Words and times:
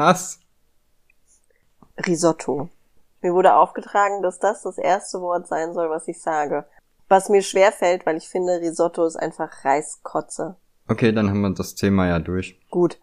Risotto. 0.00 0.08
Was? 0.08 0.38
Risotto. 2.06 2.68
Mir 3.22 3.34
wurde 3.34 3.54
aufgetragen, 3.54 4.22
dass 4.22 4.38
das 4.38 4.62
das 4.62 4.78
erste 4.78 5.20
Wort 5.20 5.46
sein 5.46 5.74
soll, 5.74 5.90
was 5.90 6.08
ich 6.08 6.20
sage. 6.20 6.64
Was 7.08 7.28
mir 7.28 7.42
schwer 7.42 7.72
fällt, 7.72 8.06
weil 8.06 8.16
ich 8.16 8.28
finde, 8.28 8.60
Risotto 8.60 9.04
ist 9.04 9.16
einfach 9.16 9.64
Reiskotze. 9.64 10.56
Okay, 10.88 11.12
dann 11.12 11.28
haben 11.28 11.40
wir 11.42 11.50
das 11.50 11.74
Thema 11.74 12.06
ja 12.06 12.18
durch. 12.18 12.58
Gut. 12.70 12.98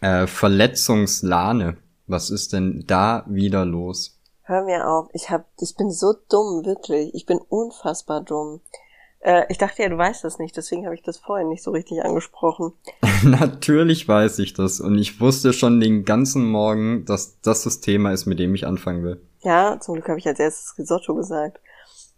Äh, 0.00 0.26
Verletzungslahne. 0.26 1.76
Was 2.06 2.30
ist 2.30 2.54
denn 2.54 2.84
da 2.86 3.24
wieder 3.26 3.66
los? 3.66 4.18
Hör 4.42 4.64
mir 4.64 4.88
auf. 4.88 5.08
Ich 5.12 5.28
hab, 5.28 5.44
ich 5.60 5.76
bin 5.76 5.90
so 5.90 6.14
dumm, 6.30 6.64
wirklich. 6.64 7.14
Ich 7.14 7.26
bin 7.26 7.38
unfassbar 7.38 8.22
dumm. 8.22 8.62
Äh, 9.20 9.44
ich 9.48 9.58
dachte 9.58 9.82
ja, 9.82 9.88
du 9.88 9.98
weißt 9.98 10.22
das 10.24 10.38
nicht, 10.38 10.56
deswegen 10.56 10.84
habe 10.84 10.94
ich 10.94 11.02
das 11.02 11.18
vorhin 11.18 11.48
nicht 11.48 11.62
so 11.62 11.70
richtig 11.70 12.04
angesprochen. 12.04 12.72
Natürlich 13.24 14.06
weiß 14.06 14.38
ich 14.38 14.54
das 14.54 14.80
und 14.80 14.98
ich 14.98 15.20
wusste 15.20 15.52
schon 15.52 15.80
den 15.80 16.04
ganzen 16.04 16.46
Morgen, 16.48 17.04
dass 17.04 17.40
das 17.40 17.64
das 17.64 17.80
Thema 17.80 18.12
ist, 18.12 18.26
mit 18.26 18.38
dem 18.38 18.54
ich 18.54 18.66
anfangen 18.66 19.02
will. 19.02 19.20
Ja, 19.40 19.78
zum 19.80 19.94
Glück 19.94 20.08
habe 20.08 20.18
ich 20.18 20.26
als 20.26 20.38
erstes 20.38 20.78
Risotto 20.78 21.14
gesagt. 21.14 21.60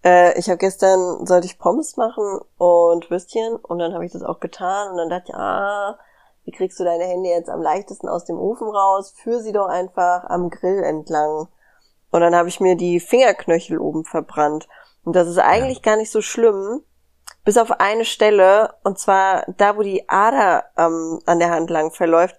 Äh, 0.05 0.39
ich 0.39 0.49
habe 0.49 0.59
gestern, 0.59 1.27
sollte 1.27 1.47
ich 1.47 1.59
Pommes 1.59 1.97
machen 1.97 2.41
und 2.59 3.11
Würstchen 3.11 3.57
und 3.57 3.79
dann 3.79 3.95
habe 3.95 4.05
ich 4.05 4.13
das 4.13 4.23
auch 4.23 4.41
getan 4.41 4.93
und 4.93 4.97
dann 4.97 5.11
dachte 5.11 5.27
ich, 5.29 5.35
ah, 5.35 5.99
wie 6.45 6.53
kriegst 6.53 6.81
du 6.81 6.85
deine 6.85 7.05
Hände 7.05 7.29
jetzt 7.29 7.51
am 7.51 7.63
leichtesten 7.63 8.09
aus 8.09 8.25
dem 8.25 8.39
Ofen 8.39 8.69
raus? 8.69 9.15
Führ 9.23 9.41
sie 9.41 9.53
doch 9.53 9.69
einfach 9.69 10.25
am 10.25 10.49
Grill 10.51 10.83
entlang. 10.83 11.49
Und 12.11 12.21
dann 12.23 12.35
habe 12.35 12.49
ich 12.49 12.61
mir 12.61 12.77
die 12.77 12.99
Fingerknöchel 12.99 13.79
oben 13.79 14.05
verbrannt. 14.05 14.67
Und 15.05 15.15
das 15.15 15.29
ist 15.29 15.39
eigentlich 15.39 15.79
ja. 15.79 15.83
gar 15.83 15.97
nicht 15.97 16.11
so 16.11 16.23
schlimm, 16.23 16.83
bis 17.45 17.57
auf 17.57 17.73
eine 17.81 18.05
Stelle, 18.05 18.75
und 18.85 18.99
zwar 18.99 19.45
da, 19.57 19.77
wo 19.77 19.83
die 19.83 20.09
Ader 20.09 20.65
ähm, 20.77 21.21
an 21.27 21.39
der 21.39 21.51
Hand 21.51 21.71
lang 21.71 21.91
verläuft. 21.91 22.37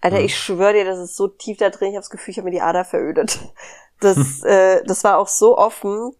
Alter, 0.00 0.18
mhm. 0.18 0.26
ich 0.26 0.38
schwöre 0.38 0.72
dir, 0.72 0.84
das 0.84 0.98
ist 0.98 1.16
so 1.16 1.28
tief 1.28 1.58
da 1.58 1.70
drin, 1.70 1.88
ich 1.88 1.94
habe 1.94 2.02
das 2.02 2.10
Gefühl, 2.10 2.32
ich 2.32 2.38
habe 2.38 2.46
mir 2.46 2.54
die 2.54 2.62
Ader 2.62 2.84
verödet. 2.84 3.38
Das, 3.98 4.42
äh, 4.42 4.84
das 4.84 5.04
war 5.04 5.16
auch 5.16 5.26
so 5.26 5.56
offen, 5.56 6.12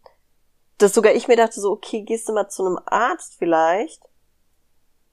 dass 0.78 0.94
sogar 0.94 1.12
ich 1.12 1.28
mir 1.28 1.36
dachte 1.36 1.60
so, 1.60 1.72
okay, 1.72 2.00
gehst 2.04 2.26
du 2.26 2.32
mal 2.32 2.48
zu 2.48 2.64
einem 2.64 2.78
Arzt 2.86 3.34
vielleicht? 3.38 4.02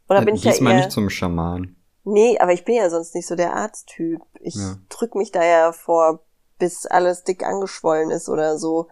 Oder 0.07 0.19
ja, 0.19 0.25
bin 0.25 0.35
ich 0.35 0.45
ja 0.45 0.53
eher... 0.53 0.73
nicht 0.73 0.91
zum 0.91 1.09
Schaman. 1.09 1.75
Nee, 2.05 2.37
aber 2.39 2.53
ich 2.53 2.63
bin 2.63 2.75
ja 2.75 2.89
sonst 2.89 3.15
nicht 3.15 3.27
so 3.27 3.35
der 3.35 3.53
Arzttyp. 3.53 4.21
Ich 4.39 4.55
ja. 4.55 4.77
drück 4.87 5.15
mich 5.15 5.31
da 5.31 5.43
ja 5.43 5.71
vor, 5.71 6.23
bis 6.59 6.85
alles 6.85 7.23
dick 7.23 7.43
angeschwollen 7.43 8.11
ist 8.11 8.29
oder 8.29 8.57
so. 8.57 8.87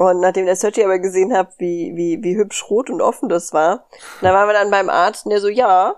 Und 0.00 0.20
nachdem 0.20 0.46
der 0.46 0.56
Sergi 0.56 0.82
aber 0.82 0.98
gesehen 0.98 1.36
hat, 1.36 1.52
wie, 1.58 1.94
wie, 1.94 2.24
wie 2.24 2.34
hübsch 2.34 2.70
rot 2.70 2.88
und 2.88 3.02
offen 3.02 3.28
das 3.28 3.52
war, 3.52 3.86
da 4.22 4.32
waren 4.32 4.48
wir 4.48 4.54
dann 4.54 4.70
beim 4.70 4.88
Arzt 4.88 5.26
und 5.26 5.30
der 5.30 5.42
so, 5.42 5.48
ja, 5.48 5.94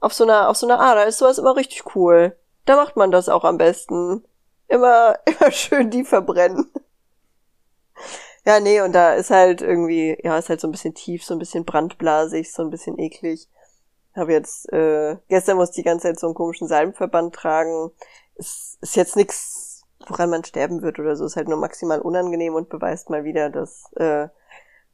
auf 0.00 0.12
so 0.12 0.24
einer, 0.24 0.50
auf 0.50 0.58
so 0.58 0.66
einer 0.66 0.78
Ader 0.78 1.06
ist 1.06 1.16
sowas 1.16 1.38
immer 1.38 1.56
richtig 1.56 1.96
cool. 1.96 2.36
Da 2.66 2.76
macht 2.76 2.94
man 2.96 3.10
das 3.10 3.30
auch 3.30 3.44
am 3.44 3.56
besten. 3.56 4.22
Immer, 4.68 5.18
immer 5.24 5.50
schön 5.50 5.88
die 5.88 6.04
verbrennen. 6.04 6.70
Ja, 8.44 8.60
nee, 8.60 8.82
und 8.82 8.92
da 8.92 9.14
ist 9.14 9.30
halt 9.30 9.62
irgendwie, 9.62 10.18
ja, 10.22 10.36
ist 10.36 10.50
halt 10.50 10.60
so 10.60 10.68
ein 10.68 10.72
bisschen 10.72 10.92
tief, 10.92 11.24
so 11.24 11.34
ein 11.34 11.38
bisschen 11.38 11.64
brandblasig, 11.64 12.52
so 12.52 12.60
ein 12.60 12.68
bisschen 12.68 12.98
eklig. 12.98 13.48
Habe 14.14 14.32
jetzt, 14.32 14.70
äh, 14.74 15.16
gestern 15.28 15.56
musste 15.56 15.80
ich 15.80 15.84
die 15.84 15.88
ganze 15.88 16.08
Zeit 16.08 16.20
so 16.20 16.26
einen 16.26 16.34
komischen 16.34 16.68
Salbenverband 16.68 17.34
tragen. 17.34 17.92
Ist, 18.34 18.76
ist 18.82 18.94
jetzt 18.94 19.16
nix 19.16 19.71
woran 20.10 20.30
man 20.30 20.44
sterben 20.44 20.82
wird 20.82 20.98
oder 20.98 21.16
so, 21.16 21.24
ist 21.24 21.36
halt 21.36 21.48
nur 21.48 21.58
maximal 21.58 22.00
unangenehm 22.00 22.54
und 22.54 22.68
beweist 22.68 23.10
mal 23.10 23.24
wieder, 23.24 23.50
dass, 23.50 23.92
äh, 23.94 24.28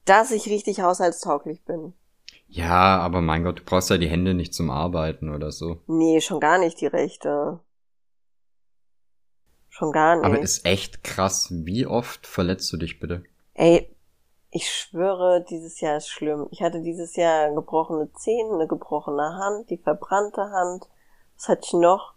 dass 0.04 0.30
ich 0.30 0.46
richtig 0.46 0.80
haushaltstauglich 0.80 1.64
bin. 1.64 1.94
Ja, 2.48 2.98
aber 2.98 3.20
mein 3.20 3.44
Gott, 3.44 3.60
du 3.60 3.64
brauchst 3.64 3.90
ja 3.90 3.98
die 3.98 4.08
Hände 4.08 4.32
nicht 4.32 4.54
zum 4.54 4.70
Arbeiten 4.70 5.34
oder 5.34 5.52
so. 5.52 5.82
Nee, 5.86 6.20
schon 6.20 6.40
gar 6.40 6.58
nicht 6.58 6.80
die 6.80 6.86
rechte. 6.86 7.60
Schon 9.68 9.92
gar 9.92 10.16
nicht. 10.16 10.24
Aber 10.24 10.38
ist 10.38 10.64
echt 10.64 11.04
krass. 11.04 11.48
Wie 11.50 11.86
oft 11.86 12.26
verletzt 12.26 12.72
du 12.72 12.78
dich 12.78 13.00
bitte? 13.00 13.22
Ey, 13.52 13.94
ich 14.50 14.70
schwöre, 14.70 15.44
dieses 15.48 15.80
Jahr 15.80 15.98
ist 15.98 16.08
schlimm. 16.08 16.46
Ich 16.50 16.62
hatte 16.62 16.80
dieses 16.80 17.16
Jahr 17.16 17.54
gebrochene 17.54 18.10
Zähne, 18.14 18.54
eine 18.54 18.66
gebrochene 18.66 19.34
Hand, 19.34 19.68
die 19.68 19.76
verbrannte 19.76 20.50
Hand. 20.50 20.88
Was 21.36 21.48
hatte 21.48 21.62
ich 21.64 21.74
noch? 21.74 22.14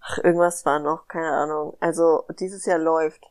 Ach, 0.00 0.18
irgendwas 0.18 0.64
war 0.64 0.78
noch, 0.80 1.08
keine 1.08 1.30
Ahnung. 1.30 1.76
Also, 1.80 2.24
dieses 2.38 2.64
Jahr 2.66 2.78
läuft. 2.78 3.24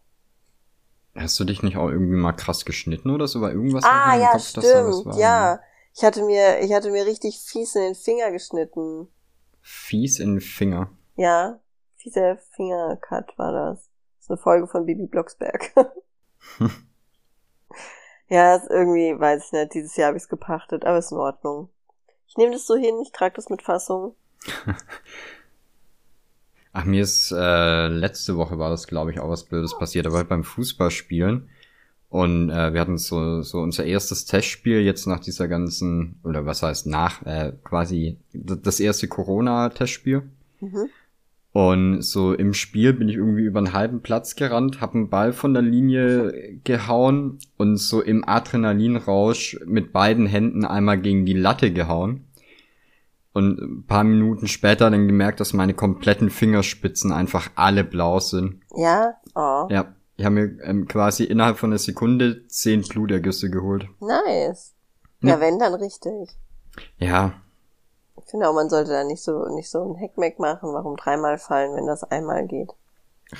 Hast 1.16 1.40
du 1.40 1.44
dich 1.44 1.64
nicht 1.64 1.78
auch 1.78 1.90
irgendwie 1.90 2.16
mal 2.16 2.34
krass 2.34 2.66
geschnitten 2.66 3.10
oder 3.10 3.28
so? 3.28 3.42
War 3.42 3.52
irgendwas 3.52 3.84
ah, 3.84 4.16
ja, 4.16 4.32
Kopf, 4.32 4.44
stimmt, 4.44 5.06
war, 5.06 5.18
ja. 5.18 5.60
Ich 5.96 6.04
hatte 6.04 6.24
mir, 6.24 6.62
ich 6.62 6.72
hatte 6.74 6.92
mir 6.92 7.06
richtig 7.06 7.40
fies 7.40 7.76
in 7.76 7.82
den 7.82 7.96
Finger 7.96 8.32
geschnitten. 8.32 9.08
Fies 9.62 10.20
in 10.20 10.36
den 10.36 10.42
Finger? 10.42 10.92
Ja, 11.16 11.60
fieser 11.98 12.38
Fingercut 12.56 13.38
war 13.38 13.52
das. 13.52 13.90
Das 14.18 14.26
ist 14.26 14.30
eine 14.30 14.38
Folge 14.38 14.68
von 14.68 14.86
Bibi 14.86 15.08
Blocksberg. 15.08 15.74
ja, 18.28 18.56
ist 18.56 18.70
irgendwie, 18.70 19.20
weiß 19.20 19.46
ich 19.46 19.52
nicht, 19.52 19.74
dieses 19.74 19.96
Jahr 19.98 20.10
habe 20.10 20.18
ich 20.18 20.24
es 20.24 20.30
gepachtet, 20.30 20.86
aber 20.86 21.00
ist 21.00 21.12
in 21.12 21.18
Ordnung. 21.18 21.70
Ich 22.28 22.38
nehme 22.38 22.54
das 22.54 22.66
so 22.66 22.76
hin, 22.76 23.02
ich 23.02 23.12
trage 23.12 23.36
das 23.36 23.50
mit 23.50 23.62
Fassung. 23.62 24.16
Ach, 26.72 26.86
mir 26.86 27.02
ist 27.02 27.32
äh, 27.32 27.88
letzte 27.88 28.38
Woche 28.38 28.60
war 28.60 28.70
das, 28.70 28.88
glaube 28.88 29.12
ich, 29.12 29.20
auch 29.20 29.30
was 29.30 29.46
Blödes 29.46 29.78
passiert. 29.78 30.06
Da 30.06 30.12
war 30.12 30.22
ich 30.22 30.28
beim 30.28 30.44
Fußballspielen 30.44 31.50
und 32.10 32.50
äh, 32.50 32.74
wir 32.74 32.82
hatten 32.82 32.98
so, 32.98 33.44
so 33.44 33.60
unser 33.60 33.86
erstes 33.86 34.26
Testspiel 34.26 34.82
jetzt 34.82 35.06
nach 35.06 35.20
dieser 35.20 35.48
ganzen, 35.48 36.20
oder 36.24 36.46
was 36.46 36.64
heißt 36.64 36.88
nach, 36.88 37.24
äh, 37.26 37.54
quasi 37.64 38.18
das 38.34 38.80
erste 38.80 39.08
Corona-Testspiel. 39.08 40.24
Mhm. 40.60 40.90
Und 41.52 42.02
so 42.02 42.34
im 42.34 42.54
Spiel 42.54 42.94
bin 42.94 43.10
ich 43.10 43.16
irgendwie 43.16 43.44
über 43.44 43.60
einen 43.60 43.74
halben 43.74 44.02
Platz 44.02 44.36
gerannt, 44.36 44.82
hab 44.82 44.94
einen 44.94 45.10
Ball 45.10 45.34
von 45.34 45.54
der 45.54 45.64
Linie 45.64 46.60
gehauen 46.64 47.40
und 47.58 47.78
so 47.78 48.02
im 48.02 48.28
Adrenalinrausch 48.28 49.60
mit 49.66 49.92
beiden 49.92 50.28
Händen 50.28 50.66
einmal 50.66 51.00
gegen 51.00 51.26
die 51.26 51.34
Latte 51.34 51.72
gehauen 51.72 52.26
und 53.34 53.60
ein 53.60 53.86
paar 53.86 54.04
Minuten 54.04 54.48
später 54.48 54.90
dann 54.90 55.08
gemerkt, 55.08 55.40
dass 55.40 55.54
meine 55.54 55.74
kompletten 55.74 56.30
Fingerspitzen 56.30 57.12
einfach 57.12 57.52
alle 57.56 57.84
blau 57.84 58.20
sind. 58.20 58.62
Ja? 58.76 59.16
Oh. 59.36 59.68
Ja. 59.70 59.94
Ich 60.18 60.26
habe 60.26 60.36
mir 60.36 60.64
ähm, 60.64 60.88
quasi 60.88 61.24
innerhalb 61.24 61.58
von 61.58 61.70
einer 61.70 61.80
Sekunde 61.80 62.46
zehn 62.48 62.82
Blutergüsse 62.82 63.50
geholt. 63.50 63.88
Nice. 64.02 64.74
Ja. 65.22 65.30
ja, 65.30 65.40
wenn, 65.40 65.60
dann 65.60 65.74
richtig. 65.76 66.36
Ja. 66.98 67.34
Ich 68.18 68.26
finde 68.30 68.50
auch, 68.50 68.54
man 68.54 68.70
sollte 68.70 68.92
da 68.92 69.04
nicht 69.06 69.24
so, 69.24 69.46
nicht 69.56 69.70
so 69.70 69.82
ein 69.82 69.96
Heckmeck 69.96 70.38
machen. 70.38 70.74
Warum 70.74 70.98
dreimal 70.98 71.38
fallen, 71.38 71.76
wenn 71.76 71.88
das 71.88 72.04
einmal 72.04 72.46
geht? 72.48 72.72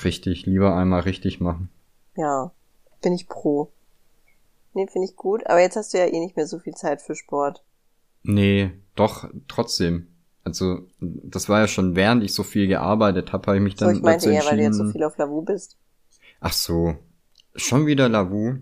Richtig, 0.04 0.46
lieber 0.46 0.74
einmal 0.74 1.00
richtig 1.00 1.40
machen. 1.40 1.68
Ja, 2.16 2.52
bin 3.02 3.12
ich 3.12 3.28
pro. 3.28 3.72
Nee, 4.72 4.86
finde 4.86 5.08
ich 5.08 5.16
gut. 5.16 5.46
Aber 5.46 5.60
jetzt 5.60 5.76
hast 5.76 5.92
du 5.92 5.98
ja 5.98 6.06
eh 6.06 6.18
nicht 6.18 6.36
mehr 6.36 6.46
so 6.46 6.58
viel 6.58 6.74
Zeit 6.74 7.02
für 7.02 7.14
Sport. 7.14 7.62
Nee, 8.22 8.72
doch, 9.00 9.28
trotzdem. 9.48 10.08
Also, 10.44 10.80
das 11.00 11.48
war 11.48 11.60
ja 11.60 11.66
schon 11.66 11.96
während 11.96 12.22
ich 12.22 12.34
so 12.34 12.42
viel 12.42 12.66
gearbeitet 12.66 13.32
habe, 13.32 13.46
habe 13.46 13.56
ich 13.56 13.62
mich 13.62 13.74
dann. 13.76 13.90
So, 13.90 13.96
ich 13.96 14.02
meinte 14.02 14.30
eher, 14.30 14.44
weil 14.44 14.58
du 14.58 14.62
jetzt 14.62 14.76
so 14.76 14.90
viel 14.90 15.04
auf 15.04 15.16
Lavu 15.16 15.40
bist. 15.40 15.78
Ach 16.40 16.52
so. 16.52 16.96
Schon 17.54 17.86
wieder 17.86 18.10
Lavu? 18.10 18.56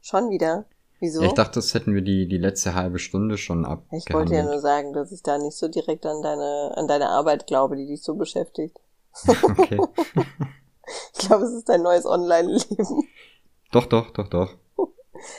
Schon 0.00 0.30
wieder? 0.30 0.66
Wieso? 1.00 1.20
Ja, 1.20 1.26
ich 1.26 1.34
dachte, 1.34 1.54
das 1.54 1.74
hätten 1.74 1.94
wir 1.94 2.02
die, 2.02 2.28
die 2.28 2.38
letzte 2.38 2.74
halbe 2.74 3.00
Stunde 3.00 3.36
schon 3.36 3.64
ab. 3.64 3.84
Ich 3.90 4.04
wollte 4.14 4.34
ja 4.34 4.44
nur 4.44 4.60
sagen, 4.60 4.92
dass 4.92 5.10
ich 5.10 5.24
da 5.24 5.36
nicht 5.36 5.56
so 5.56 5.66
direkt 5.66 6.06
an 6.06 6.22
deine, 6.22 6.74
an 6.76 6.86
deine 6.86 7.08
Arbeit 7.08 7.48
glaube, 7.48 7.74
die 7.74 7.86
dich 7.86 8.04
so 8.04 8.14
beschäftigt. 8.14 8.78
Okay. 9.26 9.80
ich 11.12 11.26
glaube, 11.26 11.44
es 11.44 11.54
ist 11.54 11.68
dein 11.68 11.82
neues 11.82 12.06
Online-Leben. 12.06 13.08
Doch, 13.72 13.86
doch, 13.86 14.10
doch, 14.10 14.28
doch. 14.28 14.54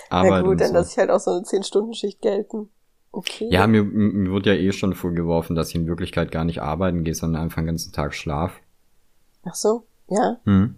Aber 0.10 0.30
Na 0.30 0.42
gut, 0.42 0.60
dann 0.60 0.70
so. 0.70 0.74
lasse 0.74 0.92
ich 0.92 0.98
halt 0.98 1.10
auch 1.10 1.20
so 1.20 1.32
eine 1.32 1.42
10-Stunden-Schicht 1.42 2.22
gelten. 2.22 2.70
Okay. 3.14 3.48
Ja, 3.52 3.68
mir, 3.68 3.84
mir 3.84 4.32
wird 4.32 4.48
ja 4.48 4.54
eh 4.54 4.72
schon 4.72 4.96
vorgeworfen, 4.96 5.56
dass 5.56 5.70
ich 5.70 5.76
in 5.76 5.86
Wirklichkeit 5.86 6.32
gar 6.32 6.44
nicht 6.46 6.64
arbeiten 6.64 7.04
gehe, 7.04 7.14
sondern 7.14 7.44
einfach 7.44 7.58
den 7.58 7.68
ganzen 7.68 7.94
Tag 7.94 8.16
schlaf. 8.16 8.60
Ach 9.44 9.54
so, 9.54 9.84
ja? 10.10 10.40
Hm. 10.46 10.76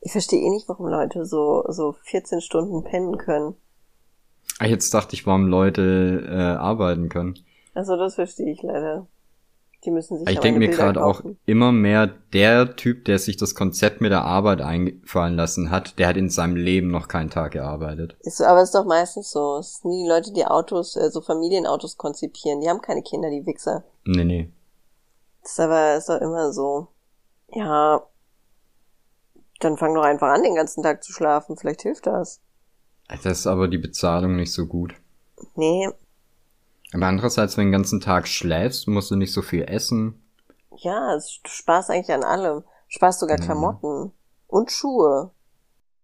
Ich 0.00 0.10
verstehe 0.10 0.40
eh 0.40 0.50
nicht, 0.50 0.68
warum 0.68 0.88
Leute 0.88 1.24
so, 1.24 1.64
so 1.68 1.92
14 1.92 2.40
Stunden 2.40 2.82
pennen 2.82 3.18
können. 3.18 3.54
Ah, 4.58 4.66
jetzt 4.66 4.92
dachte 4.92 5.14
ich, 5.14 5.24
warum 5.24 5.46
Leute 5.46 6.26
äh, 6.28 6.58
arbeiten 6.58 7.08
können. 7.08 7.38
Also 7.72 7.96
das 7.96 8.16
verstehe 8.16 8.50
ich 8.50 8.62
leider. 8.62 9.06
Die 9.84 9.90
müssen 9.90 10.18
sich 10.18 10.28
Ich 10.28 10.38
denke 10.38 10.60
mir 10.60 10.68
gerade 10.68 11.04
auch 11.04 11.22
immer 11.44 11.72
mehr, 11.72 12.06
der 12.32 12.76
Typ, 12.76 13.04
der 13.04 13.18
sich 13.18 13.36
das 13.36 13.54
Konzept 13.54 14.00
mit 14.00 14.12
der 14.12 14.24
Arbeit 14.24 14.60
einfallen 14.60 15.34
lassen 15.34 15.70
hat, 15.70 15.98
der 15.98 16.06
hat 16.08 16.16
in 16.16 16.30
seinem 16.30 16.54
Leben 16.54 16.88
noch 16.88 17.08
keinen 17.08 17.30
Tag 17.30 17.52
gearbeitet. 17.52 18.16
Ist 18.20 18.38
so, 18.38 18.44
aber 18.44 18.60
es 18.60 18.68
ist 18.68 18.74
doch 18.76 18.84
meistens 18.84 19.30
so. 19.30 19.58
Es 19.58 19.80
sind 19.80 19.90
die 19.90 20.08
Leute, 20.08 20.32
die 20.32 20.46
Autos, 20.46 20.92
so 20.92 21.20
Familienautos 21.20 21.96
konzipieren. 21.96 22.60
Die 22.60 22.68
haben 22.68 22.80
keine 22.80 23.02
Kinder, 23.02 23.28
die 23.28 23.44
Wichser. 23.44 23.82
Nee, 24.04 24.24
nee. 24.24 24.52
Das 25.42 25.52
ist 25.52 25.60
aber 25.60 25.96
ist 25.96 26.08
doch 26.08 26.20
immer 26.20 26.52
so. 26.52 26.86
Ja. 27.52 28.06
Dann 29.58 29.76
fang 29.76 29.94
doch 29.94 30.02
einfach 30.02 30.28
an, 30.28 30.44
den 30.44 30.54
ganzen 30.54 30.84
Tag 30.84 31.02
zu 31.02 31.12
schlafen. 31.12 31.56
Vielleicht 31.56 31.82
hilft 31.82 32.06
das. 32.06 32.40
Das 33.08 33.40
ist 33.40 33.46
aber 33.46 33.66
die 33.66 33.78
Bezahlung 33.78 34.36
nicht 34.36 34.52
so 34.52 34.66
gut. 34.66 34.94
Nee, 35.56 35.88
aber 36.92 37.06
andererseits, 37.06 37.56
wenn 37.56 37.66
du 37.66 37.70
den 37.70 37.80
ganzen 37.80 38.00
Tag 38.00 38.28
schläfst, 38.28 38.86
musst 38.86 39.10
du 39.10 39.16
nicht 39.16 39.32
so 39.32 39.42
viel 39.42 39.62
essen. 39.62 40.22
Ja, 40.76 41.16
du 41.16 41.48
sparst 41.48 41.90
eigentlich 41.90 42.12
an 42.12 42.24
allem. 42.24 42.64
Sparst 42.88 43.20
sogar 43.20 43.38
mhm. 43.38 43.44
Klamotten 43.44 44.12
und 44.46 44.70
Schuhe. 44.70 45.30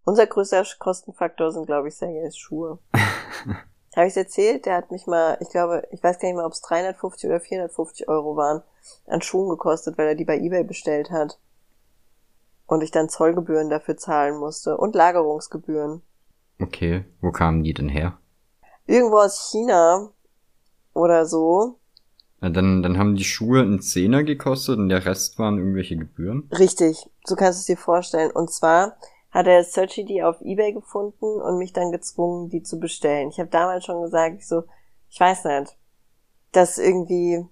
Unser 0.03 0.25
größter 0.25 0.63
Kostenfaktor 0.79 1.51
sind, 1.51 1.67
glaube 1.67 1.87
ich, 1.87 1.95
Sergejs 1.95 2.37
Schuhe. 2.37 2.79
Habe 3.95 4.07
ich 4.07 4.17
erzählt? 4.17 4.65
Der 4.65 4.75
hat 4.75 4.91
mich 4.91 5.05
mal, 5.05 5.37
ich 5.41 5.49
glaube, 5.49 5.87
ich 5.91 6.03
weiß 6.03 6.19
gar 6.19 6.27
nicht 6.27 6.35
mal, 6.35 6.45
ob 6.45 6.53
es 6.53 6.61
350 6.61 7.29
oder 7.29 7.39
450 7.39 8.07
Euro 8.07 8.35
waren, 8.35 8.63
an 9.07 9.21
Schuhen 9.21 9.49
gekostet, 9.49 9.97
weil 9.97 10.07
er 10.07 10.15
die 10.15 10.25
bei 10.25 10.37
eBay 10.37 10.63
bestellt 10.63 11.11
hat. 11.11 11.39
Und 12.65 12.81
ich 12.81 12.91
dann 12.91 13.09
Zollgebühren 13.09 13.69
dafür 13.69 13.97
zahlen 13.97 14.37
musste 14.37 14.77
und 14.77 14.95
Lagerungsgebühren. 14.95 16.01
Okay, 16.61 17.05
wo 17.21 17.31
kamen 17.31 17.63
die 17.63 17.73
denn 17.73 17.89
her? 17.89 18.17
Irgendwo 18.85 19.17
aus 19.17 19.51
China 19.51 20.11
oder 20.93 21.25
so. 21.25 21.79
Ja, 22.41 22.49
dann, 22.49 22.81
dann 22.81 22.97
haben 22.97 23.15
die 23.15 23.23
Schuhe 23.23 23.61
einen 23.61 23.81
Zehner 23.81 24.23
gekostet 24.23 24.77
und 24.77 24.89
der 24.89 25.05
Rest 25.05 25.39
waren 25.39 25.57
irgendwelche 25.57 25.97
Gebühren? 25.97 26.49
Richtig, 26.57 27.09
so 27.25 27.35
kannst 27.35 27.59
du 27.59 27.61
es 27.61 27.65
dir 27.65 27.77
vorstellen. 27.77 28.31
Und 28.31 28.51
zwar 28.51 28.95
hat 29.31 29.47
er 29.47 29.63
Searchy 29.63 30.05
die 30.05 30.23
auf 30.23 30.41
Ebay 30.41 30.73
gefunden 30.73 31.25
und 31.25 31.57
mich 31.57 31.73
dann 31.73 31.91
gezwungen, 31.91 32.49
die 32.49 32.63
zu 32.63 32.79
bestellen. 32.79 33.29
Ich 33.29 33.39
habe 33.39 33.49
damals 33.49 33.85
schon 33.85 34.01
gesagt, 34.01 34.37
ich 34.37 34.47
so, 34.47 34.63
ich 35.09 35.19
weiß 35.19 35.45
nicht, 35.45 35.75
dass 36.51 36.77
irgendwie, 36.77 37.45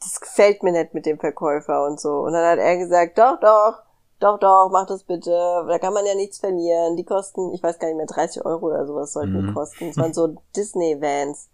das 0.00 0.20
gefällt 0.20 0.62
mir 0.62 0.72
nicht 0.72 0.92
mit 0.92 1.06
dem 1.06 1.18
Verkäufer 1.18 1.86
und 1.86 2.00
so. 2.00 2.20
Und 2.20 2.32
dann 2.32 2.44
hat 2.44 2.58
er 2.58 2.76
gesagt, 2.76 3.18
doch, 3.18 3.38
doch, 3.40 3.82
doch, 4.20 4.38
doch, 4.38 4.68
mach 4.70 4.86
das 4.86 5.04
bitte, 5.04 5.30
da 5.30 5.78
kann 5.78 5.94
man 5.94 6.06
ja 6.06 6.14
nichts 6.14 6.38
verlieren. 6.38 6.96
Die 6.96 7.04
kosten, 7.04 7.52
ich 7.54 7.62
weiß 7.62 7.78
gar 7.78 7.88
nicht 7.88 7.96
mehr, 7.96 8.06
30 8.06 8.44
Euro 8.44 8.66
oder 8.66 8.86
sowas 8.86 9.12
sollten 9.12 9.46
mhm. 9.46 9.54
kosten. 9.54 9.88
Das 9.88 9.96
waren 9.96 10.12
so 10.12 10.36
Disney-Vans. 10.56 11.48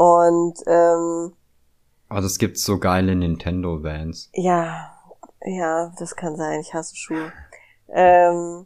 Und, 0.00 0.54
ähm, 0.66 1.34
Aber 2.08 2.24
es 2.24 2.38
gibt 2.38 2.56
so 2.56 2.78
geile 2.78 3.14
Nintendo-Vans. 3.14 4.30
Ja, 4.32 4.94
ja, 5.44 5.92
das 5.98 6.16
kann 6.16 6.36
sein. 6.36 6.60
Ich 6.60 6.72
hasse 6.72 6.96
Schuhe. 6.96 7.30
Ähm, 7.90 8.64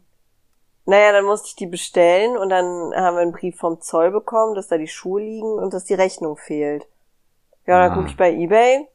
naja, 0.85 1.11
dann 1.11 1.25
musste 1.25 1.49
ich 1.49 1.57
die 1.57 1.67
bestellen 1.67 2.37
und 2.37 2.47
dann 2.47 2.93
haben 2.95 3.17
wir 3.17 3.21
einen 3.21 3.33
Brief 3.33 3.57
vom 3.57 3.81
Zoll 3.81 4.11
bekommen, 4.11 4.55
dass 4.55 4.69
da 4.69 4.77
die 4.77 4.87
Schuhe 4.87 5.19
liegen 5.19 5.59
und 5.59 5.73
dass 5.73 5.83
die 5.83 5.93
Rechnung 5.93 6.37
fehlt. 6.37 6.87
Ja, 7.67 7.81
dann 7.81 7.91
ah. 7.91 7.95
gucke 7.95 8.07
ich 8.07 8.15
bei 8.15 8.31
eBay 8.31 8.87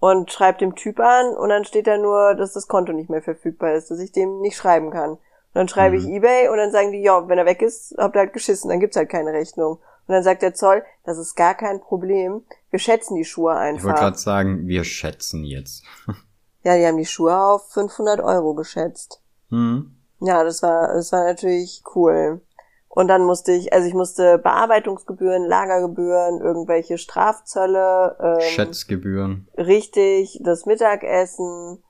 und 0.00 0.32
schreibe 0.32 0.58
dem 0.58 0.74
Typ 0.74 0.98
an 0.98 1.36
und 1.36 1.50
dann 1.50 1.64
steht 1.64 1.86
da 1.86 1.96
nur, 1.96 2.34
dass 2.34 2.54
das 2.54 2.66
Konto 2.66 2.92
nicht 2.92 3.08
mehr 3.08 3.22
verfügbar 3.22 3.74
ist, 3.74 3.92
dass 3.92 4.00
ich 4.00 4.10
dem 4.10 4.40
nicht 4.40 4.56
schreiben 4.56 4.90
kann. 4.90 5.10
Und 5.10 5.20
dann 5.54 5.68
schreibe 5.68 5.96
mhm. 5.96 6.02
ich 6.02 6.08
eBay 6.08 6.48
und 6.48 6.56
dann 6.56 6.72
sagen 6.72 6.90
die, 6.90 7.02
ja, 7.02 7.28
wenn 7.28 7.38
er 7.38 7.46
weg 7.46 7.62
ist, 7.62 7.94
habt 7.98 8.16
ihr 8.16 8.20
halt 8.20 8.32
geschissen, 8.32 8.68
dann 8.68 8.80
gibt's 8.80 8.96
halt 8.96 9.10
keine 9.10 9.32
Rechnung. 9.32 9.78
Und 10.06 10.14
dann 10.14 10.22
sagt 10.22 10.42
der 10.42 10.54
Zoll, 10.54 10.84
das 11.04 11.18
ist 11.18 11.34
gar 11.34 11.54
kein 11.54 11.80
Problem, 11.80 12.42
wir 12.70 12.78
schätzen 12.78 13.16
die 13.16 13.24
Schuhe 13.24 13.54
einfach. 13.54 13.80
Ich 13.80 13.84
wollte 13.86 14.00
gerade 14.00 14.18
sagen, 14.18 14.68
wir 14.68 14.84
schätzen 14.84 15.44
jetzt. 15.44 15.84
ja, 16.62 16.76
die 16.76 16.86
haben 16.86 16.96
die 16.96 17.06
Schuhe 17.06 17.36
auf 17.36 17.70
500 17.72 18.20
Euro 18.20 18.54
geschätzt. 18.54 19.20
Mhm. 19.50 19.96
Ja, 20.20 20.44
das 20.44 20.62
war, 20.62 20.94
das 20.94 21.12
war 21.12 21.24
natürlich 21.24 21.82
cool. 21.94 22.40
Und 22.88 23.08
dann 23.08 23.24
musste 23.24 23.52
ich, 23.52 23.74
also 23.74 23.86
ich 23.86 23.92
musste 23.92 24.38
Bearbeitungsgebühren, 24.38 25.44
Lagergebühren, 25.44 26.40
irgendwelche 26.40 26.96
Strafzölle, 26.96 28.16
ähm, 28.18 28.40
Schätzgebühren. 28.40 29.48
Richtig, 29.58 30.40
das 30.42 30.64
Mittagessen. 30.64 31.82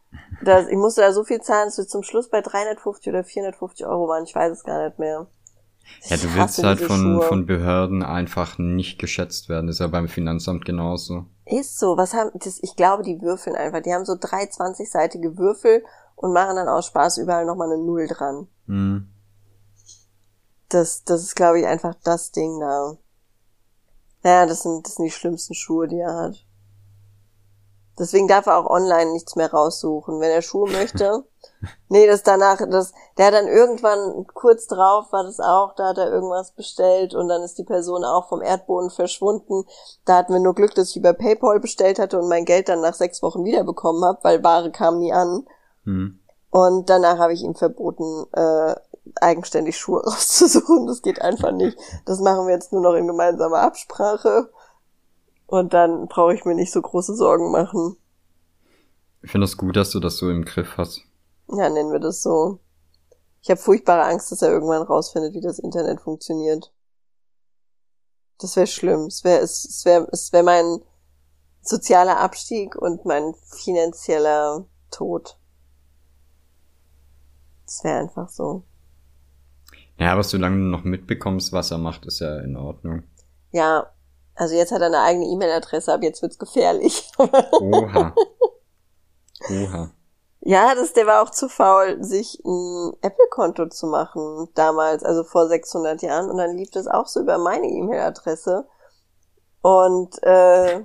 Das, 0.42 0.66
ich 0.66 0.76
musste 0.76 1.02
da 1.02 1.12
so 1.12 1.22
viel 1.22 1.40
zahlen, 1.40 1.68
dass 1.68 1.78
wir 1.78 1.86
zum 1.86 2.02
Schluss 2.02 2.28
bei 2.28 2.40
350 2.40 3.08
oder 3.08 3.22
450 3.22 3.86
Euro 3.86 4.08
waren. 4.08 4.24
Ich 4.24 4.34
weiß 4.34 4.50
es 4.50 4.64
gar 4.64 4.84
nicht 4.84 4.98
mehr. 4.98 5.28
Ja, 6.08 6.16
du 6.16 6.34
willst 6.34 6.62
halt 6.62 6.80
von, 6.80 7.20
von 7.22 7.46
Behörden 7.46 8.02
einfach 8.02 8.58
nicht 8.58 8.98
geschätzt 8.98 9.48
werden. 9.48 9.66
Das 9.66 9.76
ist 9.76 9.80
ja 9.80 9.88
beim 9.88 10.08
Finanzamt 10.08 10.64
genauso. 10.64 11.26
Ist 11.44 11.78
so. 11.78 11.96
Was 11.96 12.14
haben, 12.14 12.30
das, 12.34 12.58
ich 12.62 12.76
glaube, 12.76 13.02
die 13.02 13.20
würfeln 13.20 13.56
einfach. 13.56 13.82
Die 13.82 13.92
haben 13.92 14.04
so 14.04 14.16
drei 14.18 14.44
20-seitige 14.44 15.36
Würfel 15.36 15.84
und 16.14 16.32
machen 16.32 16.56
dann 16.56 16.68
aus 16.68 16.86
Spaß 16.86 17.18
überall 17.18 17.44
nochmal 17.44 17.72
eine 17.72 17.82
Null 17.82 18.06
dran. 18.06 18.48
Mhm. 18.66 19.08
Das, 20.68 21.04
das 21.04 21.22
ist, 21.22 21.36
glaube 21.36 21.60
ich, 21.60 21.66
einfach 21.66 21.94
das 22.02 22.32
Ding 22.32 22.58
da. 22.60 22.96
Naja, 24.22 24.46
das 24.46 24.62
sind, 24.62 24.86
das 24.86 24.96
sind 24.96 25.04
die 25.04 25.10
schlimmsten 25.10 25.54
Schuhe, 25.54 25.86
die 25.86 25.98
er 25.98 26.14
hat. 26.14 26.45
Deswegen 27.98 28.28
darf 28.28 28.46
er 28.46 28.58
auch 28.58 28.70
online 28.70 29.12
nichts 29.12 29.36
mehr 29.36 29.50
raussuchen. 29.50 30.20
Wenn 30.20 30.30
er 30.30 30.42
Schuhe 30.42 30.70
möchte. 30.70 31.24
nee, 31.88 32.06
das 32.06 32.22
danach, 32.22 32.58
das, 32.70 32.92
der 33.16 33.26
hat 33.26 33.34
dann 33.34 33.48
irgendwann 33.48 34.26
kurz 34.34 34.66
drauf 34.66 35.12
war 35.12 35.24
das 35.24 35.40
auch, 35.40 35.74
da 35.74 35.88
hat 35.88 35.98
er 35.98 36.12
irgendwas 36.12 36.52
bestellt 36.52 37.14
und 37.14 37.28
dann 37.28 37.42
ist 37.42 37.56
die 37.58 37.64
Person 37.64 38.04
auch 38.04 38.28
vom 38.28 38.42
Erdboden 38.42 38.90
verschwunden. 38.90 39.64
Da 40.04 40.18
hatten 40.18 40.32
wir 40.32 40.40
nur 40.40 40.54
Glück, 40.54 40.74
dass 40.74 40.90
ich 40.90 40.96
über 40.96 41.12
PayPal 41.12 41.60
bestellt 41.60 41.98
hatte 41.98 42.18
und 42.18 42.28
mein 42.28 42.44
Geld 42.44 42.68
dann 42.68 42.80
nach 42.80 42.94
sechs 42.94 43.22
Wochen 43.22 43.44
wiederbekommen 43.44 44.04
habe, 44.04 44.18
weil 44.22 44.44
Ware 44.44 44.70
kam 44.70 44.98
nie 44.98 45.12
an. 45.12 45.46
Hm. 45.84 46.20
Und 46.50 46.88
danach 46.88 47.18
habe 47.18 47.32
ich 47.32 47.42
ihm 47.42 47.54
verboten, 47.54 48.26
äh, 48.32 48.74
eigenständig 49.20 49.76
Schuhe 49.76 50.02
rauszusuchen. 50.06 50.86
Das 50.86 51.02
geht 51.02 51.22
einfach 51.22 51.52
nicht. 51.52 51.78
Das 52.04 52.20
machen 52.20 52.46
wir 52.46 52.54
jetzt 52.54 52.72
nur 52.72 52.82
noch 52.82 52.94
in 52.94 53.06
gemeinsamer 53.06 53.60
Absprache. 53.60 54.50
Und 55.46 55.74
dann 55.74 56.08
brauche 56.08 56.34
ich 56.34 56.44
mir 56.44 56.54
nicht 56.54 56.72
so 56.72 56.82
große 56.82 57.14
Sorgen 57.14 57.52
machen. 57.52 57.96
Ich 59.22 59.30
finde 59.30 59.44
es 59.44 59.52
das 59.52 59.58
gut, 59.58 59.76
dass 59.76 59.90
du 59.90 60.00
das 60.00 60.16
so 60.16 60.30
im 60.30 60.44
Griff 60.44 60.76
hast. 60.76 61.02
Ja, 61.48 61.68
nennen 61.68 61.92
wir 61.92 62.00
das 62.00 62.22
so. 62.22 62.58
Ich 63.42 63.50
habe 63.50 63.60
furchtbare 63.60 64.04
Angst, 64.04 64.32
dass 64.32 64.42
er 64.42 64.50
irgendwann 64.50 64.82
rausfindet, 64.82 65.34
wie 65.34 65.40
das 65.40 65.58
Internet 65.58 66.00
funktioniert. 66.00 66.72
Das 68.38 68.56
wäre 68.56 68.66
schlimm. 68.66 69.06
Es 69.06 69.24
wäre 69.24 69.40
es, 69.40 69.64
es 69.64 69.84
wäre 69.84 70.08
es 70.12 70.32
wäre 70.32 70.42
mein 70.42 70.80
sozialer 71.62 72.18
Abstieg 72.18 72.76
und 72.76 73.04
mein 73.04 73.34
finanzieller 73.52 74.66
Tod. 74.90 75.38
Das 77.64 77.82
wäre 77.84 77.98
einfach 77.98 78.28
so. 78.28 78.62
Ja, 79.98 80.12
aber 80.12 80.22
solange 80.22 80.56
du 80.56 80.64
noch 80.64 80.84
mitbekommst, 80.84 81.52
was 81.52 81.70
er 81.70 81.78
macht, 81.78 82.06
ist 82.06 82.20
ja 82.20 82.40
in 82.40 82.56
Ordnung. 82.56 83.04
Ja, 83.50 83.90
also 84.36 84.54
jetzt 84.54 84.70
hat 84.70 84.80
er 84.80 84.88
eine 84.88 85.00
eigene 85.00 85.26
E-Mail-Adresse, 85.26 85.92
ab 85.92 86.02
jetzt 86.02 86.22
wird's 86.22 86.38
gefährlich. 86.38 87.10
Oha. 87.18 88.14
Oha. 89.50 89.90
Ja, 90.40 90.74
das, 90.76 90.92
der 90.92 91.06
war 91.06 91.22
auch 91.22 91.30
zu 91.30 91.48
faul, 91.48 92.04
sich 92.04 92.40
ein 92.44 92.92
Apple-Konto 93.00 93.66
zu 93.66 93.86
machen 93.88 94.48
damals, 94.54 95.02
also 95.02 95.24
vor 95.24 95.48
600 95.48 96.02
Jahren. 96.02 96.30
Und 96.30 96.36
dann 96.36 96.56
lief 96.56 96.70
das 96.70 96.86
auch 96.86 97.08
so 97.08 97.20
über 97.20 97.38
meine 97.38 97.66
E-Mail-Adresse. 97.66 98.64
Und 99.60 100.22
äh, 100.22 100.84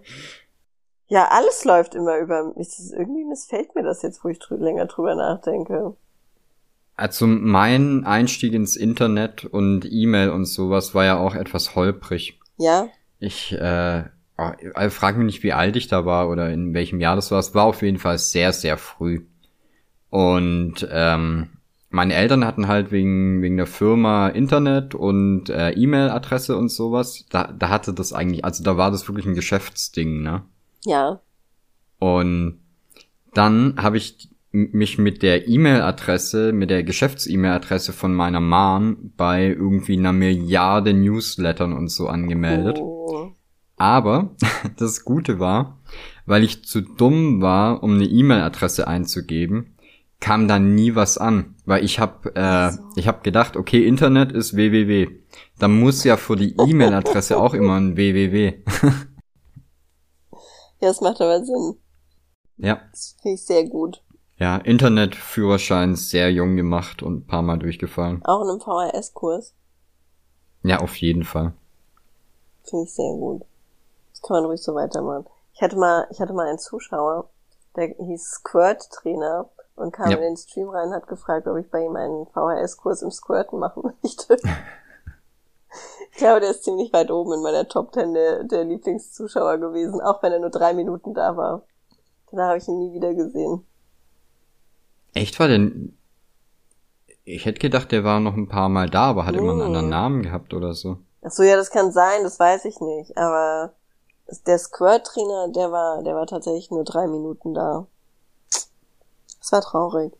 ja, 1.05 1.27
alles 1.29 1.63
läuft 1.65 1.93
immer 1.93 2.17
über 2.17 2.53
mich. 2.55 2.69
Irgendwie 2.91 3.25
missfällt 3.25 3.75
mir 3.75 3.83
das 3.83 4.01
jetzt, 4.01 4.23
wo 4.23 4.29
ich 4.29 4.39
drü 4.39 4.55
länger 4.55 4.87
drüber 4.87 5.13
nachdenke. 5.13 5.95
Also 6.95 7.27
mein 7.27 8.05
Einstieg 8.05 8.53
ins 8.53 8.75
Internet 8.75 9.45
und 9.45 9.85
E-Mail 9.85 10.29
und 10.29 10.45
sowas 10.45 10.95
war 10.95 11.05
ja 11.05 11.19
auch 11.19 11.35
etwas 11.35 11.75
holprig. 11.75 12.39
Ja. 12.57 12.87
Ich 13.21 13.53
äh, 13.53 14.03
oh, 14.39 14.89
frag 14.89 15.15
mich 15.15 15.25
nicht, 15.25 15.43
wie 15.43 15.53
alt 15.53 15.75
ich 15.75 15.87
da 15.87 16.05
war 16.05 16.27
oder 16.27 16.49
in 16.49 16.73
welchem 16.73 16.99
Jahr 16.99 17.15
das 17.15 17.29
war. 17.29 17.39
Es 17.39 17.53
war 17.53 17.65
auf 17.65 17.83
jeden 17.83 17.99
Fall 17.99 18.17
sehr, 18.17 18.51
sehr 18.51 18.79
früh. 18.79 19.21
Und 20.09 20.87
ähm, 20.91 21.51
meine 21.91 22.15
Eltern 22.15 22.45
hatten 22.45 22.67
halt 22.67 22.91
wegen, 22.91 23.43
wegen 23.43 23.57
der 23.57 23.67
Firma 23.67 24.29
Internet 24.29 24.95
und 24.95 25.49
äh, 25.49 25.69
E-Mail-Adresse 25.69 26.57
und 26.57 26.69
sowas. 26.69 27.25
Da, 27.29 27.53
da 27.57 27.69
hatte 27.69 27.93
das 27.93 28.11
eigentlich, 28.11 28.43
also 28.43 28.63
da 28.63 28.75
war 28.75 28.89
das 28.89 29.07
wirklich 29.07 29.27
ein 29.27 29.35
Geschäftsding, 29.35 30.23
ne? 30.23 30.41
Ja. 30.83 31.19
Und 31.99 32.59
dann 33.35 33.75
habe 33.77 33.97
ich 33.97 34.30
mich 34.51 34.97
mit 34.97 35.23
der 35.23 35.47
E-Mail-Adresse, 35.47 36.51
mit 36.51 36.69
der 36.69 36.83
Geschäfts-E-Mail-Adresse 36.83 37.93
von 37.93 38.13
meiner 38.13 38.41
Mom 38.41 39.13
bei 39.15 39.45
irgendwie 39.47 39.97
einer 39.97 40.11
Milliarde 40.11 40.93
Newslettern 40.93 41.73
und 41.73 41.89
so 41.89 42.07
angemeldet. 42.07 42.77
Oh. 42.79 43.31
Aber 43.77 44.35
das 44.77 45.05
Gute 45.05 45.39
war, 45.39 45.79
weil 46.25 46.43
ich 46.43 46.65
zu 46.65 46.81
dumm 46.81 47.41
war, 47.41 47.81
um 47.81 47.95
eine 47.95 48.05
E-Mail-Adresse 48.05 48.87
einzugeben, 48.87 49.77
kam 50.19 50.47
dann 50.47 50.75
nie 50.75 50.95
was 50.95 51.17
an, 51.17 51.55
weil 51.65 51.83
ich 51.83 51.99
habe 51.99 52.35
äh, 52.35 52.71
so. 52.71 52.79
ich 52.95 53.07
habe 53.07 53.23
gedacht, 53.23 53.57
okay, 53.57 53.87
Internet 53.87 54.31
ist 54.31 54.55
www. 54.55 55.07
Da 55.57 55.67
muss 55.67 56.03
ja 56.03 56.15
für 56.15 56.35
die 56.35 56.55
E-Mail-Adresse 56.57 57.37
auch 57.37 57.53
immer 57.53 57.79
ein 57.79 57.95
www. 57.95 58.53
ja, 60.31 60.37
das 60.79 61.01
macht 61.01 61.21
aber 61.21 61.43
Sinn. 61.43 61.75
Ja. 62.57 62.81
Das 62.91 63.15
finde 63.21 63.35
ich 63.35 63.45
sehr 63.45 63.67
gut. 63.67 64.03
Ja, 64.41 64.57
Internetführerschein 64.57 65.95
sehr 65.95 66.31
jung 66.31 66.55
gemacht 66.55 67.03
und 67.03 67.13
ein 67.13 67.27
paar 67.27 67.43
Mal 67.43 67.59
durchgefallen. 67.59 68.25
Auch 68.25 68.41
in 68.41 68.49
einem 68.49 68.59
VHS-Kurs? 68.59 69.53
Ja, 70.63 70.79
auf 70.79 70.95
jeden 70.95 71.25
Fall. 71.25 71.53
Finde 72.63 72.85
ich 72.85 72.91
sehr 72.95 73.13
gut. 73.13 73.43
Das 74.09 74.23
kann 74.23 74.37
man 74.37 74.45
ruhig 74.45 74.63
so 74.63 74.73
weitermachen. 74.73 75.27
Ich 75.53 75.61
hatte 75.61 75.77
mal, 75.77 76.07
ich 76.09 76.19
hatte 76.19 76.33
mal 76.33 76.47
einen 76.47 76.57
Zuschauer, 76.57 77.29
der 77.75 77.89
hieß 77.89 78.39
Squirt 78.39 78.89
Trainer 78.89 79.47
und 79.75 79.93
kam 79.93 80.09
ja. 80.09 80.17
in 80.17 80.23
den 80.23 80.37
Stream 80.37 80.69
rein 80.69 80.87
und 80.87 80.95
hat 80.95 81.05
gefragt, 81.05 81.45
ob 81.47 81.57
ich 81.57 81.69
bei 81.69 81.85
ihm 81.85 81.95
einen 81.95 82.25
VHS-Kurs 82.25 83.03
im 83.03 83.11
Squirten 83.11 83.59
machen 83.59 83.83
möchte. 84.01 84.37
ich 86.13 86.17
glaube, 86.17 86.39
der 86.39 86.49
ist 86.49 86.63
ziemlich 86.63 86.91
weit 86.93 87.11
oben 87.11 87.33
in 87.33 87.43
meiner 87.43 87.67
Top 87.67 87.91
Ten 87.91 88.15
der, 88.15 88.43
der 88.45 88.63
Lieblingszuschauer 88.63 89.59
gewesen, 89.59 90.01
auch 90.01 90.23
wenn 90.23 90.33
er 90.33 90.39
nur 90.39 90.49
drei 90.49 90.73
Minuten 90.73 91.13
da 91.13 91.37
war. 91.37 91.61
Danach 92.31 92.47
habe 92.47 92.57
ich 92.57 92.67
ihn 92.67 92.79
nie 92.79 92.93
wieder 92.95 93.13
gesehen. 93.13 93.67
Echt 95.13 95.39
war 95.39 95.47
denn? 95.47 95.97
Ich 97.23 97.45
hätte 97.45 97.59
gedacht, 97.59 97.91
der 97.91 98.03
war 98.03 98.19
noch 98.19 98.35
ein 98.35 98.47
paar 98.47 98.69
Mal 98.69 98.89
da, 98.89 99.05
aber 99.05 99.25
hat 99.25 99.35
nee. 99.35 99.39
immer 99.39 99.51
einen 99.51 99.61
anderen 99.61 99.89
Namen 99.89 100.23
gehabt 100.23 100.53
oder 100.53 100.73
so. 100.73 100.97
Ach 101.21 101.31
so, 101.31 101.43
ja, 101.43 101.55
das 101.55 101.69
kann 101.69 101.91
sein, 101.91 102.23
das 102.23 102.39
weiß 102.39 102.65
ich 102.65 102.79
nicht. 102.79 103.17
Aber 103.17 103.73
der 104.47 104.57
Squirt-Trainer, 104.57 105.49
der 105.49 105.71
war, 105.71 106.03
der 106.03 106.15
war 106.15 106.25
tatsächlich 106.25 106.71
nur 106.71 106.83
drei 106.83 107.07
Minuten 107.07 107.53
da. 107.53 107.85
Das 109.39 109.51
war 109.51 109.61
traurig. 109.61 110.13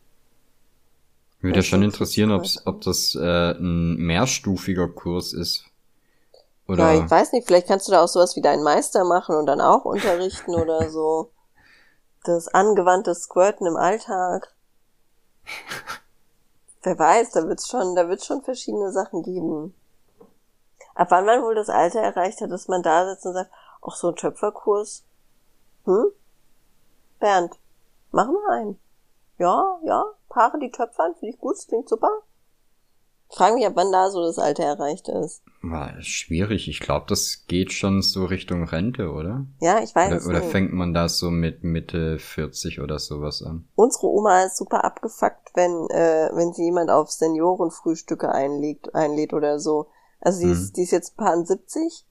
Würde 1.40 1.58
ja 1.58 1.64
schon 1.64 1.82
interessieren, 1.82 2.32
ob 2.32 2.82
das 2.82 3.16
äh, 3.16 3.52
ein 3.52 3.96
mehrstufiger 3.96 4.88
Kurs 4.88 5.34
ist. 5.34 5.66
Oder? 6.68 6.94
Ja, 6.94 7.04
ich 7.04 7.10
weiß 7.10 7.34
nicht, 7.34 7.48
vielleicht 7.48 7.68
kannst 7.68 7.88
du 7.88 7.92
da 7.92 8.04
auch 8.04 8.08
sowas 8.08 8.36
wie 8.36 8.42
deinen 8.42 8.64
Meister 8.64 9.04
machen 9.04 9.36
und 9.36 9.48
dann 9.48 9.60
auch 9.60 9.86
unterrichten 9.86 10.54
oder 10.54 10.90
so. 10.92 11.32
Das 12.24 12.48
angewandte 12.48 13.16
Squirten 13.16 13.66
im 13.66 13.76
Alltag. 13.76 14.54
Wer 16.84 16.98
weiß, 16.98 17.32
da 17.32 17.48
wird's 17.48 17.70
schon, 17.70 17.96
da 17.96 18.08
wird's 18.10 18.26
schon 18.26 18.42
verschiedene 18.42 18.92
Sachen 18.92 19.24
geben. 19.24 19.76
Ab 20.96 21.12
wann 21.12 21.26
man 21.26 21.42
wohl 21.44 21.56
das 21.56 21.70
Alter 21.70 22.02
erreicht 22.02 22.42
hat, 22.42 22.52
dass 22.52 22.68
man 22.68 22.84
da 22.84 23.10
sitzt 23.10 23.26
und 23.26 23.34
sagt, 23.34 23.52
ach, 23.82 23.96
so 23.96 24.10
ein 24.10 24.16
Töpferkurs. 24.16 25.04
Hm? 25.86 26.12
Bernd, 27.20 27.60
machen 28.12 28.34
wir 28.34 28.50
einen. 28.50 28.80
Ja, 29.38 29.80
ja, 29.84 30.06
Paare 30.30 30.60
die 30.60 30.72
Töpfer 30.72 31.04
an, 31.04 31.16
finde 31.16 31.34
ich 31.34 31.40
gut, 31.40 31.58
klingt 31.68 31.90
super. 31.90 32.22
Frage 33.34 33.56
mich, 33.56 33.66
ab 33.66 33.74
wann 33.76 33.92
da 33.92 34.10
so 34.10 34.22
das 34.22 34.38
Alter 34.38 34.64
erreicht 34.64 35.08
ist. 35.08 35.42
War 35.62 36.02
schwierig. 36.02 36.68
Ich 36.68 36.82
glaube, 36.82 37.06
das 37.08 37.46
geht 37.48 37.72
schon 37.72 38.02
so 38.02 38.26
Richtung 38.26 38.66
Rente, 38.66 39.12
oder? 39.12 39.46
Ja, 39.62 39.82
ich 39.82 39.96
weiß 39.96 40.10
oder, 40.10 40.18
es 40.18 40.28
Oder 40.28 40.40
nicht. 40.40 40.52
fängt 40.52 40.74
man 40.74 40.94
da 40.94 41.08
so 41.08 41.32
mit 41.32 41.64
Mitte 41.64 42.20
40 42.20 42.82
oder 42.82 43.00
sowas 43.00 43.42
an? 43.42 43.68
Unsere 43.76 44.08
Oma 44.08 44.44
ist 44.44 44.58
super 44.58 44.84
abgefuckt, 44.84 45.52
wenn, 45.54 45.72
äh, 45.92 46.30
wenn 46.34 46.52
sie 46.52 46.66
jemand 46.66 46.90
auf 46.90 47.10
Seniorenfrühstücke 47.10 48.30
einlegt, 48.30 48.94
einlädt 48.96 49.34
oder 49.34 49.60
so. 49.60 49.88
Also 50.20 50.42
die, 50.42 50.48
mhm. 50.48 50.54
ist, 50.54 50.78
die 50.78 50.84
ist 50.84 50.92
jetzt 50.92 51.16
paar 51.16 51.46
70, 51.46 52.06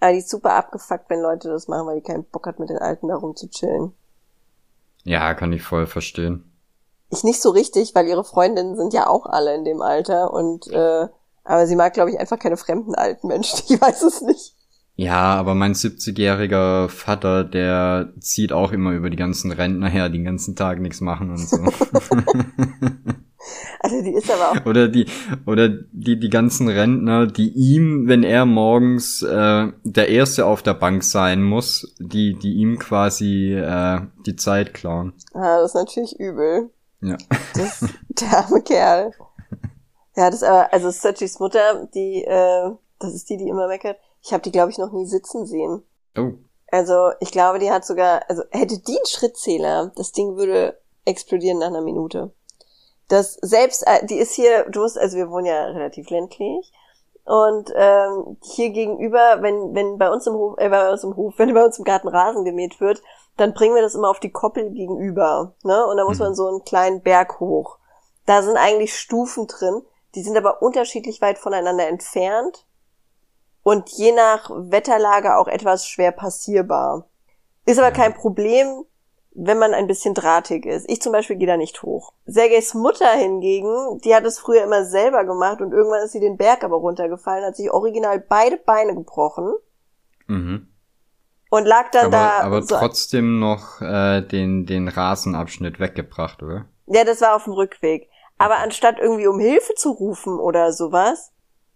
aber 0.00 0.12
die 0.12 0.18
ist 0.18 0.28
super 0.28 0.54
abgefuckt, 0.54 1.08
wenn 1.08 1.20
Leute 1.20 1.48
das 1.48 1.68
machen, 1.68 1.86
weil 1.86 2.00
die 2.00 2.06
keinen 2.06 2.24
Bock 2.24 2.46
hat, 2.46 2.58
mit 2.58 2.68
den 2.68 2.78
Alten 2.78 3.08
da 3.08 3.16
rumzuchillen. 3.16 3.92
Ja, 5.04 5.34
kann 5.34 5.52
ich 5.52 5.62
voll 5.62 5.86
verstehen. 5.86 6.47
Ich 7.10 7.24
nicht 7.24 7.40
so 7.40 7.50
richtig, 7.50 7.94
weil 7.94 8.06
ihre 8.06 8.24
Freundinnen 8.24 8.76
sind 8.76 8.92
ja 8.92 9.06
auch 9.06 9.26
alle 9.26 9.54
in 9.54 9.64
dem 9.64 9.80
Alter 9.80 10.32
und 10.32 10.66
äh, 10.68 11.08
aber 11.48 11.66
sie 11.66 11.76
mag, 11.76 11.94
glaube 11.94 12.10
ich, 12.10 12.20
einfach 12.20 12.38
keine 12.38 12.58
fremden 12.58 12.94
alten 12.94 13.26
Menschen. 13.26 13.60
Ich 13.68 13.80
weiß 13.80 14.02
es 14.02 14.20
nicht. 14.20 14.54
Ja, 14.96 15.36
aber 15.36 15.54
mein 15.54 15.74
70-jähriger 15.74 16.88
Vater, 16.88 17.44
der 17.44 18.12
zieht 18.18 18.52
auch 18.52 18.72
immer 18.72 18.92
über 18.92 19.10
die 19.10 19.16
ganzen 19.16 19.52
Rentner 19.52 19.88
her, 19.88 20.08
den 20.08 20.24
ganzen 20.24 20.56
Tag 20.56 20.80
nichts 20.80 21.00
machen 21.00 21.30
und 21.30 21.48
so. 21.48 21.56
also 23.80 24.02
die 24.02 24.12
ist 24.12 24.28
aber 24.28 24.50
auch. 24.50 24.66
Oder 24.66 24.88
die, 24.88 25.06
oder 25.46 25.68
die, 25.68 26.18
die 26.18 26.28
ganzen 26.28 26.68
Rentner, 26.68 27.28
die 27.28 27.50
ihm, 27.50 28.08
wenn 28.08 28.24
er 28.24 28.44
morgens 28.44 29.22
äh, 29.22 29.68
der 29.84 30.08
Erste 30.08 30.46
auf 30.46 30.62
der 30.62 30.74
Bank 30.74 31.04
sein 31.04 31.44
muss, 31.44 31.94
die, 32.00 32.34
die 32.34 32.54
ihm 32.54 32.80
quasi 32.80 33.54
äh, 33.54 34.00
die 34.26 34.34
Zeit 34.34 34.74
klauen. 34.74 35.12
Ah, 35.32 35.60
das 35.60 35.70
ist 35.70 35.76
natürlich 35.76 36.18
übel. 36.18 36.70
Ja. 37.00 37.16
Das, 37.54 37.84
der 38.08 38.38
arme 38.38 38.62
Kerl. 38.62 39.12
Ja, 40.16 40.30
das 40.30 40.42
aber, 40.42 40.72
also 40.72 40.90
Sergis 40.90 41.38
Mutter, 41.38 41.86
die, 41.94 42.24
äh, 42.24 42.70
das 42.98 43.14
ist 43.14 43.30
die, 43.30 43.36
die 43.36 43.48
immer 43.48 43.68
meckert. 43.68 43.98
Ich 44.22 44.32
habe 44.32 44.42
die, 44.42 44.50
glaube 44.50 44.70
ich, 44.70 44.78
noch 44.78 44.92
nie 44.92 45.06
sitzen 45.06 45.46
sehen. 45.46 45.82
Oh. 46.16 46.32
Also 46.70 47.12
ich 47.20 47.30
glaube, 47.30 47.58
die 47.58 47.70
hat 47.70 47.84
sogar, 47.84 48.22
also 48.28 48.42
hätte 48.50 48.78
die 48.78 48.96
einen 48.96 49.06
Schrittzähler, 49.06 49.92
das 49.96 50.12
Ding 50.12 50.36
würde 50.36 50.78
explodieren 51.04 51.58
nach 51.58 51.68
einer 51.68 51.80
Minute. 51.80 52.32
Das 53.08 53.34
selbst, 53.34 53.86
äh, 53.86 54.04
die 54.04 54.18
ist 54.18 54.34
hier, 54.34 54.66
du 54.68 54.80
musst, 54.80 54.98
also 54.98 55.16
wir 55.16 55.30
wohnen 55.30 55.46
ja 55.46 55.64
relativ 55.66 56.10
ländlich. 56.10 56.72
Und 57.24 57.72
ähm, 57.74 58.38
hier 58.42 58.70
gegenüber, 58.70 59.38
wenn, 59.40 59.74
wenn 59.74 59.98
bei 59.98 60.10
uns 60.10 60.26
im 60.26 60.34
Hof, 60.34 60.56
äh, 60.58 60.68
bei 60.68 60.90
uns 60.90 61.04
im 61.04 61.16
Hof, 61.16 61.34
wenn 61.38 61.54
bei 61.54 61.64
uns 61.64 61.78
im 61.78 61.84
Garten 61.84 62.08
Rasen 62.08 62.44
gemäht 62.44 62.80
wird, 62.80 63.02
dann 63.38 63.54
bringen 63.54 63.74
wir 63.74 63.82
das 63.82 63.94
immer 63.94 64.10
auf 64.10 64.20
die 64.20 64.32
Koppel 64.32 64.70
gegenüber. 64.72 65.54
Ne? 65.62 65.86
Und 65.86 65.96
da 65.96 66.04
muss 66.04 66.18
man 66.18 66.30
mhm. 66.30 66.34
so 66.34 66.48
einen 66.48 66.64
kleinen 66.64 67.02
Berg 67.02 67.40
hoch. 67.40 67.78
Da 68.26 68.42
sind 68.42 68.56
eigentlich 68.56 68.94
Stufen 68.94 69.46
drin, 69.46 69.80
die 70.14 70.22
sind 70.22 70.36
aber 70.36 70.60
unterschiedlich 70.60 71.22
weit 71.22 71.38
voneinander 71.38 71.88
entfernt 71.88 72.66
und 73.62 73.88
je 73.90 74.12
nach 74.12 74.50
Wetterlage 74.50 75.36
auch 75.36 75.48
etwas 75.48 75.86
schwer 75.86 76.12
passierbar. 76.12 77.08
Ist 77.64 77.78
aber 77.78 77.90
kein 77.90 78.14
Problem, 78.14 78.84
wenn 79.32 79.58
man 79.58 79.72
ein 79.72 79.86
bisschen 79.86 80.14
drahtig 80.14 80.66
ist. 80.66 80.88
Ich 80.88 81.00
zum 81.00 81.12
Beispiel 81.12 81.36
gehe 81.36 81.46
da 81.46 81.56
nicht 81.56 81.82
hoch. 81.82 82.12
Sergejs 82.26 82.74
Mutter 82.74 83.10
hingegen, 83.12 83.98
die 84.00 84.14
hat 84.14 84.24
es 84.24 84.38
früher 84.38 84.64
immer 84.64 84.84
selber 84.84 85.24
gemacht 85.24 85.60
und 85.60 85.72
irgendwann 85.72 86.02
ist 86.02 86.12
sie 86.12 86.20
den 86.20 86.36
Berg 86.36 86.64
aber 86.64 86.76
runtergefallen, 86.76 87.44
hat 87.44 87.56
sich 87.56 87.70
original 87.70 88.18
beide 88.18 88.56
Beine 88.56 88.94
gebrochen. 88.94 89.54
Mhm. 90.26 90.68
Und 91.50 91.66
lag 91.66 91.90
dann 91.90 92.06
aber, 92.06 92.10
da. 92.10 92.40
Aber 92.40 92.62
so 92.62 92.76
trotzdem 92.76 93.38
noch 93.38 93.80
äh, 93.80 94.20
den, 94.22 94.66
den 94.66 94.88
Rasenabschnitt 94.88 95.80
weggebracht, 95.80 96.42
oder? 96.42 96.66
Ja, 96.86 97.04
das 97.04 97.20
war 97.20 97.36
auf 97.36 97.44
dem 97.44 97.54
Rückweg. 97.54 98.08
Aber 98.38 98.58
anstatt 98.58 98.98
irgendwie 98.98 99.26
um 99.26 99.40
Hilfe 99.40 99.74
zu 99.74 99.90
rufen 99.90 100.38
oder 100.38 100.72
sowas, 100.72 101.32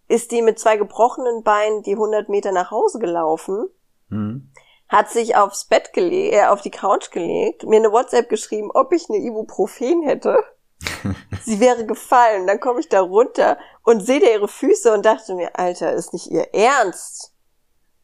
ist 0.08 0.30
die 0.30 0.42
mit 0.42 0.58
zwei 0.58 0.76
gebrochenen 0.76 1.42
Beinen 1.42 1.82
die 1.82 1.92
100 1.92 2.28
Meter 2.28 2.52
nach 2.52 2.70
Hause 2.70 2.98
gelaufen, 2.98 3.66
mhm. 4.08 4.50
hat 4.88 5.10
sich 5.10 5.36
aufs 5.36 5.64
Bett 5.64 5.92
gelegt, 5.92 6.34
äh, 6.34 6.44
auf 6.44 6.60
die 6.60 6.70
Couch 6.70 7.10
gelegt, 7.10 7.64
mir 7.64 7.76
eine 7.76 7.92
WhatsApp 7.92 8.28
geschrieben, 8.28 8.70
ob 8.72 8.92
ich 8.92 9.08
eine 9.08 9.18
Ibuprofen 9.18 10.02
hätte. 10.02 10.38
Sie 11.44 11.60
wäre 11.60 11.86
gefallen. 11.86 12.46
Dann 12.46 12.60
komme 12.60 12.80
ich 12.80 12.88
da 12.88 13.00
runter 13.00 13.56
und 13.84 14.04
sehe 14.04 14.20
da 14.20 14.26
ihre 14.26 14.48
Füße 14.48 14.92
und 14.92 15.06
dachte 15.06 15.34
mir, 15.34 15.58
Alter, 15.58 15.92
ist 15.92 16.12
nicht 16.12 16.30
ihr 16.30 16.52
Ernst? 16.52 17.31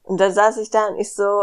Und 0.09 0.21
dann 0.21 0.33
saß 0.33 0.57
ich 0.59 0.71
da 0.71 0.89
und 0.89 0.99
ich 0.99 1.15
so, 1.15 1.41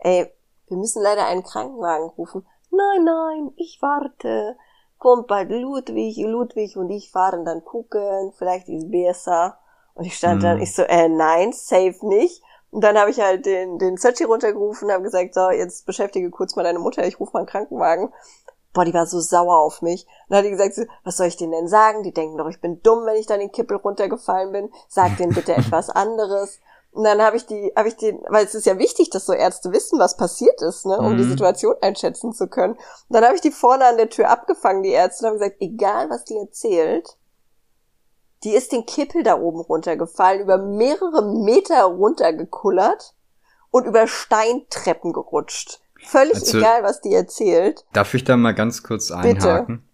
ey, 0.00 0.32
wir 0.68 0.76
müssen 0.76 1.02
leider 1.02 1.26
einen 1.26 1.44
Krankenwagen 1.44 2.08
rufen. 2.10 2.46
Nein, 2.70 3.04
nein, 3.04 3.52
ich 3.56 3.78
warte 3.80 4.56
kommt 4.98 5.26
bald 5.26 5.50
Ludwig, 5.50 6.16
Ludwig 6.18 6.76
und 6.76 6.90
ich 6.90 7.10
fahren 7.10 7.44
dann 7.44 7.64
gucken, 7.64 8.32
vielleicht 8.36 8.68
ist 8.68 8.90
besser. 8.90 9.58
Und 9.94 10.04
ich 10.04 10.16
stand 10.16 10.40
mhm. 10.40 10.42
dann, 10.42 10.60
ich 10.60 10.74
so, 10.74 10.82
äh, 10.82 11.08
nein, 11.08 11.52
safe 11.52 11.98
nicht. 12.02 12.42
Und 12.70 12.82
dann 12.82 12.98
habe 12.98 13.10
ich 13.10 13.20
halt 13.20 13.46
den, 13.46 13.78
den 13.78 13.96
Searchy 13.96 14.24
runtergerufen 14.24 14.88
und 14.88 14.94
habe 14.94 15.04
gesagt, 15.04 15.34
so, 15.34 15.50
jetzt 15.50 15.86
beschäftige 15.86 16.30
kurz 16.30 16.56
mal 16.56 16.64
deine 16.64 16.78
Mutter, 16.78 17.06
ich 17.06 17.20
rufe 17.20 17.32
mal 17.32 17.40
einen 17.40 17.48
Krankenwagen. 17.48 18.12
Boah, 18.74 18.84
die 18.84 18.92
war 18.92 19.06
so 19.06 19.20
sauer 19.20 19.56
auf 19.58 19.80
mich. 19.80 20.04
Und 20.04 20.30
dann 20.30 20.38
hat 20.38 20.44
die 20.44 20.50
gesagt, 20.50 20.74
so, 20.74 20.82
was 21.02 21.16
soll 21.16 21.28
ich 21.28 21.36
denen 21.36 21.52
denn 21.52 21.68
sagen? 21.68 22.02
Die 22.02 22.12
denken 22.12 22.36
doch, 22.36 22.48
ich 22.48 22.60
bin 22.60 22.82
dumm, 22.82 23.06
wenn 23.06 23.16
ich 23.16 23.26
dann 23.26 23.40
den 23.40 23.52
Kippel 23.52 23.78
runtergefallen 23.78 24.52
bin. 24.52 24.70
Sag 24.88 25.16
denen 25.16 25.34
bitte 25.34 25.54
etwas 25.56 25.88
anderes. 25.88 26.60
Und 26.96 27.04
dann 27.04 27.20
habe 27.20 27.36
ich 27.36 27.44
die, 27.44 27.72
habe 27.76 27.88
ich 27.88 27.96
den, 27.96 28.20
weil 28.26 28.46
es 28.46 28.54
ist 28.54 28.64
ja 28.64 28.78
wichtig, 28.78 29.10
dass 29.10 29.26
so 29.26 29.34
Ärzte 29.34 29.70
wissen, 29.70 29.98
was 29.98 30.16
passiert 30.16 30.62
ist, 30.62 30.86
ne, 30.86 30.96
um 30.96 31.12
mhm. 31.12 31.18
die 31.18 31.24
Situation 31.24 31.74
einschätzen 31.82 32.32
zu 32.32 32.48
können. 32.48 32.72
Und 32.72 32.80
dann 33.10 33.22
habe 33.22 33.34
ich 33.34 33.42
die 33.42 33.50
vorne 33.50 33.84
an 33.84 33.98
der 33.98 34.08
Tür 34.08 34.30
abgefangen, 34.30 34.82
die 34.82 34.92
Ärzte, 34.92 35.26
und 35.26 35.28
habe 35.28 35.38
gesagt, 35.38 35.56
egal 35.60 36.08
was 36.08 36.24
die 36.24 36.38
erzählt, 36.38 37.18
die 38.44 38.52
ist 38.52 38.72
den 38.72 38.86
Kippel 38.86 39.24
da 39.24 39.38
oben 39.38 39.60
runtergefallen, 39.60 40.40
über 40.40 40.56
mehrere 40.56 41.22
Meter 41.44 41.82
runtergekullert 41.84 43.12
und 43.70 43.84
über 43.84 44.06
Steintreppen 44.06 45.12
gerutscht. 45.12 45.80
Völlig 46.02 46.36
also, 46.36 46.56
egal, 46.56 46.82
was 46.82 47.02
die 47.02 47.12
erzählt. 47.12 47.84
Darf 47.92 48.14
ich 48.14 48.24
da 48.24 48.38
mal 48.38 48.54
ganz 48.54 48.82
kurz 48.82 49.10
einhaken? 49.10 49.76
Bitte. 49.76 49.88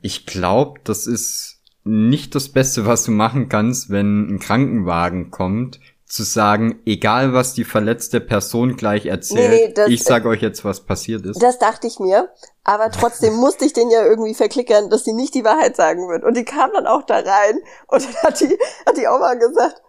Ich 0.00 0.24
glaube, 0.24 0.80
das 0.84 1.06
ist 1.06 1.60
nicht 1.84 2.34
das 2.34 2.48
Beste, 2.48 2.86
was 2.86 3.04
du 3.04 3.10
machen 3.10 3.50
kannst, 3.50 3.90
wenn 3.90 4.28
ein 4.28 4.38
Krankenwagen 4.38 5.30
kommt 5.30 5.78
zu 6.12 6.24
sagen, 6.24 6.82
egal 6.84 7.32
was 7.32 7.54
die 7.54 7.64
verletzte 7.64 8.20
Person 8.20 8.76
gleich 8.76 9.06
erzählt, 9.06 9.50
nee, 9.50 9.66
nee, 9.68 9.72
das, 9.72 9.88
ich 9.88 10.04
sag 10.04 10.26
euch 10.26 10.42
jetzt, 10.42 10.62
was 10.62 10.84
passiert 10.84 11.24
ist. 11.24 11.42
Das 11.42 11.58
dachte 11.58 11.86
ich 11.86 12.00
mir, 12.00 12.28
aber 12.64 12.90
trotzdem 12.90 13.34
musste 13.36 13.64
ich 13.64 13.72
den 13.72 13.88
ja 13.88 14.04
irgendwie 14.04 14.34
verklickern, 14.34 14.90
dass 14.90 15.04
sie 15.04 15.14
nicht 15.14 15.34
die 15.34 15.42
Wahrheit 15.42 15.74
sagen 15.74 16.10
wird. 16.10 16.22
Und 16.22 16.36
die 16.36 16.44
kam 16.44 16.70
dann 16.74 16.86
auch 16.86 17.04
da 17.04 17.14
rein 17.14 17.60
und 17.86 18.04
dann 18.04 18.14
hat 18.24 18.38
die, 18.40 18.58
hat 18.84 18.98
die 18.98 19.06
Oma 19.06 19.32
gesagt, 19.36 19.80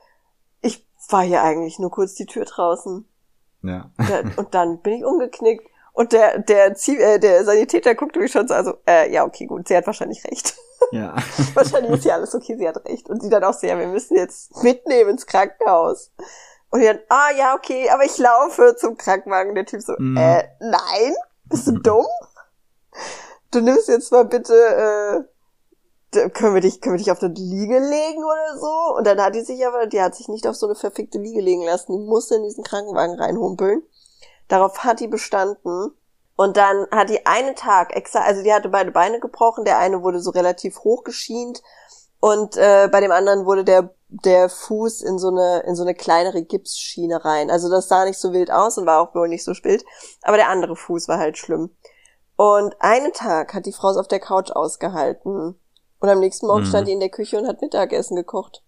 ich 0.61 0.87
war 1.09 1.23
hier 1.23 1.43
eigentlich 1.43 1.77
nur 1.77 1.91
kurz 1.91 2.13
die 2.13 2.25
Tür 2.25 2.45
draußen. 2.45 3.05
Ja. 3.61 3.91
Und 4.37 4.53
dann 4.53 4.81
bin 4.81 4.93
ich 4.93 5.05
umgeknickt 5.05 5.65
und 5.93 6.11
der, 6.11 6.39
der, 6.39 6.75
äh, 6.87 7.19
der 7.19 7.45
Sanitäter 7.45 7.95
guckte 7.95 8.19
mich 8.19 8.31
schon 8.31 8.47
so, 8.47 8.53
also, 8.55 8.73
äh, 8.85 9.13
ja, 9.13 9.23
okay, 9.23 9.45
gut, 9.45 9.67
sie 9.67 9.77
hat 9.77 9.85
wahrscheinlich 9.85 10.25
recht. 10.25 10.55
Ja. 10.93 11.15
wahrscheinlich 11.55 11.91
ist 11.91 12.05
ja 12.05 12.15
alles 12.15 12.35
okay, 12.35 12.55
sie 12.57 12.67
hat 12.67 12.85
recht. 12.85 13.09
Und 13.09 13.21
sie 13.21 13.29
dann 13.29 13.43
auch 13.43 13.53
so, 13.53 13.65
ja, 13.65 13.77
wir 13.77 13.87
müssen 13.87 14.15
jetzt 14.15 14.63
mitnehmen 14.63 15.11
ins 15.11 15.25
Krankenhaus. 15.25 16.11
Und 16.69 16.81
die 16.81 16.85
dann, 16.85 16.99
ah, 17.09 17.31
ja, 17.37 17.55
okay, 17.55 17.89
aber 17.89 18.03
ich 18.03 18.17
laufe 18.17 18.75
zum 18.77 18.97
Krankenwagen. 18.97 19.55
Der 19.55 19.65
Typ 19.65 19.81
so, 19.81 19.93
mm. 19.97 20.17
äh, 20.17 20.43
nein, 20.59 21.15
bist 21.45 21.67
du 21.67 21.73
dumm? 21.73 22.05
Du 23.51 23.61
nimmst 23.61 23.87
jetzt 23.87 24.11
mal 24.11 24.25
bitte, 24.25 24.53
äh, 24.53 26.29
können 26.29 26.53
wir 26.53 26.61
dich, 26.61 26.79
können 26.79 26.95
wir 26.95 26.99
dich 26.99 27.11
auf 27.11 27.21
eine 27.21 27.33
Liege 27.33 27.79
legen 27.79 28.23
oder 28.23 28.59
so? 28.59 28.95
Und 28.97 29.07
dann 29.07 29.21
hat 29.21 29.35
die 29.35 29.41
sich 29.41 29.65
aber, 29.65 29.87
die 29.87 30.01
hat 30.01 30.15
sich 30.15 30.27
nicht 30.27 30.47
auf 30.47 30.55
so 30.55 30.67
eine 30.67 30.75
verfickte 30.75 31.17
Liege 31.17 31.41
legen 31.41 31.63
lassen. 31.63 31.91
Die 31.91 32.07
musste 32.07 32.35
in 32.35 32.43
diesen 32.43 32.63
Krankenwagen 32.63 33.19
reinhumpeln. 33.19 33.81
Darauf 34.47 34.83
hat 34.83 34.99
die 34.99 35.07
bestanden. 35.07 35.91
Und 36.35 36.57
dann 36.57 36.87
hat 36.91 37.09
die 37.09 37.25
einen 37.25 37.55
Tag 37.55 37.95
extra, 37.95 38.21
also 38.21 38.41
die 38.41 38.51
hatte 38.53 38.69
beide 38.69 38.91
Beine 38.91 39.19
gebrochen, 39.19 39.65
der 39.65 39.77
eine 39.77 40.01
wurde 40.01 40.19
so 40.19 40.31
relativ 40.31 40.79
hoch 40.79 41.03
geschient 41.03 41.61
und 42.19 42.57
äh, 42.57 42.87
bei 42.91 43.01
dem 43.01 43.11
anderen 43.11 43.45
wurde 43.45 43.63
der 43.63 43.93
der 44.07 44.47
Fuß 44.47 45.01
in 45.01 45.17
so 45.17 45.29
eine 45.29 45.61
in 45.67 45.75
so 45.75 45.83
eine 45.83 45.93
kleinere 45.93 46.43
Gipsschiene 46.43 47.25
rein. 47.25 47.51
Also 47.51 47.69
das 47.69 47.87
sah 47.87 48.05
nicht 48.05 48.19
so 48.19 48.31
wild 48.31 48.51
aus 48.51 48.77
und 48.77 48.85
war 48.85 49.01
auch 49.01 49.13
wohl 49.13 49.27
nicht 49.27 49.43
so 49.43 49.51
wild, 49.63 49.83
aber 50.21 50.37
der 50.37 50.49
andere 50.49 50.75
Fuß 50.75 51.07
war 51.07 51.17
halt 51.17 51.37
schlimm. 51.37 51.75
Und 52.35 52.75
einen 52.79 53.13
Tag 53.13 53.53
hat 53.53 53.65
die 53.65 53.73
Frau 53.73 53.89
es 53.89 53.97
auf 53.97 54.07
der 54.07 54.19
Couch 54.19 54.51
ausgehalten 54.51 55.59
und 55.99 56.09
am 56.09 56.19
nächsten 56.19 56.47
Morgen 56.47 56.61
mhm. 56.61 56.67
stand 56.67 56.87
die 56.87 56.93
in 56.93 56.99
der 56.99 57.09
Küche 57.09 57.37
und 57.37 57.47
hat 57.47 57.61
Mittagessen 57.61 58.15
gekocht. 58.15 58.63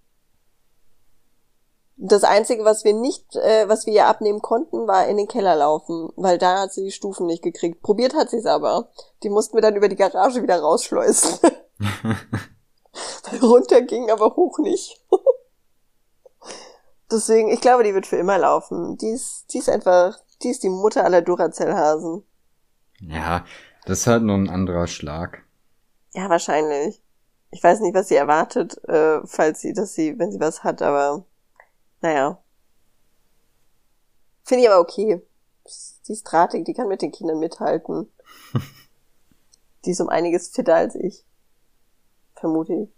Das 1.98 2.24
Einzige, 2.24 2.66
was 2.66 2.84
wir 2.84 2.94
nicht, 2.94 3.36
äh, 3.38 3.70
was 3.70 3.86
wir 3.86 3.94
ihr 3.94 4.08
abnehmen 4.08 4.42
konnten, 4.42 4.88
war 4.88 5.08
in 5.08 5.16
den 5.16 5.28
Keller 5.28 5.56
laufen, 5.56 6.10
weil 6.18 6.38
da 6.38 6.62
hat 6.62 6.74
sie 6.74 6.84
die 6.84 6.92
Stufen 6.92 7.26
nicht 7.26 7.42
gekriegt. 7.42 7.82
Probiert 7.82 8.14
hat 8.14 8.30
sie 8.30 8.38
es 8.38 8.46
aber. 8.46 8.90
Die 9.24 9.30
mussten 9.30 9.56
wir 9.56 9.62
dann 9.62 9.78
über 9.78 9.88
die 9.88 9.96
Garage 9.96 10.44
wieder 10.44 10.60
rausschleusen. 10.60 11.40
weil 11.40 13.40
runter 13.42 13.82
ging, 13.82 14.12
aber 14.12 14.36
hoch 14.36 14.60
nicht. 14.60 15.02
Deswegen, 17.12 17.50
ich 17.50 17.62
glaube, 17.62 17.84
die 17.84 17.94
wird 17.94 18.08
für 18.08 18.18
immer 18.18 18.38
laufen. 18.38 18.98
Die 18.98 19.12
ist, 19.12 19.46
die 19.54 19.60
ist 19.60 19.70
einfach, 19.70 20.18
die 20.44 20.50
ist 20.50 20.64
die 20.64 20.70
Mutter 20.70 21.06
aller 21.06 21.22
Duracell-Hasen. 21.22 22.24
Ja, 23.00 23.46
das 23.86 24.00
ist 24.00 24.08
halt 24.08 24.24
nur 24.24 24.36
ein 24.36 24.50
anderer 24.50 24.88
Schlag. 24.88 25.44
Ja, 26.14 26.30
wahrscheinlich. 26.30 27.02
Ich 27.52 27.64
weiß 27.64 27.80
nicht, 27.80 27.96
was 27.96 28.10
sie 28.10 28.16
erwartet, 28.16 28.84
äh, 28.90 29.20
falls 29.26 29.62
sie, 29.62 29.74
dass 29.74 29.94
sie, 29.94 30.20
wenn 30.20 30.32
sie 30.32 30.40
was 30.40 30.64
hat, 30.64 30.82
aber 30.82 31.26
naja. 32.06 32.38
Finde 34.44 34.64
ich 34.64 34.70
aber 34.70 34.80
okay. 34.80 35.24
Die 36.08 36.12
ist 36.12 36.24
drahtig, 36.24 36.66
die 36.66 36.74
kann 36.76 36.88
mit 36.88 37.02
den 37.02 37.12
Kindern 37.12 37.40
mithalten. 37.40 38.12
die 39.86 39.90
ist 39.90 40.02
um 40.02 40.10
einiges 40.10 40.50
fitter 40.50 40.76
als 40.76 40.94
ich. 40.94 41.24
Vermute 42.36 42.74
ich. 42.74 42.90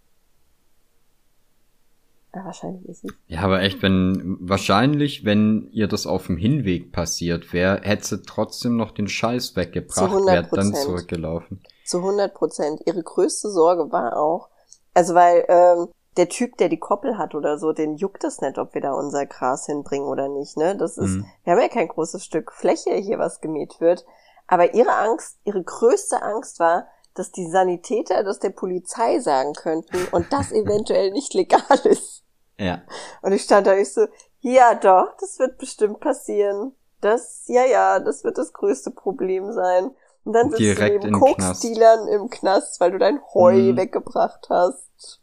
Ja, 2.34 2.44
wahrscheinlich 2.44 2.86
ist 2.86 3.00
sie. 3.00 3.08
Ja, 3.28 3.40
aber 3.40 3.62
echt, 3.62 3.80
wenn, 3.80 4.36
wahrscheinlich, 4.40 5.24
wenn 5.24 5.70
ihr 5.72 5.88
das 5.88 6.06
auf 6.06 6.26
dem 6.26 6.36
Hinweg 6.36 6.92
passiert 6.92 7.54
wäre, 7.54 7.80
hätte 7.80 8.06
sie 8.06 8.22
trotzdem 8.22 8.76
noch 8.76 8.90
den 8.90 9.08
Scheiß 9.08 9.56
weggebracht, 9.56 10.12
wäre 10.26 10.48
dann 10.52 10.74
zurückgelaufen. 10.74 11.62
Zu 11.86 11.98
100 11.98 12.34
Prozent. 12.34 12.82
Ihre 12.84 13.02
größte 13.02 13.50
Sorge 13.50 13.90
war 13.90 14.18
auch, 14.18 14.50
also 14.92 15.14
weil, 15.14 15.46
ähm, 15.48 15.88
der 16.18 16.28
Typ, 16.28 16.58
der 16.58 16.68
die 16.68 16.78
Koppel 16.78 17.16
hat 17.16 17.34
oder 17.34 17.58
so, 17.58 17.72
den 17.72 17.96
juckt 17.96 18.24
es 18.24 18.40
nicht, 18.40 18.58
ob 18.58 18.74
wir 18.74 18.80
da 18.80 18.92
unser 18.92 19.24
Gras 19.24 19.66
hinbringen 19.66 20.08
oder 20.08 20.28
nicht, 20.28 20.56
ne? 20.56 20.76
Das 20.76 20.98
ist, 20.98 21.16
mhm. 21.16 21.26
wir 21.44 21.52
haben 21.52 21.60
ja 21.60 21.68
kein 21.68 21.88
großes 21.88 22.24
Stück 22.24 22.52
Fläche 22.52 22.94
hier, 22.94 23.18
was 23.18 23.40
gemäht 23.40 23.80
wird. 23.80 24.04
Aber 24.48 24.74
ihre 24.74 24.94
Angst, 24.94 25.38
ihre 25.44 25.62
größte 25.62 26.20
Angst 26.20 26.58
war, 26.58 26.88
dass 27.14 27.30
die 27.30 27.48
Sanitäter 27.48 28.24
das 28.24 28.40
der 28.40 28.50
Polizei 28.50 29.20
sagen 29.20 29.52
könnten 29.52 30.06
und 30.12 30.32
das 30.32 30.52
eventuell 30.52 31.12
nicht 31.12 31.34
legal 31.34 31.78
ist. 31.84 32.24
Ja. 32.58 32.82
Und 33.22 33.32
ich 33.32 33.42
stand 33.42 33.66
da 33.66 33.76
ich 33.76 33.92
so, 33.92 34.06
ja 34.40 34.74
doch, 34.74 35.16
das 35.20 35.38
wird 35.38 35.58
bestimmt 35.58 36.00
passieren. 36.00 36.74
Das, 37.00 37.44
ja, 37.46 37.64
ja, 37.64 38.00
das 38.00 38.24
wird 38.24 38.38
das 38.38 38.52
größte 38.52 38.90
Problem 38.90 39.52
sein. 39.52 39.92
Und 40.24 40.32
dann 40.32 40.50
sitzt 40.50 40.60
Direkt 40.60 41.04
du 41.04 41.08
neben 41.08 41.20
Koksdealern 41.20 42.08
im 42.08 42.28
Knast, 42.28 42.80
weil 42.80 42.90
du 42.90 42.98
dein 42.98 43.20
Heu 43.32 43.54
mhm. 43.54 43.76
weggebracht 43.76 44.48
hast. 44.50 45.20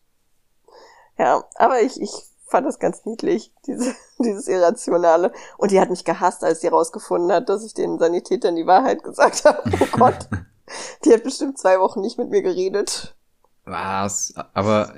Ja, 1.17 1.43
aber 1.55 1.81
ich, 1.81 2.01
ich 2.01 2.11
fand 2.45 2.67
das 2.67 2.79
ganz 2.79 3.05
niedlich, 3.05 3.53
diese, 3.65 3.95
dieses 4.19 4.47
Irrationale. 4.47 5.31
Und 5.57 5.71
die 5.71 5.79
hat 5.79 5.89
mich 5.89 6.05
gehasst, 6.05 6.43
als 6.43 6.61
sie 6.61 6.67
rausgefunden 6.67 7.31
hat, 7.31 7.49
dass 7.49 7.63
ich 7.63 7.73
den 7.73 7.99
Sanitätern 7.99 8.55
die 8.55 8.67
Wahrheit 8.67 9.03
gesagt 9.03 9.45
habe. 9.45 9.61
Oh 9.65 9.85
Gott. 9.97 10.29
die 11.03 11.13
hat 11.13 11.23
bestimmt 11.23 11.57
zwei 11.57 11.79
Wochen 11.79 12.01
nicht 12.01 12.17
mit 12.17 12.29
mir 12.29 12.41
geredet. 12.41 13.15
Was? 13.65 14.33
Aber 14.53 14.93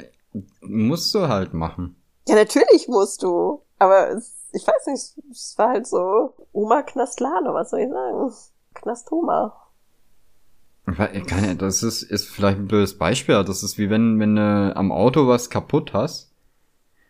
musst 0.61 1.13
du 1.15 1.27
halt 1.27 1.53
machen. 1.53 2.01
Ja, 2.27 2.35
natürlich 2.35 2.87
musst 2.87 3.23
du. 3.23 3.61
Aber 3.79 4.09
es, 4.09 4.33
ich 4.51 4.67
weiß 4.67 4.87
nicht, 4.87 5.17
es 5.31 5.57
war 5.57 5.69
halt 5.69 5.87
so 5.87 6.33
Oma 6.51 6.81
Knastlane, 6.81 7.53
was 7.53 7.69
soll 7.69 7.81
ich 7.81 7.89
sagen? 7.89 8.33
Knastoma. 8.73 9.55
Das 11.57 11.83
ist, 11.83 12.03
ist 12.03 12.29
vielleicht 12.29 12.59
ein 12.59 12.67
blödes 12.67 12.97
Beispiel. 12.97 13.43
Das 13.43 13.61
ist 13.61 13.77
wie 13.77 13.89
wenn, 13.89 14.19
wenn 14.19 14.35
du 14.37 14.73
am 14.75 14.91
Auto 14.91 15.27
was 15.27 15.49
kaputt 15.49 15.91
hast. 15.93 16.31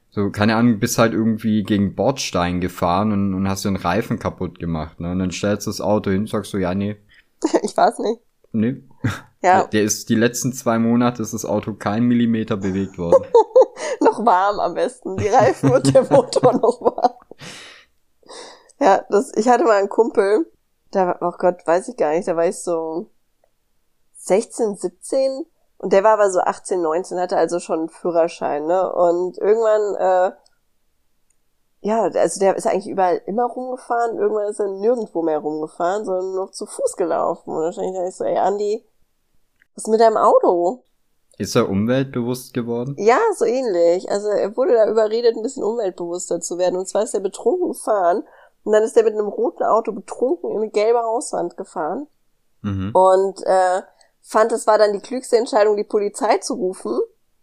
So, 0.09 0.31
keine 0.31 0.55
Ahnung, 0.55 0.79
bist 0.79 0.97
halt 0.97 1.13
irgendwie 1.13 1.61
gegen 1.63 1.93
Bordstein 1.93 2.59
gefahren 2.59 3.11
und, 3.11 3.35
und 3.35 3.47
hast 3.47 3.65
den 3.65 3.75
Reifen 3.75 4.17
kaputt 4.17 4.57
gemacht. 4.57 4.99
Ne? 4.99 5.11
Und 5.11 5.19
dann 5.19 5.31
stellst 5.31 5.67
du 5.67 5.69
das 5.69 5.79
Auto 5.79 6.09
hin 6.09 6.21
und 6.21 6.29
sagst 6.29 6.51
so, 6.51 6.57
ja, 6.57 6.73
nee. 6.73 6.97
Ich 7.61 7.77
weiß 7.77 7.99
nicht. 7.99 8.21
Nee. 8.51 8.81
Ja. 9.43 9.59
Der, 9.59 9.67
der 9.67 9.83
ist 9.83 10.09
die 10.09 10.15
letzten 10.15 10.51
zwei 10.51 10.79
Monate 10.79 11.21
ist 11.21 11.31
das 11.31 11.45
Auto 11.45 11.75
kein 11.75 12.05
Millimeter 12.05 12.57
bewegt 12.57 12.97
worden. 12.97 13.23
noch 14.01 14.25
warm 14.25 14.59
am 14.59 14.73
besten. 14.73 15.15
Die 15.15 15.27
Reifen 15.27 15.71
und 15.71 15.93
der 15.93 16.01
Motor 16.11 16.53
noch 16.53 16.81
warm. 16.81 17.13
Ja, 18.79 19.05
das, 19.11 19.31
ich 19.35 19.47
hatte 19.47 19.63
mal 19.63 19.77
einen 19.77 19.89
Kumpel, 19.89 20.51
da, 20.89 21.17
oh 21.21 21.33
Gott, 21.37 21.67
weiß 21.67 21.87
ich 21.89 21.97
gar 21.97 22.15
nicht, 22.15 22.27
da 22.27 22.35
war 22.35 22.47
ich 22.47 22.57
so 22.57 23.11
16, 24.27 24.75
17 24.75 25.45
und 25.77 25.93
der 25.93 26.03
war 26.03 26.13
aber 26.13 26.31
so 26.31 26.39
18, 26.39 26.81
19, 26.81 27.19
hatte 27.19 27.37
also 27.37 27.59
schon 27.59 27.79
einen 27.79 27.89
Führerschein, 27.89 28.65
ne? 28.65 28.91
Und 28.91 29.37
irgendwann, 29.37 29.95
äh, 29.95 30.31
ja, 31.81 32.01
also 32.03 32.39
der 32.39 32.55
ist 32.55 32.65
eigentlich 32.65 32.87
überall 32.87 33.21
immer 33.27 33.45
rumgefahren, 33.45 34.17
irgendwann 34.17 34.49
ist 34.49 34.59
er 34.59 34.67
nirgendwo 34.67 35.21
mehr 35.21 35.39
rumgefahren, 35.39 36.03
sondern 36.03 36.33
nur 36.33 36.51
zu 36.51 36.65
Fuß 36.65 36.95
gelaufen. 36.95 37.51
Und 37.51 37.61
wahrscheinlich 37.61 37.93
dachte 37.93 38.09
ich 38.09 38.15
so, 38.15 38.23
ey 38.23 38.37
Andi, 38.37 38.85
was 39.75 39.83
ist 39.83 39.89
mit 39.89 40.01
deinem 40.01 40.17
Auto? 40.17 40.83
Ist 41.37 41.55
er 41.55 41.69
umweltbewusst 41.69 42.55
geworden? 42.55 42.95
Ja, 42.97 43.19
so 43.35 43.45
ähnlich. 43.45 44.09
Also 44.09 44.29
er 44.29 44.57
wurde 44.57 44.73
da 44.73 44.89
überredet, 44.89 45.35
ein 45.37 45.43
bisschen 45.43 45.63
umweltbewusster 45.63 46.41
zu 46.41 46.57
werden. 46.57 46.79
Und 46.79 46.87
zwar 46.87 47.03
ist 47.03 47.13
er 47.13 47.19
betrunken 47.19 47.67
gefahren 47.67 48.23
und 48.63 48.71
dann 48.73 48.81
ist 48.81 48.97
er 48.97 49.03
mit 49.03 49.13
einem 49.13 49.27
roten 49.27 49.63
Auto 49.63 49.91
betrunken 49.91 50.49
in 50.49 50.57
eine 50.57 50.69
gelbe 50.71 50.99
Hauswand 50.99 51.55
gefahren. 51.55 52.07
Mhm. 52.63 52.89
Und 52.91 53.43
äh, 53.45 53.83
fand, 54.27 54.51
es 54.51 54.67
war 54.67 54.77
dann 54.77 54.93
die 54.93 54.99
klügste 54.99 55.37
Entscheidung, 55.37 55.77
die 55.77 55.83
Polizei 55.83 56.37
zu 56.39 56.55
rufen, 56.55 56.99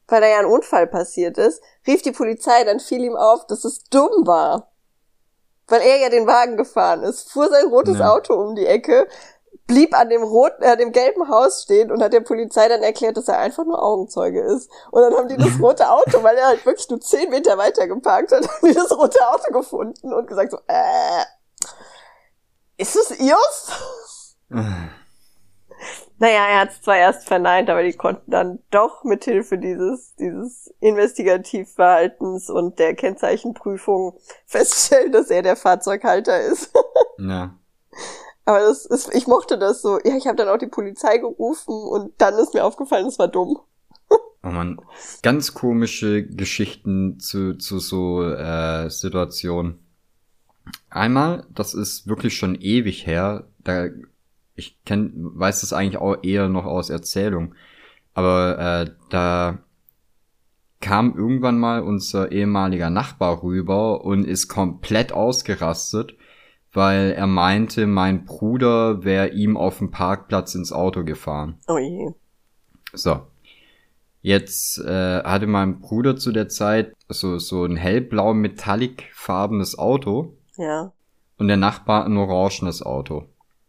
weil 0.07 0.21
da 0.21 0.27
ja 0.29 0.39
ein 0.39 0.47
Unfall 0.47 0.87
passiert 0.87 1.39
ist, 1.39 1.63
rief 1.87 2.03
die 2.03 2.13
Polizei, 2.13 2.63
dann 2.65 2.79
fiel 2.79 3.03
ihm 3.03 3.17
auf, 3.17 3.47
dass 3.47 3.65
es 3.65 3.85
dumm 3.85 4.27
war. 4.27 4.71
Weil 5.67 5.81
er 5.81 5.97
ja 5.97 6.11
den 6.11 6.27
Wagen 6.27 6.59
gefahren 6.59 7.03
ist, 7.03 7.33
fuhr 7.33 7.49
sein 7.49 7.69
rotes 7.69 7.99
ja. 7.99 8.13
Auto 8.13 8.35
um 8.35 8.55
die 8.55 8.67
Ecke, 8.67 9.09
blieb 9.67 9.99
an 9.99 10.11
dem 10.11 10.23
roten, 10.23 10.63
äh, 10.63 10.77
dem 10.77 10.93
gelben 10.93 11.31
Haus 11.31 11.63
stehen 11.63 11.91
und 11.91 12.03
hat 12.03 12.13
der 12.13 12.21
Polizei 12.21 12.69
dann 12.69 12.83
erklärt, 12.83 13.17
dass 13.17 13.29
er 13.29 13.39
einfach 13.39 13.65
nur 13.65 13.83
Augenzeuge 13.83 14.43
ist. 14.43 14.71
Und 14.91 15.01
dann 15.01 15.15
haben 15.15 15.29
die 15.29 15.39
das 15.39 15.59
rote 15.61 15.91
Auto, 15.91 16.23
weil 16.23 16.37
er 16.37 16.49
halt 16.49 16.67
wirklich 16.67 16.91
nur 16.91 17.01
zehn 17.01 17.31
Meter 17.31 17.57
weiter 17.57 17.89
geparkt 17.89 18.33
hat, 18.33 18.47
haben 18.49 18.69
die 18.69 18.75
das 18.75 18.93
rote 18.93 19.27
Auto 19.27 19.53
gefunden 19.53 20.13
und 20.13 20.27
gesagt 20.27 20.51
so, 20.51 20.59
äh, 20.67 21.25
ist 22.77 22.95
es 22.95 23.19
ihrs? 23.19 24.37
Naja, 26.25 26.47
er 26.47 26.61
hat 26.61 26.71
es 26.71 26.81
zwar 26.81 26.97
erst 26.97 27.29
verneint, 27.29 27.69
aber 27.69 27.83
die 27.83 27.93
konnten 27.93 28.31
dann 28.31 28.59
doch 28.71 29.05
mithilfe 29.05 29.59
dieses, 29.59 30.15
dieses 30.15 30.73
Investigativverhaltens 30.81 32.49
und 32.49 32.79
der 32.79 32.95
Kennzeichenprüfung 32.95 34.17
feststellen, 34.47 35.13
dass 35.13 35.29
er 35.29 35.43
der 35.43 35.55
Fahrzeughalter 35.55 36.41
ist. 36.41 36.73
ja. 37.19 37.55
Aber 38.47 38.61
das 38.61 38.87
ist, 38.87 39.15
ich 39.15 39.27
mochte 39.27 39.59
das 39.59 39.83
so. 39.83 39.99
Ja, 40.03 40.17
ich 40.17 40.27
habe 40.27 40.37
dann 40.37 40.49
auch 40.49 40.57
die 40.57 40.67
Polizei 40.67 41.19
gerufen 41.19 41.75
und 41.75 42.15
dann 42.17 42.39
ist 42.39 42.55
mir 42.55 42.65
aufgefallen, 42.65 43.05
es 43.05 43.19
war 43.19 43.29
dumm. 43.29 43.59
Oh 44.09 44.49
man, 44.49 44.81
ganz 45.21 45.53
komische 45.53 46.27
Geschichten 46.27 47.21
zu, 47.21 47.59
zu 47.59 47.81
so 47.81 48.25
äh, 48.25 48.89
Situationen. 48.89 49.87
Einmal, 50.89 51.47
das 51.51 51.75
ist 51.75 52.07
wirklich 52.07 52.35
schon 52.35 52.55
ewig 52.55 53.07
her, 53.07 53.47
da 53.59 53.89
ich 54.57 54.79
kenn, 54.85 55.13
weiß 55.15 55.61
das 55.61 55.73
eigentlich 55.73 56.01
auch 56.01 56.17
eher 56.23 56.49
noch 56.49 56.65
aus 56.65 56.91
Erzählung. 56.91 57.55
Aber 58.15 58.59
äh, 58.59 58.91
da 59.11 59.59
kam 60.81 61.17
irgendwann 61.17 61.59
mal 61.59 61.83
unser 61.83 62.31
ehemaliger 62.31 62.91
Nachbar 62.91 63.43
rüber 63.43 64.05
und 64.05 64.25
ist 64.25 64.49
komplett 64.49 65.13
ausgerastet, 65.13 66.15
weil 66.73 67.13
er 67.13 67.27
meinte, 67.27 67.87
mein 67.87 68.27
Bruder 68.27 69.03
wäre 69.05 69.29
ihm 69.29 69.57
auf 69.57 69.79
dem 69.79 69.91
Parkplatz 69.91 70.55
ins 70.55 70.73
Auto 70.73 71.05
gefahren. 71.05 71.59
Oh 71.69 71.79
je. 71.79 72.13
So. 72.93 73.23
Jetzt 74.21 74.79
äh, 74.79 75.23
hatte 75.23 75.47
mein 75.47 75.81
Bruder 75.81 76.17
zu 76.17 76.33
der 76.33 76.49
Zeit 76.49 76.95
so, 77.09 77.39
so 77.39 77.65
ein 77.65 77.77
hellblau 77.77 78.33
metallicfarbenes 78.33 79.79
Auto. 79.79 80.37
Ja. 80.57 80.93
Und 81.37 81.49
der 81.49 81.57
Nachbar 81.57 82.07
ein 82.07 82.17
orangenes 82.17 82.83
Auto. 82.83 83.27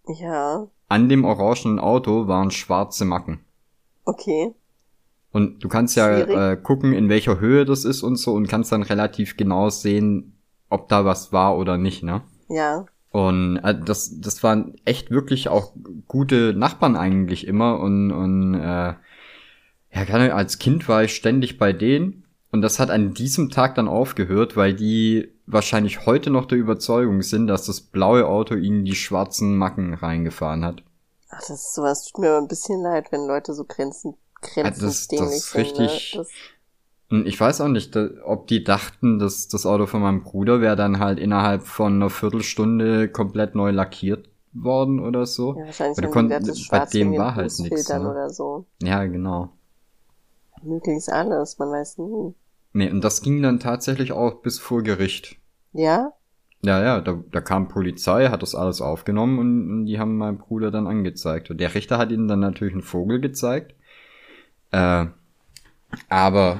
Ja. 0.07 0.67
An 0.87 1.09
dem 1.09 1.25
orangenen 1.25 1.79
Auto 1.79 2.27
waren 2.27 2.51
schwarze 2.51 3.05
Macken. 3.05 3.39
Okay. 4.05 4.53
Und 5.31 5.63
du 5.63 5.67
kannst 5.67 5.97
ja 5.97 6.17
äh, 6.51 6.55
gucken, 6.55 6.93
in 6.93 7.09
welcher 7.09 7.39
Höhe 7.39 7.65
das 7.65 7.83
ist 7.83 8.03
und 8.03 8.15
so 8.15 8.33
und 8.33 8.47
kannst 8.47 8.71
dann 8.71 8.83
relativ 8.83 9.35
genau 9.35 9.69
sehen, 9.69 10.37
ob 10.69 10.87
da 10.87 11.03
was 11.03 11.33
war 11.33 11.57
oder 11.57 11.77
nicht, 11.77 12.03
ne? 12.03 12.21
Ja. 12.47 12.85
Und 13.11 13.57
äh, 13.57 13.73
das, 13.77 14.19
das 14.19 14.43
waren 14.43 14.75
echt 14.85 15.11
wirklich 15.11 15.49
auch 15.49 15.73
gute 16.07 16.53
Nachbarn 16.53 16.95
eigentlich 16.95 17.47
immer. 17.47 17.79
Und, 17.79 18.11
und 18.11 18.55
äh, 18.55 18.93
ja, 19.95 20.05
keine 20.05 20.33
als 20.33 20.59
Kind 20.59 20.87
war 20.87 21.03
ich 21.03 21.15
ständig 21.15 21.57
bei 21.57 21.73
denen. 21.73 22.25
Und 22.51 22.61
das 22.61 22.79
hat 22.79 22.89
an 22.89 23.13
diesem 23.13 23.49
Tag 23.49 23.75
dann 23.75 23.87
aufgehört, 23.87 24.55
weil 24.55 24.73
die 24.73 25.29
wahrscheinlich 25.47 26.05
heute 26.05 26.29
noch 26.29 26.45
der 26.45 26.57
Überzeugung 26.57 27.21
sind, 27.21 27.47
dass 27.47 27.65
das 27.65 27.81
blaue 27.81 28.27
Auto 28.27 28.55
ihnen 28.55 28.85
die 28.85 28.95
schwarzen 28.95 29.57
Macken 29.57 29.93
reingefahren 29.93 30.65
hat. 30.65 30.83
Ach, 31.29 31.39
das 31.39 31.49
ist 31.49 31.73
sowas 31.75 32.05
tut 32.05 32.21
mir 32.21 32.37
ein 32.37 32.47
bisschen 32.47 32.81
leid, 32.81 33.11
wenn 33.11 33.25
Leute 33.25 33.53
so 33.53 33.65
grenzen, 33.65 34.15
grenzendämlich 34.41 35.07
das, 35.07 35.07
das 35.07 35.51
sind. 35.51 35.61
Richtig, 35.61 36.13
ne? 36.13 36.19
das 36.19 36.29
ich 37.25 37.39
weiß 37.39 37.61
auch 37.61 37.67
nicht, 37.67 37.95
ob 38.25 38.47
die 38.47 38.63
dachten, 38.63 39.19
dass 39.19 39.47
das 39.47 39.65
Auto 39.65 39.85
von 39.85 40.01
meinem 40.01 40.23
Bruder 40.23 40.59
wäre 40.59 40.75
dann 40.75 40.99
halt 40.99 41.19
innerhalb 41.19 41.61
von 41.63 41.93
einer 41.93 42.09
Viertelstunde 42.09 43.09
komplett 43.09 43.53
neu 43.53 43.69
lackiert 43.71 44.27
worden 44.53 44.99
oder 44.99 45.25
so. 45.25 45.55
Ja, 45.55 45.65
wahrscheinlich 45.65 45.97
oder 45.99 46.07
kon- 46.09 46.29
bei 46.29 46.85
dem 46.85 47.15
war 47.17 47.35
halt 47.35 47.59
nichts. 47.59 47.89
Ne? 47.89 48.29
So. 48.31 48.65
Ja, 48.81 49.05
genau. 49.05 49.49
Möglichst 50.63 51.11
alles, 51.11 51.59
man 51.59 51.71
weiß 51.71 51.99
nie. 51.99 52.33
Nee, 52.75 52.89
und 52.89 53.03
das 53.03 53.21
ging 53.21 53.41
dann 53.41 53.59
tatsächlich 53.59 54.11
auch 54.11 54.41
bis 54.41 54.59
vor 54.59 54.83
Gericht. 54.83 55.37
Ja? 55.71 56.11
Ja, 56.61 56.83
ja, 56.83 57.01
da, 57.01 57.23
da 57.31 57.41
kam 57.41 57.67
Polizei, 57.67 58.27
hat 58.27 58.41
das 58.41 58.55
alles 58.55 58.81
aufgenommen 58.81 59.39
und, 59.39 59.71
und 59.71 59.85
die 59.85 59.99
haben 59.99 60.17
meinen 60.17 60.37
Bruder 60.37 60.71
dann 60.71 60.87
angezeigt. 60.87 61.49
Und 61.49 61.59
der 61.59 61.73
Richter 61.73 61.97
hat 61.97 62.11
ihnen 62.11 62.27
dann 62.27 62.39
natürlich 62.39 62.73
einen 62.73 62.83
Vogel 62.83 63.21
gezeigt. 63.21 63.75
Äh, 64.71 65.05
aber 66.09 66.59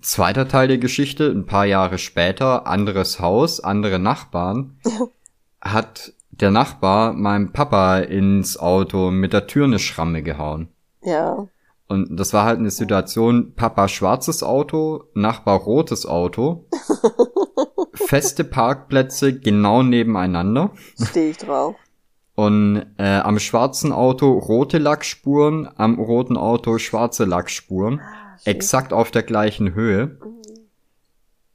Zweiter 0.00 0.48
Teil 0.48 0.68
der 0.68 0.78
Geschichte, 0.78 1.30
ein 1.30 1.46
paar 1.46 1.66
Jahre 1.66 1.98
später, 1.98 2.66
anderes 2.66 3.20
Haus, 3.20 3.60
andere 3.60 4.00
Nachbarn, 4.00 4.78
hat 5.60 6.12
der 6.30 6.50
Nachbar 6.50 7.12
meinem 7.12 7.52
Papa 7.52 7.98
ins 7.98 8.56
Auto 8.56 9.10
mit 9.10 9.32
der 9.32 9.46
Tür 9.46 9.66
eine 9.66 9.78
Schramme 9.78 10.22
gehauen. 10.22 10.68
Ja. 11.02 11.46
Und 11.92 12.16
das 12.18 12.32
war 12.32 12.44
halt 12.44 12.58
eine 12.58 12.70
Situation, 12.70 13.54
Papa 13.54 13.88
schwarzes 13.88 14.42
Auto, 14.42 15.04
Nachbar 15.14 15.58
rotes 15.58 16.06
Auto, 16.06 16.66
feste 17.94 18.44
Parkplätze 18.44 19.38
genau 19.38 19.82
nebeneinander. 19.82 20.70
Stehe 21.00 21.30
ich 21.30 21.38
drauf. 21.38 21.76
Und 22.34 22.86
äh, 22.96 23.18
am 23.18 23.38
schwarzen 23.38 23.92
Auto 23.92 24.32
rote 24.32 24.78
Lackspuren, 24.78 25.68
am 25.76 25.98
roten 25.98 26.36
Auto 26.36 26.78
schwarze 26.78 27.24
Lackspuren. 27.24 28.00
Ah 28.00 28.22
exakt 28.44 28.92
auf 28.92 29.10
der 29.10 29.22
gleichen 29.22 29.74
Höhe. 29.74 30.18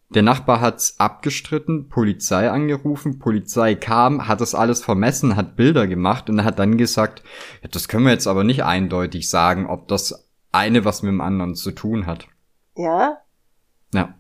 Der 0.10 0.22
Nachbar 0.22 0.62
hat's 0.62 1.00
abgestritten, 1.00 1.90
Polizei 1.90 2.50
angerufen, 2.50 3.20
Polizei 3.20 3.76
kam, 3.76 4.30
hat 4.30 4.40
das 4.40 4.56
alles 4.56 4.82
vermessen, 4.82 5.36
hat 5.36 5.58
Bilder 5.58 5.86
gemacht 5.86 6.30
und 6.30 6.46
hat 6.46 6.60
dann 6.60 6.78
gesagt, 6.78 7.24
ja, 7.62 7.68
das 7.70 7.90
können 7.90 8.06
wir 8.06 8.14
jetzt 8.14 8.28
aber 8.28 8.46
nicht 8.46 8.64
eindeutig 8.64 9.30
sagen, 9.30 9.68
ob 9.68 9.90
das 9.90 10.27
eine 10.52 10.86
was 10.86 11.04
mit 11.04 11.12
dem 11.12 11.22
anderen 11.22 11.56
zu 11.56 11.72
tun 11.72 12.06
hat. 12.06 12.28
Ja? 12.76 13.22
Ja. 13.94 14.16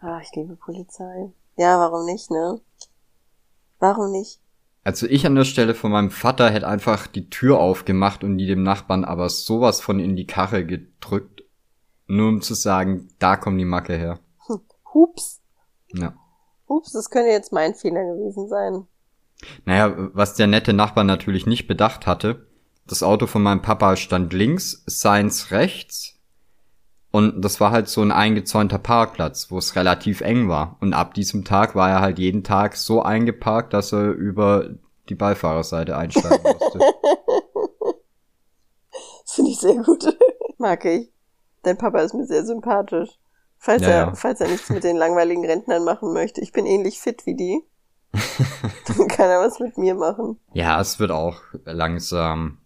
Ah, 0.00 0.20
ich 0.22 0.30
liebe 0.34 0.56
Polizei. 0.56 1.32
Ja, 1.56 1.78
warum 1.80 2.04
nicht, 2.06 2.30
ne? 2.30 2.60
Warum 3.78 4.12
nicht? 4.12 4.40
Also 4.84 5.06
ich 5.06 5.26
an 5.26 5.34
der 5.34 5.44
Stelle 5.44 5.74
von 5.74 5.90
meinem 5.90 6.10
Vater 6.10 6.50
hätte 6.50 6.68
einfach 6.68 7.06
die 7.06 7.28
Tür 7.28 7.58
aufgemacht 7.58 8.24
und 8.24 8.38
die 8.38 8.46
dem 8.46 8.62
Nachbarn 8.62 9.04
aber 9.04 9.28
sowas 9.28 9.80
von 9.80 10.00
in 10.00 10.16
die 10.16 10.26
Karre 10.26 10.64
gedrückt 10.64 11.38
nur 12.08 12.28
um 12.28 12.40
zu 12.40 12.54
sagen, 12.54 13.08
da 13.18 13.36
kommt 13.36 13.60
die 13.60 13.66
Macke 13.66 13.94
her. 13.94 14.18
Hm. 14.46 14.60
Hups. 14.94 15.40
Ja. 15.92 16.14
Hups, 16.68 16.92
das 16.92 17.10
könnte 17.10 17.30
jetzt 17.30 17.52
mein 17.52 17.74
Fehler 17.74 18.02
gewesen 18.02 18.48
sein. 18.48 18.86
Naja, 19.64 19.94
was 20.14 20.34
der 20.34 20.48
nette 20.48 20.72
Nachbar 20.72 21.04
natürlich 21.04 21.46
nicht 21.46 21.68
bedacht 21.68 22.06
hatte, 22.06 22.47
das 22.88 23.02
Auto 23.02 23.26
von 23.26 23.42
meinem 23.42 23.62
Papa 23.62 23.96
stand 23.96 24.32
links, 24.32 24.82
seins 24.86 25.50
rechts. 25.50 26.14
Und 27.10 27.42
das 27.42 27.60
war 27.60 27.70
halt 27.70 27.88
so 27.88 28.02
ein 28.02 28.12
eingezäunter 28.12 28.78
Parkplatz, 28.78 29.50
wo 29.50 29.58
es 29.58 29.76
relativ 29.76 30.20
eng 30.20 30.48
war. 30.48 30.76
Und 30.80 30.94
ab 30.94 31.14
diesem 31.14 31.44
Tag 31.44 31.74
war 31.74 31.88
er 31.90 32.00
halt 32.00 32.18
jeden 32.18 32.44
Tag 32.44 32.76
so 32.76 33.02
eingeparkt, 33.02 33.72
dass 33.72 33.92
er 33.92 34.10
über 34.10 34.70
die 35.08 35.14
Beifahrerseite 35.14 35.96
einsteigen 35.96 36.42
musste. 36.42 36.78
das 39.22 39.32
finde 39.32 39.50
ich 39.50 39.58
sehr 39.58 39.76
gut. 39.82 40.04
Mag 40.58 40.84
ich. 40.84 41.10
Dein 41.62 41.78
Papa 41.78 42.00
ist 42.00 42.14
mir 42.14 42.26
sehr 42.26 42.44
sympathisch. 42.44 43.10
Falls 43.58 43.82
ja, 43.82 43.88
er, 43.88 43.96
ja. 43.98 44.14
falls 44.14 44.40
er 44.40 44.48
nichts 44.48 44.70
mit 44.70 44.84
den 44.84 44.96
langweiligen 44.96 45.44
Rentnern 45.44 45.84
machen 45.84 46.12
möchte. 46.12 46.40
Ich 46.40 46.52
bin 46.52 46.66
ähnlich 46.66 47.00
fit 47.00 47.26
wie 47.26 47.34
die. 47.34 47.62
Dann 48.86 49.08
kann 49.08 49.28
er 49.28 49.40
was 49.40 49.58
mit 49.60 49.76
mir 49.76 49.94
machen. 49.94 50.38
Ja, 50.52 50.80
es 50.80 50.98
wird 50.98 51.10
auch 51.10 51.40
langsam 51.64 52.58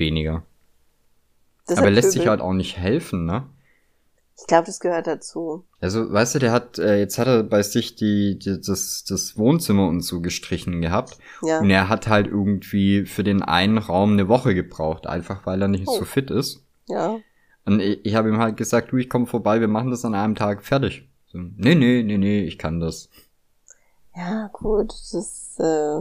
weniger. 0.00 0.42
Das 1.66 1.78
Aber 1.78 1.90
lässt 1.90 2.12
sich 2.12 2.26
halt 2.26 2.40
auch 2.40 2.52
nicht 2.52 2.76
helfen, 2.76 3.26
ne? 3.26 3.46
Ich 4.40 4.46
glaube, 4.46 4.66
das 4.66 4.80
gehört 4.80 5.06
dazu. 5.06 5.64
Also, 5.80 6.10
weißt 6.10 6.34
du, 6.34 6.38
der 6.38 6.50
hat, 6.50 6.78
äh, 6.78 6.98
jetzt 6.98 7.18
hat 7.18 7.28
er 7.28 7.42
bei 7.42 7.62
sich 7.62 7.94
die, 7.94 8.38
die, 8.38 8.60
das, 8.60 9.04
das 9.04 9.36
Wohnzimmer 9.36 9.86
und 9.86 10.00
so 10.00 10.20
gestrichen 10.20 10.80
gehabt. 10.80 11.18
Ja. 11.42 11.60
Und 11.60 11.70
er 11.70 11.88
hat 11.88 12.08
halt 12.08 12.26
irgendwie 12.26 13.04
für 13.04 13.22
den 13.22 13.42
einen 13.42 13.78
Raum 13.78 14.12
eine 14.12 14.28
Woche 14.28 14.54
gebraucht, 14.54 15.06
einfach 15.06 15.44
weil 15.46 15.60
er 15.60 15.68
nicht 15.68 15.86
oh. 15.86 15.98
so 15.98 16.04
fit 16.04 16.30
ist. 16.30 16.64
Ja. 16.88 17.18
Und 17.66 17.80
ich, 17.80 18.04
ich 18.04 18.14
habe 18.14 18.30
ihm 18.30 18.38
halt 18.38 18.56
gesagt, 18.56 18.92
du, 18.92 18.96
ich 18.96 19.10
komme 19.10 19.26
vorbei, 19.26 19.60
wir 19.60 19.68
machen 19.68 19.90
das 19.90 20.04
an 20.04 20.14
einem 20.14 20.34
Tag 20.34 20.64
fertig. 20.64 21.06
So, 21.26 21.38
nee, 21.38 21.74
nee, 21.74 22.02
nee, 22.02 22.18
nee, 22.18 22.42
ich 22.42 22.58
kann 22.58 22.80
das. 22.80 23.10
Ja, 24.16 24.48
gut, 24.52 24.90
das 24.90 25.14
ist, 25.14 25.60
äh, 25.60 26.00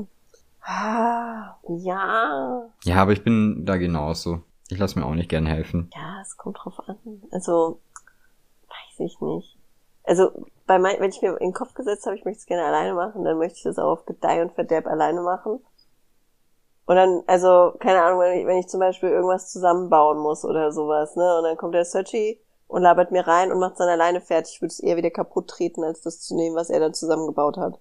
ah, 0.61 1.57
ja. 1.67 2.69
Ja, 2.83 2.95
aber 2.95 3.11
ich 3.11 3.23
bin 3.23 3.65
da 3.65 3.77
genauso. 3.77 4.41
Ich 4.69 4.77
lasse 4.77 4.99
mir 4.99 5.05
auch 5.05 5.15
nicht 5.15 5.29
gern 5.29 5.45
helfen. 5.45 5.89
Ja, 5.95 6.21
es 6.21 6.37
kommt 6.37 6.57
drauf 6.61 6.79
an. 6.87 6.97
Also, 7.31 7.79
weiß 8.67 8.99
ich 8.99 9.19
nicht. 9.19 9.57
Also, 10.03 10.31
bei 10.67 10.77
mein, 10.79 10.99
wenn 10.99 11.09
ich 11.09 11.21
mir 11.21 11.31
in 11.31 11.49
den 11.49 11.53
Kopf 11.53 11.73
gesetzt 11.73 12.05
habe, 12.05 12.15
ich 12.15 12.25
möchte 12.25 12.39
es 12.39 12.45
gerne 12.45 12.65
alleine 12.65 12.93
machen, 12.93 13.23
dann 13.23 13.37
möchte 13.37 13.57
ich 13.57 13.63
das 13.63 13.79
auch 13.79 13.91
auf 13.91 14.05
Gedeih 14.05 14.43
und 14.43 14.53
Verderb 14.53 14.85
alleine 14.85 15.21
machen. 15.21 15.59
Und 16.85 16.95
dann, 16.95 17.23
also, 17.27 17.73
keine 17.79 18.01
Ahnung, 18.01 18.19
wenn 18.19 18.39
ich, 18.39 18.47
wenn 18.47 18.57
ich 18.57 18.67
zum 18.67 18.79
Beispiel 18.79 19.09
irgendwas 19.09 19.51
zusammenbauen 19.51 20.19
muss 20.19 20.45
oder 20.45 20.71
sowas, 20.71 21.15
ne? 21.15 21.37
Und 21.37 21.43
dann 21.43 21.57
kommt 21.57 21.75
der 21.75 21.85
Searchy 21.85 22.39
und 22.67 22.83
labert 22.83 23.11
mir 23.11 23.27
rein 23.27 23.51
und 23.51 23.59
macht 23.59 23.73
es 23.73 23.77
dann 23.79 23.89
alleine 23.89 24.21
fertig. 24.21 24.55
Ich 24.55 24.61
würde 24.61 24.71
es 24.71 24.79
eher 24.79 24.97
wieder 24.97 25.09
kaputt 25.09 25.47
treten, 25.47 25.83
als 25.83 26.01
das 26.01 26.21
zu 26.21 26.35
nehmen, 26.35 26.55
was 26.55 26.69
er 26.69 26.79
dann 26.79 26.93
zusammengebaut 26.93 27.57
hat. 27.57 27.79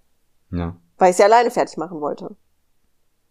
Ja. 0.50 0.76
Weil 0.96 1.10
ich 1.10 1.14
es 1.14 1.18
ja 1.18 1.26
alleine 1.26 1.50
fertig 1.50 1.76
machen 1.76 2.00
wollte. 2.00 2.36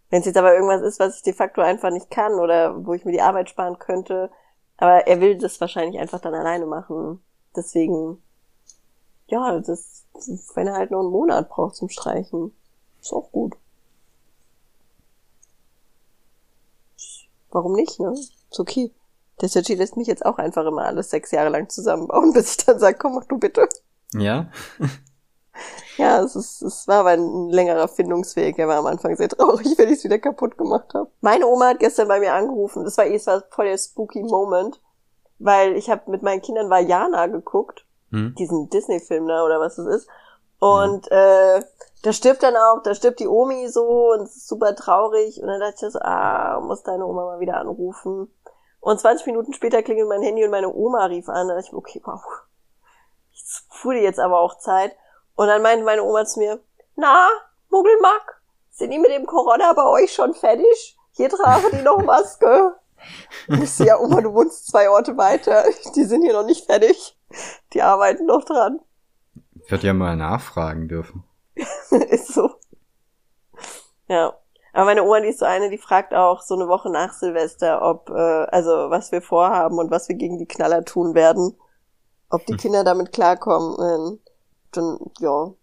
Wenn 0.10 0.22
es 0.22 0.26
jetzt 0.26 0.38
aber 0.38 0.54
irgendwas 0.54 0.82
ist, 0.82 1.00
was 1.00 1.18
ich 1.18 1.24
de 1.24 1.34
facto 1.34 1.62
einfach 1.62 1.92
nicht 1.92 2.10
kann 2.10 2.34
oder 2.34 2.86
wo 2.86 2.94
ich 2.94 3.06
mir 3.06 3.12
die 3.12 3.22
Arbeit 3.22 3.50
sparen 3.50 3.78
könnte, 3.80 4.32
aber 4.78 5.08
er 5.08 5.20
will 5.20 5.38
das 5.38 5.60
wahrscheinlich 5.60 6.00
einfach 6.00 6.22
dann 6.22 6.34
alleine 6.34 6.66
machen. 6.66 7.22
Deswegen, 7.56 8.22
ja, 9.28 9.60
das, 9.60 10.06
wenn 10.54 10.68
er 10.68 10.76
halt 10.76 10.92
nur 10.92 11.02
einen 11.02 11.12
Monat 11.12 11.50
braucht 11.50 11.76
zum 11.76 11.90
Streichen, 11.90 12.56
ist 13.02 13.12
auch 13.12 13.32
gut. 13.32 13.58
warum 17.58 17.74
nicht, 17.74 18.00
ne? 18.00 18.12
Ist 18.12 18.60
okay. 18.60 18.92
Der 19.42 19.50
Sergi 19.50 19.76
lässt 19.76 19.98
mich 19.98 20.08
jetzt 20.08 20.26
auch 20.26 20.38
einfach 20.38 20.66
immer 20.66 20.86
alles 20.86 21.10
sechs 21.10 21.32
Jahre 21.32 21.50
lang 21.50 21.70
zusammenbauen, 21.70 22.34
bis 22.34 22.52
ich 22.52 22.66
dann 22.66 22.80
sage, 22.80 22.98
komm, 22.98 23.16
mach 23.16 23.26
du 23.26 23.38
bitte. 23.38 23.68
Ja. 24.14 24.50
ja, 25.98 26.22
es, 26.22 26.36
ist, 26.36 26.62
es 26.62 26.88
war 26.88 27.02
aber 27.02 27.12
ein 27.12 27.50
längerer 27.50 27.88
Findungsweg. 27.88 28.58
Er 28.60 28.68
war 28.68 28.78
am 28.78 28.86
Anfang 28.86 29.16
sehr 29.16 29.30
traurig, 29.30 29.68
wenn 29.78 29.90
ich 29.90 30.00
es 30.00 30.04
wieder 30.04 30.20
kaputt 30.20 30.58
gemacht 30.58 30.94
habe. 30.94 31.10
Meine 31.22 31.48
Oma 31.48 31.70
hat 31.70 31.80
gestern 31.80 32.08
bei 32.08 32.20
mir 32.20 32.34
angerufen. 32.34 32.84
Das 32.84 32.98
war 32.98 33.06
es 33.06 33.28
war 33.28 33.44
voll 33.50 33.66
der 33.66 33.78
spooky 33.78 34.24
Moment, 34.24 34.82
weil 35.40 35.76
ich 35.76 35.90
habe 35.90 36.10
mit 36.12 36.24
meinen 36.24 36.42
Kindern 36.42 36.70
Vajana 36.70 37.28
geguckt, 37.28 37.86
hm? 38.12 38.36
diesen 38.36 38.70
Disney-Film 38.70 39.28
da 39.28 39.44
oder 39.44 39.60
was 39.60 39.76
das 39.76 39.88
ist. 39.88 40.08
Und 40.60 41.08
ja. 41.10 41.58
äh, 41.58 41.64
da 42.04 42.14
stirbt 42.14 42.44
dann 42.44 42.56
auch, 42.56 42.82
da 42.84 42.96
stirbt 42.96 43.20
die 43.20 43.28
Omi 43.28 43.68
so 43.68 44.14
und 44.14 44.22
es 44.22 44.38
ist 44.38 44.48
super 44.48 44.76
traurig. 44.76 45.42
Und 45.42 45.48
dann 45.48 45.60
dachte 45.60 45.86
ich 45.86 45.92
so, 45.92 46.00
ah, 46.00 46.60
muss 46.62 46.84
deine 46.84 47.06
Oma 47.06 47.26
mal 47.26 47.40
wieder 47.40 47.58
anrufen. 47.58 48.32
Und 48.80 49.00
20 49.00 49.26
Minuten 49.28 49.54
später 49.54 49.84
klingelt 49.84 50.08
mein 50.08 50.22
Handy 50.22 50.44
und 50.44 50.52
meine 50.52 50.74
Oma 50.74 51.06
rief 51.06 51.30
an. 51.30 51.48
Da 51.48 51.56
dachte 51.56 51.68
ich 51.68 51.74
okay, 51.74 52.02
wow, 52.06 52.22
jetzt 53.32 53.66
wurde 53.84 54.00
jetzt 54.00 54.20
aber 54.20 54.40
auch 54.40 54.58
Zeit. 54.60 54.96
Und 55.38 55.48
dann 55.48 55.62
meinte 55.62 55.86
meine 55.86 56.04
Oma 56.04 56.26
zu 56.26 56.40
mir, 56.40 56.60
na, 56.96 57.30
Muggelmack, 57.70 58.42
sind 58.72 58.90
die 58.92 58.98
mit 58.98 59.12
dem 59.12 59.28
Corona 59.28 59.72
bei 59.74 59.86
euch 59.86 60.12
schon 60.12 60.34
fertig? 60.34 60.98
Hier 61.12 61.30
tragen 61.30 61.68
die 61.72 61.84
noch 61.84 62.04
Maske. 62.04 62.76
Und 63.48 63.64
ich 63.64 63.72
so, 63.72 63.84
ja, 63.84 64.00
Oma, 64.00 64.20
du 64.22 64.34
wohnst 64.34 64.68
zwei 64.68 64.90
Orte 64.90 65.16
weiter. 65.16 65.66
Die 65.96 66.04
sind 66.06 66.24
hier 66.24 66.34
noch 66.34 66.46
nicht 66.46 66.66
fertig. 66.66 67.16
Die 67.74 67.84
arbeiten 67.84 68.26
noch 68.26 68.46
dran. 68.46 68.80
Ich 69.64 69.70
würde 69.70 69.86
ja 69.86 69.94
mal 69.94 70.16
nachfragen 70.16 70.88
dürfen. 70.88 71.24
ist 71.56 72.34
so. 72.34 72.50
Ja. 74.08 74.34
Aber 74.74 74.86
meine 74.86 75.04
Oma, 75.04 75.20
die 75.20 75.28
ist 75.28 75.40
so 75.40 75.46
eine, 75.46 75.70
die 75.70 75.78
fragt 75.78 76.16
auch 76.16 76.42
so 76.42 76.56
eine 76.56 76.68
Woche 76.68 76.90
nach 76.90 77.14
Silvester, 77.14 77.84
ob, 77.84 78.10
äh, 78.10 78.14
also 78.14 78.90
was 78.90 79.12
wir 79.12 79.22
vorhaben 79.22 79.78
und 79.78 79.92
was 79.92 80.10
wir 80.10 80.16
gegen 80.16 80.40
die 80.40 80.48
Knaller 80.48 80.84
tun 80.84 81.14
werden. 81.14 81.56
Ob 82.30 82.44
die 82.48 82.54
hm. 82.54 82.60
Kinder 82.60 82.84
damit 82.84 83.12
klarkommen. 83.12 84.20
Dann, 84.72 85.00
ja, 85.20 85.54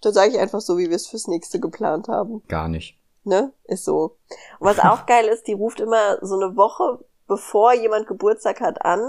Da 0.00 0.12
sage 0.12 0.32
ich 0.32 0.38
einfach 0.38 0.60
so, 0.60 0.78
wie 0.78 0.88
wir 0.88 0.96
es 0.96 1.06
fürs 1.06 1.28
nächste 1.28 1.60
geplant 1.60 2.08
haben. 2.08 2.42
Gar 2.48 2.68
nicht. 2.68 2.98
Ne? 3.24 3.52
Ist 3.64 3.84
so. 3.84 4.16
Und 4.58 4.66
was 4.66 4.80
auch 4.80 5.06
geil 5.06 5.26
ist, 5.26 5.46
die 5.46 5.52
ruft 5.52 5.80
immer 5.80 6.18
so 6.22 6.34
eine 6.34 6.56
Woche, 6.56 7.04
bevor 7.28 7.72
jemand 7.72 8.06
Geburtstag 8.06 8.60
hat, 8.60 8.84
an. 8.84 9.00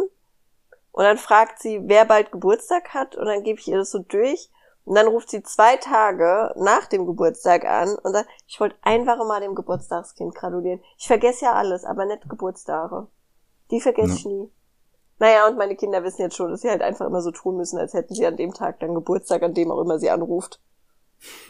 Und 0.91 1.03
dann 1.03 1.17
fragt 1.17 1.59
sie, 1.59 1.81
wer 1.85 2.05
bald 2.05 2.31
Geburtstag 2.31 2.93
hat. 2.93 3.15
Und 3.15 3.25
dann 3.25 3.43
gebe 3.43 3.59
ich 3.59 3.67
ihr 3.67 3.77
das 3.77 3.89
so 3.89 3.99
durch. 3.99 4.51
Und 4.85 4.95
dann 4.95 5.07
ruft 5.07 5.29
sie 5.29 5.41
zwei 5.41 5.77
Tage 5.77 6.53
nach 6.57 6.87
dem 6.87 7.05
Geburtstag 7.05 7.65
an 7.65 7.95
und 7.95 8.13
sagt, 8.13 8.29
ich 8.47 8.59
wollte 8.59 8.75
einfach 8.81 9.17
mal 9.25 9.39
dem 9.39 9.55
Geburtstagskind 9.55 10.35
gratulieren. 10.35 10.81
Ich 10.97 11.07
vergesse 11.07 11.45
ja 11.45 11.53
alles, 11.53 11.85
aber 11.85 12.05
nicht 12.05 12.29
Geburtstage. 12.29 13.07
Die 13.71 13.79
vergesse 13.79 14.09
ja. 14.09 14.15
ich 14.15 14.25
nie. 14.25 14.51
Naja, 15.19 15.47
und 15.47 15.57
meine 15.57 15.75
Kinder 15.75 16.03
wissen 16.03 16.21
jetzt 16.21 16.35
schon, 16.35 16.49
dass 16.49 16.61
sie 16.61 16.69
halt 16.69 16.81
einfach 16.81 17.05
immer 17.05 17.21
so 17.21 17.31
tun 17.31 17.57
müssen, 17.57 17.77
als 17.77 17.93
hätten 17.93 18.15
sie 18.15 18.25
an 18.25 18.37
dem 18.37 18.53
Tag 18.53 18.79
dann 18.79 18.93
Geburtstag, 18.93 19.43
an 19.43 19.53
dem 19.53 19.71
auch 19.71 19.81
immer 19.81 19.99
sie 19.99 20.09
anruft. 20.09 20.59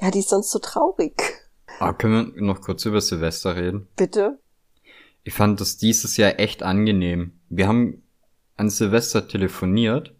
ja, 0.00 0.10
die 0.10 0.20
ist 0.20 0.28
sonst 0.28 0.50
so 0.50 0.58
traurig. 0.58 1.22
Ah, 1.78 1.92
können 1.92 2.34
wir 2.34 2.42
noch 2.42 2.60
kurz 2.60 2.84
über 2.84 3.00
Silvester 3.00 3.56
reden? 3.56 3.88
Bitte? 3.96 4.38
Ich 5.24 5.34
fand 5.34 5.60
das 5.60 5.76
dieses 5.76 6.16
Jahr 6.16 6.38
echt 6.38 6.62
angenehm. 6.62 7.40
Wir 7.48 7.68
haben 7.68 8.02
an 8.56 8.70
Silvester 8.70 9.26
telefoniert. 9.26 10.14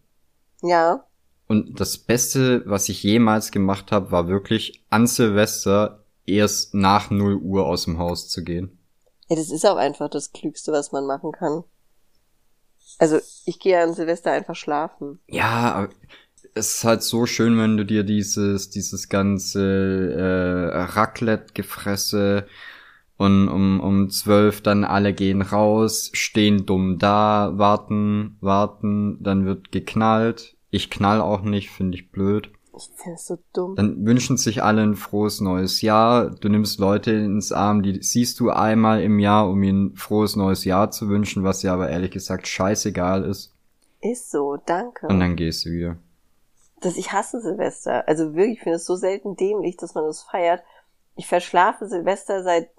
Ja. 0.63 1.05
Und 1.49 1.79
das 1.81 1.99
Beste, 1.99 2.63
was 2.67 2.89
ich 2.89 3.03
jemals 3.03 3.51
gemacht 3.51 3.93
habe, 3.93 4.11
war 4.11 4.29
wirklich 4.29 4.85
an 4.91 5.07
Silvester 5.07 6.05
erst 6.25 6.75
nach 6.75 7.11
0 7.11 7.37
Uhr 7.37 7.67
aus 7.67 7.85
dem 7.85 7.99
Haus 7.99 8.29
zu 8.29 8.43
gehen. 8.43 8.79
Ja, 9.29 9.37
das 9.37 9.51
ist 9.51 9.67
auch 9.67 9.77
einfach 9.77 10.09
das 10.09 10.33
Klügste, 10.33 10.73
was 10.73 10.93
man 10.93 11.07
machen 11.07 11.33
kann. 11.33 11.65
Also 12.99 13.19
ich 13.47 13.59
gehe 13.59 13.83
an 13.83 13.95
Silvester 13.95 14.33
einfach 14.33 14.57
schlafen. 14.57 15.19
Ja, 15.29 15.89
es 16.55 16.77
ist 16.77 16.85
halt 16.85 17.03
so 17.03 17.27
schön, 17.27 17.59
wenn 17.59 17.77
du 17.77 17.85
dir 17.85 18.05
dieses, 18.05 18.71
dieses 18.71 19.09
ganze 19.09 20.13
äh, 20.73 20.83
Raclette-Gefresse 20.83 22.47
und 23.17 23.49
um, 23.49 23.81
um 23.81 24.11
zwölf 24.11 24.63
dann 24.63 24.85
alle 24.85 25.13
gehen 25.13 25.43
raus, 25.43 26.11
stehen 26.13 26.67
dumm 26.67 26.99
da, 26.99 27.53
warten, 27.55 28.37
warten, 28.41 29.23
dann 29.23 29.47
wird 29.47 29.73
geknallt. 29.73 30.57
Ich 30.71 30.91
knall 30.91 31.21
auch 31.21 31.43
nicht, 31.43 31.71
finde 31.71 31.99
ich 31.99 32.11
blöd. 32.11 32.51
Ich 32.75 32.91
finde 32.97 33.17
es 33.17 33.27
so 33.27 33.39
dumm. 33.53 33.77
Dann 33.77 34.07
wünschen 34.07 34.39
sich 34.39 34.63
alle 34.63 34.83
ein 34.83 34.97
frohes 34.97 35.41
neues 35.41 35.83
Jahr. 35.83 36.31
Du 36.31 36.49
nimmst 36.49 36.79
Leute 36.79 37.13
ins 37.13 37.53
Arm, 37.53 37.83
die 37.83 38.03
siehst 38.03 38.41
du 38.41 38.51
einmal 38.51 39.03
im 39.03 39.19
Jahr, 39.19 39.49
um 39.49 39.63
ihnen 39.63 39.93
ein 39.93 39.97
frohes 39.97 40.37
neues 40.37 40.65
Jahr 40.65 40.91
zu 40.91 41.09
wünschen, 41.09 41.45
was 41.45 41.61
dir 41.61 41.73
aber 41.73 41.91
ehrlich 41.91 42.11
gesagt 42.11 42.47
scheißegal 42.47 43.25
ist. 43.25 43.55
Ist 44.01 44.31
so, 44.31 44.57
danke. 44.57 45.07
Und 45.07 45.21
dann 45.21 45.37
gehst 45.37 45.65
du 45.65 45.71
wieder. 45.71 45.97
Das, 46.81 46.97
ich 46.97 47.13
hasse 47.13 47.41
Silvester. 47.41 48.09
Also 48.09 48.35
wirklich, 48.35 48.59
ich 48.59 48.63
finde 48.63 48.77
es 48.77 48.87
so 48.87 48.97
selten 48.97 49.37
dämlich, 49.37 49.77
dass 49.77 49.95
man 49.95 50.05
das 50.05 50.23
feiert. 50.23 50.63
Ich 51.15 51.27
verschlafe 51.27 51.87
Silvester 51.87 52.43
seit, 52.43 52.71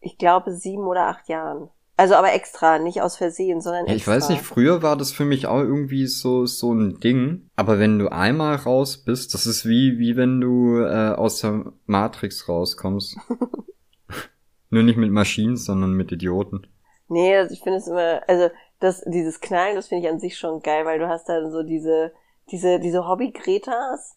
ich 0.00 0.18
glaube, 0.18 0.52
sieben 0.52 0.82
oder 0.82 1.06
acht 1.06 1.28
Jahren. 1.28 1.70
Also 1.98 2.14
aber 2.14 2.32
extra, 2.32 2.78
nicht 2.78 3.02
aus 3.02 3.16
Versehen, 3.16 3.60
sondern 3.60 3.86
ja, 3.86 3.94
extra. 3.94 4.12
Ich 4.12 4.16
weiß 4.16 4.28
nicht, 4.28 4.42
früher 4.42 4.82
war 4.82 4.96
das 4.96 5.10
für 5.10 5.24
mich 5.24 5.48
auch 5.48 5.58
irgendwie 5.58 6.06
so 6.06 6.46
so 6.46 6.72
ein 6.72 7.00
Ding. 7.00 7.50
Aber 7.56 7.80
wenn 7.80 7.98
du 7.98 8.06
einmal 8.12 8.54
raus 8.54 8.98
bist, 8.98 9.34
das 9.34 9.46
ist 9.46 9.66
wie 9.66 9.98
wie 9.98 10.16
wenn 10.16 10.40
du 10.40 10.78
äh, 10.78 11.14
aus 11.16 11.40
der 11.40 11.72
Matrix 11.86 12.48
rauskommst. 12.48 13.16
Nur 14.70 14.84
nicht 14.84 14.96
mit 14.96 15.10
Maschinen, 15.10 15.56
sondern 15.56 15.92
mit 15.94 16.12
Idioten. 16.12 16.68
Nee, 17.08 17.36
also 17.36 17.52
ich 17.52 17.62
finde 17.62 17.78
es 17.78 17.88
immer, 17.88 18.20
also 18.28 18.48
das 18.78 19.02
dieses 19.04 19.40
Knallen, 19.40 19.74
das 19.74 19.88
finde 19.88 20.06
ich 20.06 20.12
an 20.12 20.20
sich 20.20 20.38
schon 20.38 20.62
geil, 20.62 20.84
weil 20.84 21.00
du 21.00 21.08
hast 21.08 21.28
da 21.28 21.50
so 21.50 21.64
diese 21.64 22.12
diese 22.52 22.78
diese 22.78 23.08
Hobby-Gretas, 23.08 24.16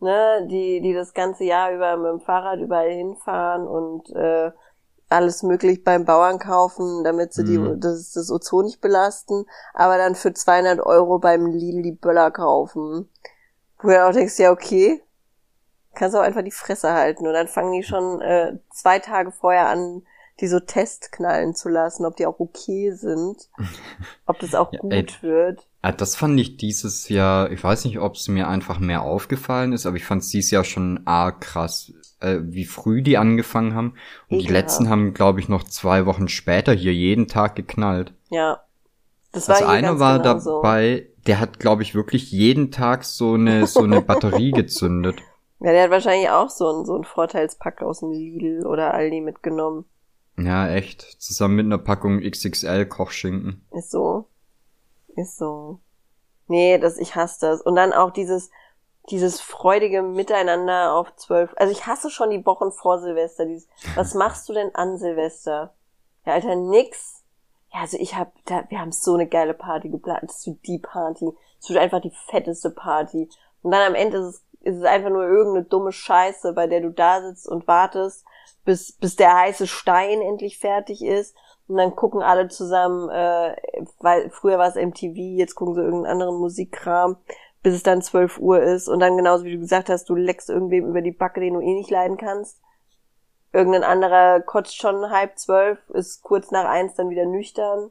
ne, 0.00 0.48
die 0.50 0.80
die 0.80 0.94
das 0.94 1.12
ganze 1.12 1.44
Jahr 1.44 1.74
über 1.74 1.94
mit 1.98 2.10
dem 2.10 2.20
Fahrrad 2.20 2.58
überall 2.60 2.90
hinfahren 2.90 3.66
und 3.66 4.08
äh, 4.16 4.50
alles 5.08 5.42
möglich 5.42 5.84
beim 5.84 6.04
Bauern 6.04 6.38
kaufen, 6.38 7.02
damit 7.04 7.32
sie 7.32 7.44
die, 7.44 7.58
mhm. 7.58 7.80
das, 7.80 8.12
das 8.12 8.30
Ozon 8.30 8.66
nicht 8.66 8.80
belasten, 8.80 9.46
aber 9.74 9.96
dann 9.96 10.14
für 10.14 10.32
200 10.32 10.80
Euro 10.80 11.18
beim 11.18 11.46
Lidl 11.46 11.82
die 11.82 11.92
Böller 11.92 12.30
kaufen. 12.30 13.08
Wo 13.80 13.88
du 13.88 14.06
auch 14.06 14.12
denkst, 14.12 14.38
ja, 14.38 14.50
okay, 14.50 15.02
kannst 15.94 16.16
auch 16.16 16.20
einfach 16.20 16.42
die 16.42 16.50
Fresse 16.50 16.92
halten 16.92 17.26
und 17.26 17.32
dann 17.32 17.48
fangen 17.48 17.72
die 17.72 17.82
schon 17.82 18.20
äh, 18.20 18.58
zwei 18.70 18.98
Tage 18.98 19.32
vorher 19.32 19.68
an, 19.68 20.02
die 20.40 20.46
so 20.46 20.60
testknallen 20.60 21.54
zu 21.54 21.68
lassen, 21.68 22.04
ob 22.04 22.16
die 22.16 22.26
auch 22.26 22.38
okay 22.38 22.92
sind, 22.92 23.48
ob 24.26 24.38
das 24.38 24.54
auch 24.54 24.72
ja, 24.72 24.80
gut 24.80 24.92
ey, 24.92 25.06
wird. 25.22 25.66
Ah, 25.82 25.92
das 25.92 26.16
fand 26.16 26.38
ich 26.38 26.56
dieses 26.56 27.08
Jahr, 27.08 27.50
ich 27.50 27.62
weiß 27.62 27.84
nicht, 27.84 27.98
ob 27.98 28.14
es 28.14 28.28
mir 28.28 28.48
einfach 28.48 28.78
mehr 28.78 29.02
aufgefallen 29.02 29.72
ist, 29.72 29.86
aber 29.86 29.96
ich 29.96 30.04
fand 30.04 30.22
es 30.22 30.28
dieses 30.28 30.50
Jahr 30.50 30.64
schon 30.64 31.02
arg 31.06 31.40
krass, 31.40 31.92
äh, 32.20 32.38
wie 32.42 32.64
früh 32.64 33.02
die 33.02 33.18
angefangen 33.18 33.74
haben. 33.74 33.94
Und 34.28 34.40
ja. 34.40 34.46
die 34.46 34.52
letzten 34.52 34.88
haben, 34.88 35.14
glaube 35.14 35.40
ich, 35.40 35.48
noch 35.48 35.64
zwei 35.64 36.06
Wochen 36.06 36.28
später 36.28 36.72
hier 36.72 36.94
jeden 36.94 37.28
Tag 37.28 37.56
geknallt. 37.56 38.12
Ja. 38.30 38.62
Das 39.32 39.48
war 39.48 39.56
also 39.56 39.68
einer 39.68 39.98
war 39.98 40.18
genau 40.18 40.34
dabei, 40.40 41.06
so. 41.06 41.22
der 41.26 41.40
hat, 41.40 41.60
glaube 41.60 41.82
ich, 41.82 41.94
wirklich 41.94 42.32
jeden 42.32 42.70
Tag 42.70 43.04
so 43.04 43.34
eine, 43.34 43.66
so 43.66 43.82
eine 43.82 44.00
Batterie 44.00 44.50
gezündet. 44.52 45.20
Ja, 45.60 45.72
der 45.72 45.84
hat 45.84 45.90
wahrscheinlich 45.90 46.30
auch 46.30 46.50
so 46.50 46.68
einen, 46.68 46.84
so 46.86 46.94
einen 46.94 47.04
Vorteilspack 47.04 47.82
aus 47.82 48.00
dem 48.00 48.12
Lidl 48.12 48.66
oder 48.66 48.94
Aldi 48.94 49.20
mitgenommen. 49.20 49.84
Ja, 50.38 50.68
echt. 50.68 51.02
Zusammen 51.20 51.56
mit 51.56 51.66
einer 51.66 51.78
Packung 51.78 52.20
XXL 52.20 52.86
Kochschinken. 52.86 53.66
Ist 53.72 53.90
so. 53.90 54.26
Ist 55.16 55.36
so. 55.36 55.80
Nee, 56.46 56.78
das, 56.78 56.96
ich 56.96 57.16
hasse 57.16 57.40
das. 57.40 57.60
Und 57.60 57.74
dann 57.74 57.92
auch 57.92 58.12
dieses, 58.12 58.50
dieses 59.10 59.40
freudige 59.40 60.02
Miteinander 60.02 60.94
auf 60.94 61.14
zwölf. 61.16 61.52
Also 61.56 61.72
ich 61.72 61.86
hasse 61.86 62.10
schon 62.10 62.30
die 62.30 62.44
Wochen 62.44 62.70
vor 62.72 62.98
Silvester. 62.98 63.46
Dieses, 63.46 63.68
was 63.94 64.14
machst 64.14 64.48
du 64.48 64.52
denn 64.52 64.74
an 64.74 64.98
Silvester? 64.98 65.74
Ja, 66.24 66.34
Alter, 66.34 66.56
nix. 66.56 67.24
Ja, 67.72 67.80
also 67.80 67.96
ich 67.98 68.16
hab, 68.16 68.32
da, 68.44 68.64
wir 68.68 68.80
haben 68.80 68.92
so 68.92 69.14
eine 69.14 69.26
geile 69.26 69.54
Party 69.54 69.88
geplant. 69.88 70.24
Das 70.24 70.46
wird 70.46 70.66
die 70.66 70.78
Party. 70.78 71.30
Das 71.60 71.70
wird 71.70 71.78
einfach 71.78 72.00
die 72.00 72.14
fetteste 72.30 72.70
Party. 72.70 73.28
Und 73.62 73.70
dann 73.70 73.86
am 73.86 73.94
Ende 73.94 74.18
ist 74.18 74.24
es, 74.24 74.44
ist 74.60 74.76
es 74.78 74.84
einfach 74.84 75.10
nur 75.10 75.24
irgendeine 75.24 75.64
dumme 75.64 75.92
Scheiße, 75.92 76.52
bei 76.52 76.66
der 76.66 76.80
du 76.80 76.90
da 76.90 77.22
sitzt 77.22 77.48
und 77.48 77.66
wartest, 77.66 78.24
bis, 78.64 78.92
bis 78.92 79.16
der 79.16 79.34
heiße 79.34 79.66
Stein 79.66 80.20
endlich 80.20 80.58
fertig 80.58 81.04
ist. 81.04 81.34
Und 81.66 81.76
dann 81.76 81.94
gucken 81.96 82.22
alle 82.22 82.48
zusammen, 82.48 83.10
äh, 83.10 83.56
weil 84.00 84.30
früher 84.30 84.58
war 84.58 84.68
es 84.68 84.74
MTV, 84.74 85.16
jetzt 85.36 85.54
gucken 85.54 85.74
sie 85.74 85.82
irgendeinen 85.82 86.12
anderen 86.12 86.36
Musikkram 86.38 87.18
bis 87.68 87.76
es 87.76 87.82
dann 87.82 88.00
12 88.00 88.38
Uhr 88.38 88.62
ist 88.62 88.88
und 88.88 88.98
dann 88.98 89.18
genauso 89.18 89.44
wie 89.44 89.52
du 89.52 89.58
gesagt 89.58 89.90
hast, 89.90 90.08
du 90.08 90.14
leckst 90.14 90.48
irgendwem 90.48 90.86
über 90.88 91.02
die 91.02 91.12
Backe, 91.12 91.38
den 91.38 91.52
du 91.52 91.60
eh 91.60 91.74
nicht 91.74 91.90
leiden 91.90 92.16
kannst. 92.16 92.62
Irgendein 93.52 93.84
anderer 93.84 94.40
kotzt 94.40 94.74
schon 94.74 95.10
halb 95.10 95.38
zwölf, 95.38 95.78
ist 95.90 96.22
kurz 96.22 96.50
nach 96.50 96.64
eins 96.64 96.94
dann 96.94 97.10
wieder 97.10 97.26
nüchtern. 97.26 97.90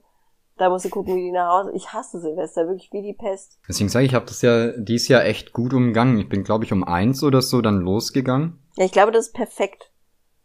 Da 0.57 0.71
musst 0.71 0.85
du 0.85 0.89
gucken, 0.89 1.15
wie 1.15 1.25
die 1.25 1.31
nach 1.31 1.59
Hause. 1.59 1.73
Ich 1.75 1.93
hasse 1.93 2.19
Silvester, 2.19 2.67
wirklich 2.67 2.91
wie 2.91 3.03
die 3.03 3.13
Pest. 3.13 3.59
Deswegen 3.69 3.89
sage 3.89 4.05
ich, 4.05 4.11
ich 4.13 4.15
habe 4.15 4.25
das 4.25 4.41
ja 4.41 4.71
dies 4.75 5.07
Jahr 5.09 5.23
echt 5.25 5.53
gut 5.53 5.75
umgangen. 5.75 6.17
Ich 6.17 6.27
bin, 6.27 6.43
glaube 6.43 6.65
ich, 6.65 6.73
um 6.73 6.83
eins 6.83 7.21
oder 7.21 7.43
so 7.43 7.61
dann 7.61 7.81
losgegangen. 7.81 8.59
Ja, 8.77 8.85
ich 8.85 8.91
glaube, 8.91 9.11
das 9.11 9.27
ist 9.27 9.33
perfekt. 9.33 9.91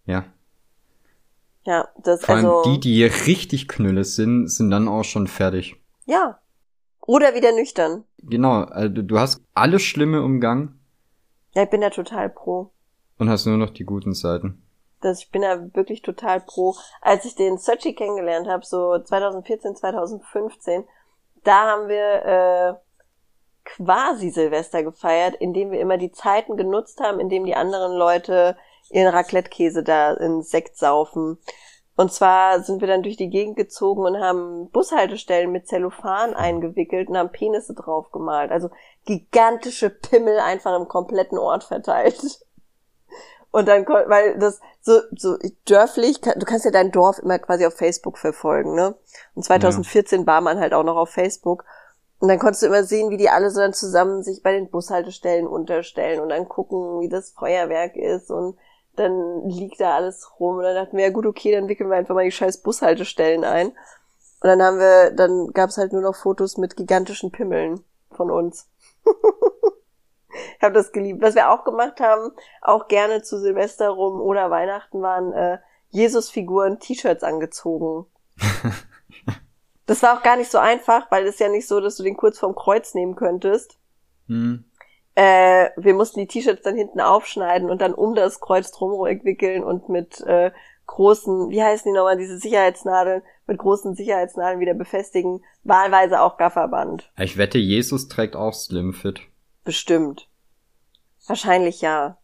Ja. 0.05 0.27
Ja, 1.65 1.89
das 2.05 2.23
Vor 2.23 2.35
allem 2.35 2.45
also. 2.45 2.71
Die, 2.71 2.81
die 2.81 3.05
richtig 3.05 3.67
Knülle 3.67 4.05
sind, 4.05 4.49
sind 4.49 4.71
dann 4.71 4.89
auch 4.89 5.05
schon 5.05 5.27
fertig. 5.27 5.77
Ja, 6.05 6.39
oder 7.07 7.35
wieder 7.35 7.53
nüchtern. 7.53 8.05
Genau, 8.19 8.63
also 8.63 9.03
du 9.03 9.19
hast 9.19 9.43
alles 9.55 9.83
Schlimme 9.83 10.23
umgangen. 10.23 10.81
Ja, 11.55 11.65
ich 11.65 11.71
bin 11.71 11.81
da 11.81 11.91
total 11.91 12.31
pro. 12.31 12.71
Und 13.19 13.29
hast 13.29 13.47
nur 13.47 13.57
noch 13.57 13.71
die 13.71 13.85
guten 13.85 14.15
Seiten. 14.15 14.63
Das, 15.01 15.23
ich 15.23 15.31
bin 15.31 15.43
da 15.43 15.75
wirklich 15.75 16.03
total 16.03 16.41
pro. 16.41 16.75
Als 17.01 17.25
ich 17.25 17.35
den 17.35 17.59
Sochi 17.59 17.95
kennengelernt 17.95 18.49
habe, 18.49 18.65
so 18.65 18.99
2014, 18.99 19.75
2015, 19.77 20.85
da 21.45 21.67
haben 21.67 21.89
wir 21.89 22.25
äh, 22.25 22.75
quasi 23.65 24.31
Silvester 24.31 24.83
gefeiert, 24.83 25.35
indem 25.35 25.71
wir 25.71 25.81
immer 25.81 25.99
die 25.99 26.13
Zeiten 26.13 26.57
genutzt 26.57 27.01
haben, 27.01 27.21
indem 27.21 27.45
die 27.45 27.55
anderen 27.55 27.93
Leute 27.93 28.57
ihren 28.91 29.13
Raclette-Käse 29.13 29.83
da 29.83 30.15
in 30.15 30.43
Sekt 30.43 30.77
saufen. 30.77 31.39
Und 31.95 32.13
zwar 32.13 32.63
sind 32.63 32.81
wir 32.81 32.89
dann 32.89 33.03
durch 33.03 33.17
die 33.17 33.29
Gegend 33.29 33.57
gezogen 33.57 34.05
und 34.05 34.19
haben 34.19 34.71
Bushaltestellen 34.71 35.53
mit 35.53 35.69
Zellophan 35.69 36.35
eingewickelt 36.35 37.09
und 37.09 37.19
haben 37.19 37.33
Penisse 37.33 37.75
drauf 37.75 38.11
gemalt. 38.13 38.51
Also 38.51 38.71
gigantische 39.05 39.91
Pimmel 39.91 40.39
einfach 40.39 40.75
im 40.79 40.89
kompletten 40.89 41.39
Ort 41.39 41.65
verteilt. 41.65 42.41
Und 43.51 43.69
dann, 43.69 43.87
weil 43.87 44.39
das 44.39 44.61
so, 44.81 45.01
so 45.15 45.37
dörflich, 45.67 46.23
du 46.23 46.47
kannst 46.47 46.65
ja 46.65 46.71
dein 46.71 46.91
Dorf 46.91 47.19
immer 47.19 47.39
quasi 47.39 47.67
auf 47.67 47.75
Facebook 47.75 48.17
verfolgen, 48.17 48.75
ne? 48.75 48.95
Und 49.35 49.45
2014 49.45 50.21
ja. 50.21 50.27
war 50.27 50.41
man 50.41 50.59
halt 50.59 50.73
auch 50.73 50.85
noch 50.85 50.97
auf 50.97 51.11
Facebook. 51.11 51.65
Und 52.19 52.29
dann 52.29 52.39
konntest 52.39 52.63
du 52.63 52.67
immer 52.69 52.85
sehen, 52.85 53.11
wie 53.11 53.19
die 53.19 53.29
alle 53.29 53.51
so 53.51 53.61
dann 53.61 53.75
zusammen 53.75 54.23
sich 54.23 54.43
bei 54.43 54.53
den 54.53 54.71
Bushaltestellen 54.71 55.47
unterstellen 55.47 56.21
und 56.21 56.31
dann 56.31 56.49
gucken, 56.49 57.01
wie 57.01 57.11
das 57.11 57.33
Feuerwerk 57.33 57.97
ist 57.97 58.31
und 58.31 58.57
dann 58.97 59.49
liegt 59.49 59.81
da 59.81 59.97
alles 59.97 60.39
rum 60.39 60.57
und 60.57 60.65
dann 60.65 60.75
dachten 60.75 60.97
wir, 60.97 61.05
ja 61.05 61.11
gut, 61.11 61.27
okay, 61.27 61.53
dann 61.53 61.69
wickeln 61.69 61.91
wir 61.91 61.97
einfach 61.97 62.15
mal 62.15 62.25
die 62.25 62.33
scheiß 62.33 62.59
Bushaltestellen 62.59 63.45
ein. 63.45 63.69
Und 63.69 64.49
dann 64.49 64.63
haben 64.63 64.79
wir, 64.79 65.13
dann 65.13 65.53
gab's 65.53 65.79
halt 65.79 65.93
nur 65.93 66.03
noch 66.03 66.17
Fotos 66.17 66.59
mit 66.59 66.77
gigantischen 66.77 67.31
Pimmeln 67.31 67.85
von 68.11 68.31
uns. 68.31 68.69
Ich 70.57 70.63
habe 70.63 70.75
das 70.75 70.93
geliebt. 70.93 71.23
Was 71.23 71.35
wir 71.35 71.51
auch 71.51 71.65
gemacht 71.65 72.01
haben, 72.01 72.31
auch 72.61 72.89
gerne 72.89 73.23
zu 73.23 73.39
Silvester 73.39 73.89
rum 73.91 74.21
oder 74.21 74.51
Weihnachten 74.51 75.03
waren 75.03 75.33
äh, 75.33 75.59
Jesus-Figuren 75.91 76.79
T-Shirts 76.79 77.23
angezogen. 77.23 78.07
das 79.87 80.03
war 80.03 80.17
auch 80.17 80.23
gar 80.23 80.37
nicht 80.37 80.51
so 80.51 80.59
einfach, 80.59 81.11
weil 81.11 81.27
es 81.27 81.39
ja 81.39 81.49
nicht 81.49 81.69
so, 81.69 81.81
dass 81.81 81.97
du 81.97 82.03
den 82.03 82.17
kurz 82.17 82.39
vorm 82.39 82.55
Kreuz 82.55 82.95
nehmen 82.95 83.15
könntest. 83.15 83.77
Hm. 84.29 84.65
Äh, 85.15 85.71
wir 85.77 85.95
mussten 85.95 86.21
die 86.21 86.27
T-Shirts 86.27 86.63
dann 86.63 86.77
hinten 86.77 87.01
aufschneiden 87.01 87.71
und 87.71 87.83
dann 87.83 87.95
um 87.95 88.15
das 88.15 88.41
Kreuz 88.41 88.71
drumherum 88.71 89.25
wickeln 89.25 89.63
und 89.63 89.89
mit 89.89 90.21
äh, 90.23 90.53
großen, 90.87 91.51
wie 91.51 91.63
heißen 91.63 91.91
die 91.91 91.97
nochmal, 91.97 92.17
diese 92.17 92.39
Sicherheitsnadeln, 92.39 93.23
mit 93.47 93.59
großen 93.59 93.95
Sicherheitsnadeln 93.95 94.61
wieder 94.61 94.75
befestigen, 94.75 95.45
wahlweise 95.65 96.21
auch 96.21 96.37
Gafferband. 96.37 97.11
Ich 97.19 97.37
wette, 97.37 97.59
Jesus 97.59 98.09
trägt 98.09 98.37
auch 98.37 98.55
Slimfit. 98.55 99.21
Bestimmt. 99.65 100.29
Wahrscheinlich 101.27 101.81
ja. 101.81 102.19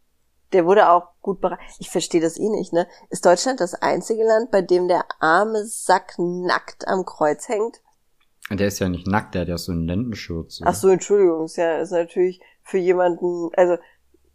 Der 0.53 0.65
wurde 0.65 0.89
auch 0.89 1.09
gut 1.21 1.43
beraten. 1.43 1.63
Ich 1.79 1.91
verstehe 1.91 2.23
das 2.23 2.39
eh 2.39 2.49
nicht, 2.49 2.73
ne? 2.73 2.87
Ist 3.11 3.27
Deutschland 3.27 3.61
das 3.61 3.75
einzige 3.75 4.25
Land, 4.25 4.51
bei 4.51 4.63
dem 4.63 4.89
der 4.89 5.05
arme 5.21 5.67
Sack 5.67 6.15
nackt 6.17 6.89
am 6.89 7.05
Kreuz 7.05 7.49
hängt? 7.49 7.83
Der 8.51 8.69
ist 8.69 8.79
ja 8.79 8.89
nicht 8.89 9.07
nackt, 9.07 9.35
der 9.35 9.43
hat 9.43 9.49
ja 9.49 9.59
so 9.59 9.73
einen 9.73 9.87
Lendenschurz. 9.87 10.61
Ach 10.65 10.75
so, 10.75 10.89
Entschuldigung, 10.89 11.45
ist 11.45 11.57
ja 11.57 11.81
ist 11.81 11.91
natürlich 11.91 12.41
für 12.69 12.79
jemanden, 12.79 13.51
also 13.57 13.79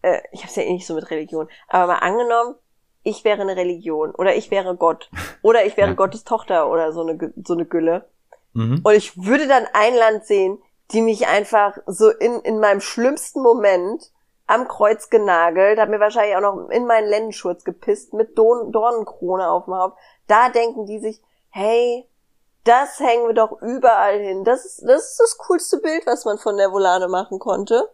äh, 0.02 0.22
ich 0.32 0.44
hab's 0.44 0.56
ja 0.56 0.64
eh 0.64 0.74
nicht 0.74 0.88
so 0.88 0.96
mit 0.96 1.10
Religion, 1.12 1.48
aber 1.68 1.94
mal 1.94 2.00
angenommen, 2.00 2.56
ich 3.04 3.24
wäre 3.24 3.42
eine 3.42 3.56
Religion 3.56 4.12
oder 4.16 4.36
ich 4.36 4.50
wäre 4.50 4.76
Gott 4.76 5.12
oder 5.44 5.66
ich 5.66 5.78
wäre 5.78 5.90
ja. 5.90 5.94
Gottes 5.94 6.24
Tochter 6.24 6.70
oder 6.70 6.92
so 6.92 7.02
eine 7.02 7.34
so 7.44 7.54
eine 7.54 7.66
Gülle 7.66 8.10
mhm. 8.54 8.82
und 8.84 8.94
ich 8.94 9.24
würde 9.24 9.48
dann 9.48 9.68
ein 9.74 9.94
Land 9.96 10.26
sehen, 10.26 10.58
die 10.92 11.02
mich 11.02 11.28
einfach 11.28 11.78
so 11.86 12.10
in 12.10 12.40
in 12.40 12.60
meinem 12.60 12.82
schlimmsten 12.82 13.42
Moment 13.42 14.12
am 14.48 14.68
Kreuz 14.68 15.10
genagelt, 15.10 15.80
hat 15.80 15.90
mir 15.90 16.00
wahrscheinlich 16.00 16.36
auch 16.36 16.42
noch 16.42 16.70
in 16.70 16.86
meinen 16.88 17.08
Lendenschurz 17.08 17.64
gepisst 17.64 18.14
mit 18.14 18.38
Dorn 18.38 18.72
Dornenkrone 18.72 19.50
auf 19.50 19.66
dem 19.66 19.76
Haupt. 19.76 19.98
Da 20.28 20.50
denken 20.50 20.86
die 20.86 21.00
sich, 21.00 21.22
hey, 21.50 22.10
das 22.64 23.00
hängen 23.00 23.28
wir 23.28 23.34
doch 23.34 23.62
überall 23.62 24.20
hin. 24.20 24.44
Das 24.44 24.66
ist, 24.66 24.84
das 24.86 25.12
ist 25.12 25.20
das 25.20 25.38
coolste 25.38 25.78
Bild, 25.78 26.06
was 26.06 26.26
man 26.26 26.38
von 26.38 26.58
der 26.58 26.72
Volane 26.72 27.08
machen 27.08 27.40
konnte. 27.40 27.90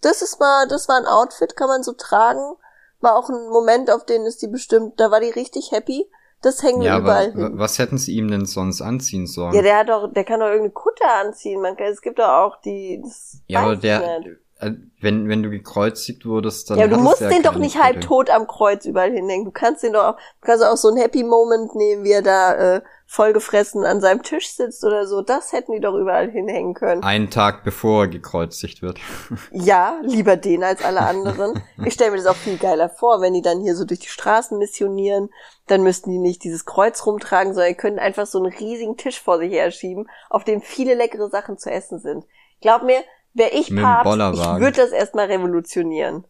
Das 0.00 0.22
ist 0.22 0.38
mal, 0.38 0.68
das 0.68 0.88
war 0.88 0.96
ein 0.96 1.06
Outfit, 1.06 1.56
kann 1.56 1.68
man 1.68 1.82
so 1.82 1.92
tragen. 1.92 2.56
War 3.00 3.16
auch 3.16 3.28
ein 3.28 3.48
Moment, 3.48 3.90
auf 3.90 4.04
den 4.04 4.26
ist 4.26 4.42
die 4.42 4.48
bestimmt, 4.48 4.98
da 4.98 5.10
war 5.10 5.20
die 5.20 5.30
richtig 5.30 5.70
happy. 5.72 6.08
Das 6.42 6.62
hängen 6.62 6.82
ja, 6.82 6.94
wir 6.94 7.00
überall 7.00 7.30
aber 7.32 7.42
hin. 7.48 7.58
Was 7.58 7.78
hätten 7.78 7.98
sie 7.98 8.16
ihm 8.16 8.30
denn 8.30 8.46
sonst 8.46 8.80
anziehen 8.80 9.26
sollen? 9.26 9.54
Ja, 9.54 9.62
der 9.62 9.78
hat 9.78 9.88
doch, 9.88 10.12
der 10.12 10.24
kann 10.24 10.40
doch 10.40 10.46
irgendeine 10.46 10.70
Kutte 10.70 11.04
anziehen. 11.04 11.60
Man, 11.60 11.76
es 11.78 12.00
gibt 12.00 12.18
doch 12.18 12.28
auch 12.28 12.60
die. 12.60 13.00
Das 13.02 13.40
ja, 13.46 13.60
aber 13.60 13.76
der, 13.76 14.20
nicht. 14.20 14.30
Äh, 14.60 14.72
wenn, 15.00 15.28
wenn 15.28 15.44
du 15.44 15.50
gekreuzigt 15.50 16.26
wurdest, 16.26 16.70
dann. 16.70 16.78
Ja, 16.78 16.88
du 16.88 16.98
musst 16.98 17.20
ja 17.20 17.28
den 17.28 17.44
doch 17.44 17.54
nicht 17.54 17.80
halb 17.80 18.00
tot 18.00 18.30
am 18.30 18.48
Kreuz 18.48 18.84
überall 18.84 19.12
hinhängen. 19.12 19.44
Du 19.44 19.52
kannst 19.52 19.84
den 19.84 19.92
doch 19.92 20.04
auch, 20.04 20.16
du 20.16 20.46
kannst 20.46 20.64
auch 20.64 20.76
so 20.76 20.88
einen 20.88 20.96
Happy 20.96 21.22
Moment 21.22 21.76
nehmen, 21.76 22.02
wie 22.02 22.10
er 22.10 22.22
da 22.22 22.54
äh, 22.76 22.82
vollgefressen 23.06 23.84
an 23.84 24.00
seinem 24.00 24.24
Tisch 24.24 24.50
sitzt 24.50 24.84
oder 24.84 25.06
so. 25.06 25.22
Das 25.22 25.52
hätten 25.52 25.72
die 25.72 25.80
doch 25.80 25.94
überall 25.94 26.28
hinhängen 26.28 26.74
können. 26.74 27.04
Einen 27.04 27.30
Tag 27.30 27.62
bevor 27.62 28.02
er 28.02 28.08
gekreuzigt 28.08 28.82
wird. 28.82 28.98
ja, 29.52 30.00
lieber 30.02 30.36
den 30.36 30.64
als 30.64 30.84
alle 30.84 31.02
anderen. 31.02 31.62
Ich 31.84 31.94
stelle 31.94 32.10
mir 32.10 32.16
das 32.16 32.26
auch 32.26 32.34
viel 32.34 32.58
geiler 32.58 32.88
vor, 32.88 33.20
wenn 33.20 33.34
die 33.34 33.42
dann 33.42 33.60
hier 33.60 33.76
so 33.76 33.84
durch 33.84 34.00
die 34.00 34.08
Straßen 34.08 34.58
missionieren, 34.58 35.30
dann 35.68 35.84
müssten 35.84 36.10
die 36.10 36.18
nicht 36.18 36.42
dieses 36.42 36.66
Kreuz 36.66 37.06
rumtragen, 37.06 37.54
sondern 37.54 37.76
können 37.76 38.00
einfach 38.00 38.26
so 38.26 38.38
einen 38.38 38.52
riesigen 38.52 38.96
Tisch 38.96 39.22
vor 39.22 39.38
sich 39.38 39.52
her 39.52 39.70
schieben, 39.70 40.08
auf 40.28 40.42
dem 40.42 40.60
viele 40.60 40.94
leckere 40.94 41.30
Sachen 41.30 41.58
zu 41.58 41.70
essen 41.70 42.00
sind. 42.00 42.24
Glaub 42.60 42.82
mir, 42.82 43.02
Wäre 43.34 43.50
ich 43.50 43.74
Papst, 43.74 44.12
ich 44.12 44.60
würde 44.60 44.72
das 44.72 44.90
erstmal 44.90 45.26
revolutionieren. 45.26 46.24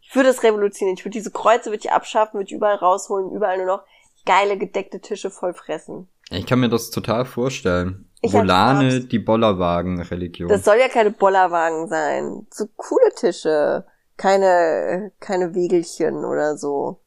Ich 0.00 0.14
würde 0.14 0.30
es 0.30 0.42
revolutionieren. 0.42 0.96
Ich 0.96 1.04
würde 1.04 1.18
diese 1.18 1.30
Kreuze 1.30 1.66
würde 1.66 1.80
ich 1.84 1.92
abschaffen, 1.92 2.34
würde 2.34 2.46
ich 2.46 2.54
überall 2.54 2.76
rausholen, 2.76 3.30
überall 3.30 3.58
nur 3.58 3.66
noch 3.66 3.82
geile 4.24 4.58
gedeckte 4.58 5.00
Tische 5.00 5.30
voll 5.30 5.54
fressen. 5.54 6.08
Ich 6.30 6.46
kann 6.46 6.60
mir 6.60 6.68
das 6.68 6.90
total 6.90 7.24
vorstellen. 7.24 8.10
Ich 8.20 8.32
Volane, 8.32 9.00
die 9.00 9.18
Bollerwagen-Religion. 9.18 10.48
Das 10.48 10.64
soll 10.64 10.76
ja 10.78 10.88
keine 10.88 11.10
Bollerwagen 11.10 11.88
sein. 11.88 12.46
So 12.52 12.66
coole 12.76 13.14
Tische. 13.14 13.86
Keine, 14.16 15.12
keine 15.20 15.54
Wegelchen 15.54 16.24
oder 16.24 16.56
so. 16.56 17.00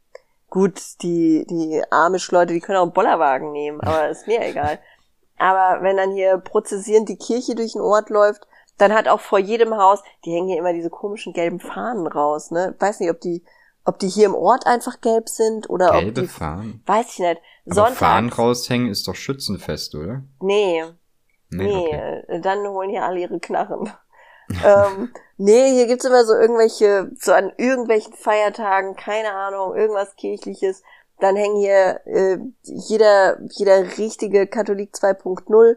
Gut, 0.50 0.80
die, 1.02 1.46
die 1.50 1.82
Amish-Leute, 1.92 2.54
die 2.54 2.60
können 2.60 2.78
auch 2.78 2.84
einen 2.84 2.94
Bollerwagen 2.94 3.52
nehmen, 3.52 3.82
aber 3.82 4.10
ist 4.10 4.28
mir 4.28 4.42
egal. 4.46 4.80
Aber 5.38 5.82
wenn 5.82 5.98
dann 5.98 6.12
hier 6.12 6.38
prozessierend 6.38 7.10
die 7.10 7.18
Kirche 7.18 7.56
durch 7.56 7.72
den 7.72 7.82
Ort 7.82 8.12
läuft, 8.12 8.46
dann 8.82 8.94
hat 8.94 9.08
auch 9.08 9.20
vor 9.20 9.38
jedem 9.38 9.78
Haus, 9.78 10.02
die 10.26 10.32
hängen 10.32 10.48
hier 10.48 10.58
immer 10.58 10.74
diese 10.74 10.90
komischen 10.90 11.34
gelben 11.34 11.60
Fahnen 11.60 12.08
raus, 12.08 12.50
ne? 12.50 12.76
Weiß 12.80 13.00
nicht, 13.00 13.12
ob 13.12 13.22
die, 13.22 13.44
ob 13.86 14.00
die 14.00 14.10
hier 14.10 14.26
im 14.26 14.34
Ort 14.34 14.66
einfach 14.66 15.02
gelb 15.02 15.30
sind 15.30 15.70
oder 15.70 15.92
Gelbe 15.92 16.22
ob 16.22 16.28
die. 16.28 16.28
Fahnen? 16.28 16.84
Weiß 16.88 17.14
ich 17.14 17.20
nicht. 17.20 17.42
Aber 17.70 17.88
Fahnen 17.88 18.30
raushängen 18.32 18.90
ist 18.90 19.08
doch 19.08 19.16
Schützenfest, 19.16 19.94
oder? 19.94 20.24
Nee. 20.40 20.84
Nee, 21.50 21.64
nee 21.64 21.88
okay. 21.88 22.42
dann 22.42 22.68
holen 22.68 22.90
hier 22.90 23.04
alle 23.04 23.20
ihre 23.20 23.40
Knarren. 23.40 23.94
ähm, 24.66 25.14
nee, 25.38 25.72
hier 25.74 25.86
gibt's 25.86 26.06
immer 26.06 26.26
so 26.26 26.34
irgendwelche, 26.34 27.12
so 27.20 27.34
an 27.34 27.52
irgendwelchen 27.58 28.14
Feiertagen, 28.14 28.96
keine 28.96 29.32
Ahnung, 29.32 29.76
irgendwas 29.76 30.16
kirchliches. 30.16 30.82
Dann 31.20 31.36
hängen 31.36 31.58
hier 31.58 32.02
äh, 32.06 32.40
jeder, 32.64 33.38
jeder 33.52 33.98
richtige 34.00 34.48
Katholik 34.48 34.96
2.0 34.96 35.76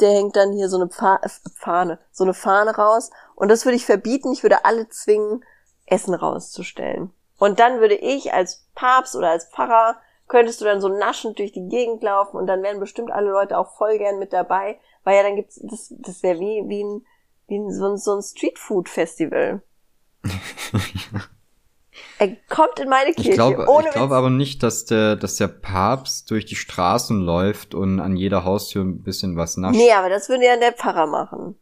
der 0.00 0.10
hängt 0.10 0.36
dann 0.36 0.52
hier 0.52 0.68
so 0.68 0.76
eine 0.76 0.86
äh, 0.86 1.28
Fahne, 1.54 1.98
so 2.12 2.24
eine 2.24 2.34
Fahne 2.34 2.76
raus. 2.76 3.10
Und 3.34 3.48
das 3.48 3.64
würde 3.64 3.76
ich 3.76 3.86
verbieten. 3.86 4.32
Ich 4.32 4.42
würde 4.42 4.64
alle 4.64 4.88
zwingen, 4.88 5.44
Essen 5.86 6.14
rauszustellen. 6.14 7.12
Und 7.38 7.58
dann 7.60 7.80
würde 7.80 7.94
ich 7.94 8.32
als 8.32 8.66
Papst 8.74 9.16
oder 9.16 9.30
als 9.30 9.46
Pfarrer, 9.46 9.96
könntest 10.26 10.60
du 10.60 10.64
dann 10.64 10.80
so 10.80 10.88
naschend 10.88 11.38
durch 11.38 11.52
die 11.52 11.68
Gegend 11.68 12.02
laufen 12.02 12.36
und 12.36 12.46
dann 12.46 12.62
wären 12.62 12.80
bestimmt 12.80 13.10
alle 13.10 13.30
Leute 13.30 13.56
auch 13.56 13.76
voll 13.76 13.96
gern 13.96 14.18
mit 14.18 14.32
dabei, 14.32 14.78
weil 15.04 15.16
ja 15.16 15.22
dann 15.22 15.36
gibt's, 15.36 15.58
das, 15.62 15.94
das 15.98 16.22
wäre 16.22 16.38
wie, 16.38 16.64
wie 16.66 16.84
ein, 16.84 17.06
wie 17.46 17.58
ein, 17.58 17.72
so 17.72 17.86
ein, 17.88 17.96
so 17.96 18.14
ein 18.16 18.22
Streetfood-Festival. 18.22 19.62
Er 22.18 22.36
kommt 22.48 22.80
in 22.80 22.88
meine 22.88 23.12
Kirche. 23.12 23.30
Ich 23.30 23.34
glaube 23.34 23.64
glaub 23.64 24.10
aber 24.10 24.30
nicht, 24.30 24.62
dass 24.62 24.84
der, 24.84 25.16
dass 25.16 25.36
der 25.36 25.48
Papst 25.48 26.30
durch 26.30 26.44
die 26.44 26.56
Straßen 26.56 27.20
läuft 27.20 27.74
und 27.74 28.00
an 28.00 28.16
jeder 28.16 28.44
Haustür 28.44 28.82
ein 28.82 29.02
bisschen 29.02 29.36
was 29.36 29.56
nascht. 29.56 29.78
Nee, 29.78 29.92
aber 29.92 30.08
das 30.08 30.28
würde 30.28 30.44
ja 30.44 30.56
der 30.56 30.72
Pfarrer 30.72 31.06
machen. 31.06 31.56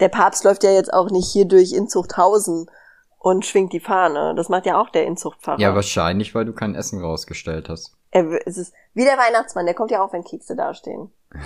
Der 0.00 0.08
Papst 0.08 0.44
läuft 0.44 0.62
ja 0.62 0.70
jetzt 0.70 0.92
auch 0.92 1.10
nicht 1.10 1.30
hier 1.32 1.46
durch 1.46 1.72
Inzuchthausen 1.72 2.70
und 3.18 3.44
schwingt 3.44 3.72
die 3.72 3.80
Fahne. 3.80 4.34
Das 4.36 4.48
macht 4.48 4.66
ja 4.66 4.80
auch 4.80 4.90
der 4.90 5.06
Inzuchtpfarrer. 5.06 5.60
Ja, 5.60 5.74
wahrscheinlich, 5.74 6.34
weil 6.34 6.44
du 6.44 6.52
kein 6.52 6.74
Essen 6.74 7.00
rausgestellt 7.00 7.68
hast. 7.68 7.96
Er, 8.10 8.46
es 8.46 8.56
ist 8.56 8.72
wie 8.94 9.04
der 9.04 9.18
Weihnachtsmann, 9.18 9.66
der 9.66 9.74
kommt 9.74 9.90
ja 9.90 10.02
auch, 10.02 10.12
wenn 10.12 10.24
Kekse 10.24 10.56
dastehen. 10.56 11.10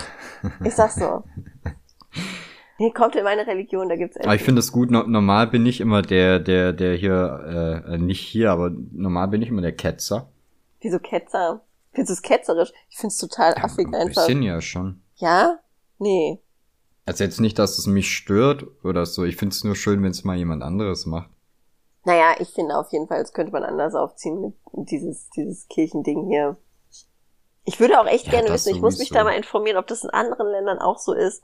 Ich 0.63 0.75
sag's 0.75 0.95
so. 0.95 1.23
Kommt 2.95 3.15
in 3.15 3.23
meine 3.23 3.45
Religion, 3.45 3.89
da 3.89 3.95
gibt's 3.95 4.17
Aber 4.17 4.35
ich 4.35 4.43
finde 4.43 4.59
es 4.59 4.71
gut, 4.71 4.91
no 4.91 5.03
normal 5.03 5.47
bin 5.47 5.65
ich 5.65 5.81
immer 5.81 6.01
der, 6.01 6.39
der, 6.39 6.73
der 6.73 6.95
hier, 6.95 7.83
äh, 7.87 7.97
nicht 7.97 8.21
hier, 8.21 8.51
aber 8.51 8.71
normal 8.91 9.27
bin 9.29 9.41
ich 9.41 9.49
immer 9.49 9.61
der 9.61 9.75
Ketzer. 9.75 10.29
Wieso 10.81 10.99
Ketzer? 10.99 11.61
Findest 11.93 12.09
du 12.09 12.13
es 12.13 12.21
ketzerisch? 12.21 12.73
Ich 12.89 12.97
find's 12.97 13.17
total 13.17 13.53
ja, 13.55 13.63
affig 13.63 13.87
ein 13.87 13.95
einfach. 13.95 14.23
Ein 14.23 14.27
bisschen 14.27 14.43
ja 14.43 14.61
schon. 14.61 15.01
Ja? 15.15 15.59
Nee. 15.99 16.39
Also 17.05 17.23
jetzt 17.23 17.39
nicht, 17.39 17.59
dass 17.59 17.77
es 17.77 17.85
mich 17.85 18.15
stört 18.15 18.65
oder 18.83 19.05
so. 19.05 19.23
Ich 19.23 19.35
find's 19.35 19.63
nur 19.63 19.75
schön, 19.75 20.01
wenn 20.01 20.11
es 20.11 20.23
mal 20.23 20.37
jemand 20.37 20.63
anderes 20.63 21.05
macht. 21.05 21.29
Naja, 22.05 22.35
ich 22.39 22.49
finde 22.49 22.77
auf 22.77 22.91
jeden 22.91 23.07
Fall, 23.07 23.19
das 23.19 23.33
könnte 23.33 23.51
man 23.51 23.63
anders 23.63 23.93
aufziehen 23.93 24.41
mit 24.41 24.53
dieses, 24.89 25.29
dieses 25.29 25.67
Kirchending 25.67 26.27
hier. 26.27 26.57
Ich 27.65 27.79
würde 27.79 28.01
auch 28.01 28.07
echt 28.07 28.25
ja, 28.25 28.31
gerne 28.31 28.49
wissen, 28.49 28.75
ich 28.75 28.81
muss 28.81 28.99
mich 28.99 29.09
da 29.09 29.23
mal 29.23 29.37
informieren, 29.37 29.77
ob 29.77 29.87
das 29.87 30.03
in 30.03 30.09
anderen 30.09 30.47
Ländern 30.47 30.79
auch 30.79 30.97
so 30.97 31.13
ist 31.13 31.41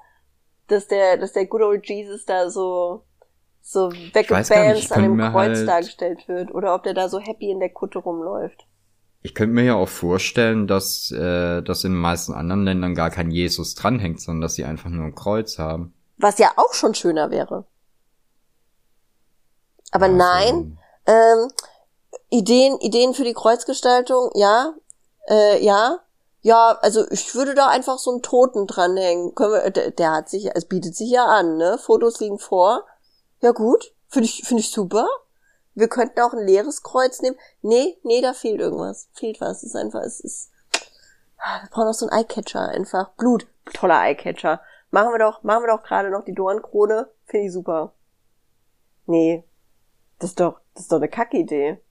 dass 0.71 0.87
der, 0.87 1.17
dass 1.17 1.33
der 1.33 1.45
Good 1.45 1.61
Old 1.61 1.87
Jesus 1.87 2.25
da 2.25 2.49
so, 2.49 3.03
so 3.61 3.91
weggebanzt 3.91 4.51
an 4.51 5.03
dem 5.03 5.17
Kreuz 5.17 5.57
halt 5.57 5.67
dargestellt 5.67 6.27
wird 6.27 6.53
oder 6.53 6.75
ob 6.75 6.83
der 6.83 6.93
da 6.93 7.09
so 7.09 7.19
happy 7.19 7.49
in 7.49 7.59
der 7.59 7.69
Kutte 7.69 7.99
rumläuft. 7.99 8.65
Ich 9.21 9.35
könnte 9.35 9.53
mir 9.53 9.63
ja 9.63 9.75
auch 9.75 9.89
vorstellen, 9.89 10.65
dass, 10.65 11.11
äh, 11.11 11.61
dass 11.61 11.83
in 11.83 11.91
den 11.91 11.99
meisten 11.99 12.33
anderen 12.33 12.63
Ländern 12.63 12.95
gar 12.95 13.09
kein 13.09 13.31
Jesus 13.31 13.75
dranhängt, 13.75 14.21
sondern 14.21 14.41
dass 14.41 14.55
sie 14.55 14.63
einfach 14.63 14.89
nur 14.89 15.05
ein 15.05 15.15
Kreuz 15.15 15.59
haben. 15.59 15.93
Was 16.17 16.37
ja 16.37 16.51
auch 16.55 16.73
schon 16.73 16.95
schöner 16.95 17.29
wäre. 17.29 17.65
Aber 19.91 20.05
also. 20.05 20.17
nein, 20.17 20.77
ähm, 21.05 21.49
Ideen, 22.29 22.77
Ideen 22.79 23.13
für 23.13 23.23
die 23.23 23.33
Kreuzgestaltung, 23.33 24.31
ja, 24.35 24.73
äh, 25.29 25.63
ja, 25.63 25.99
ja, 26.41 26.77
also 26.81 27.05
ich 27.11 27.35
würde 27.35 27.53
da 27.53 27.67
einfach 27.67 27.97
so 27.99 28.11
einen 28.11 28.21
Toten 28.21 28.65
dranhängen. 28.65 29.35
Können 29.35 29.53
wir, 29.53 29.69
der, 29.71 29.91
der 29.91 30.11
hat 30.11 30.29
sich, 30.29 30.49
es 30.55 30.65
bietet 30.65 30.95
sich 30.95 31.09
ja 31.09 31.25
an, 31.25 31.57
ne? 31.57 31.77
Fotos 31.77 32.19
liegen 32.19 32.39
vor. 32.39 32.85
Ja 33.41 33.51
gut, 33.51 33.93
finde 34.07 34.25
ich, 34.25 34.43
finde 34.45 34.61
ich 34.61 34.71
super. 34.71 35.07
Wir 35.75 35.87
könnten 35.87 36.19
auch 36.21 36.33
ein 36.33 36.45
leeres 36.45 36.83
Kreuz 36.83 37.21
nehmen. 37.21 37.37
Nee, 37.61 37.97
nee, 38.03 38.21
da 38.21 38.33
fehlt 38.33 38.59
irgendwas. 38.59 39.09
Fehlt 39.13 39.39
was. 39.41 39.57
Es 39.57 39.69
ist 39.69 39.75
einfach, 39.75 40.01
es 40.01 40.19
ist. 40.19 40.51
Ah, 41.37 41.61
wir 41.61 41.69
brauchen 41.69 41.85
noch 41.85 41.93
so 41.93 42.07
einen 42.07 42.19
Eyecatcher 42.19 42.61
einfach. 42.61 43.11
Blut. 43.11 43.47
Toller 43.73 44.01
Eyecatcher. 44.01 44.61
Machen 44.91 45.13
wir 45.13 45.19
doch, 45.19 45.43
machen 45.43 45.63
wir 45.63 45.75
doch 45.75 45.83
gerade 45.83 46.09
noch 46.09 46.25
die 46.25 46.33
Dornkrone. 46.33 47.09
Finde 47.25 47.45
ich 47.45 47.53
super. 47.53 47.93
Nee. 49.05 49.45
Das 50.19 50.31
ist 50.31 50.39
doch, 50.39 50.59
das 50.73 50.83
ist 50.83 50.91
doch 50.91 50.97
eine 50.97 51.07
Kackidee. 51.07 51.81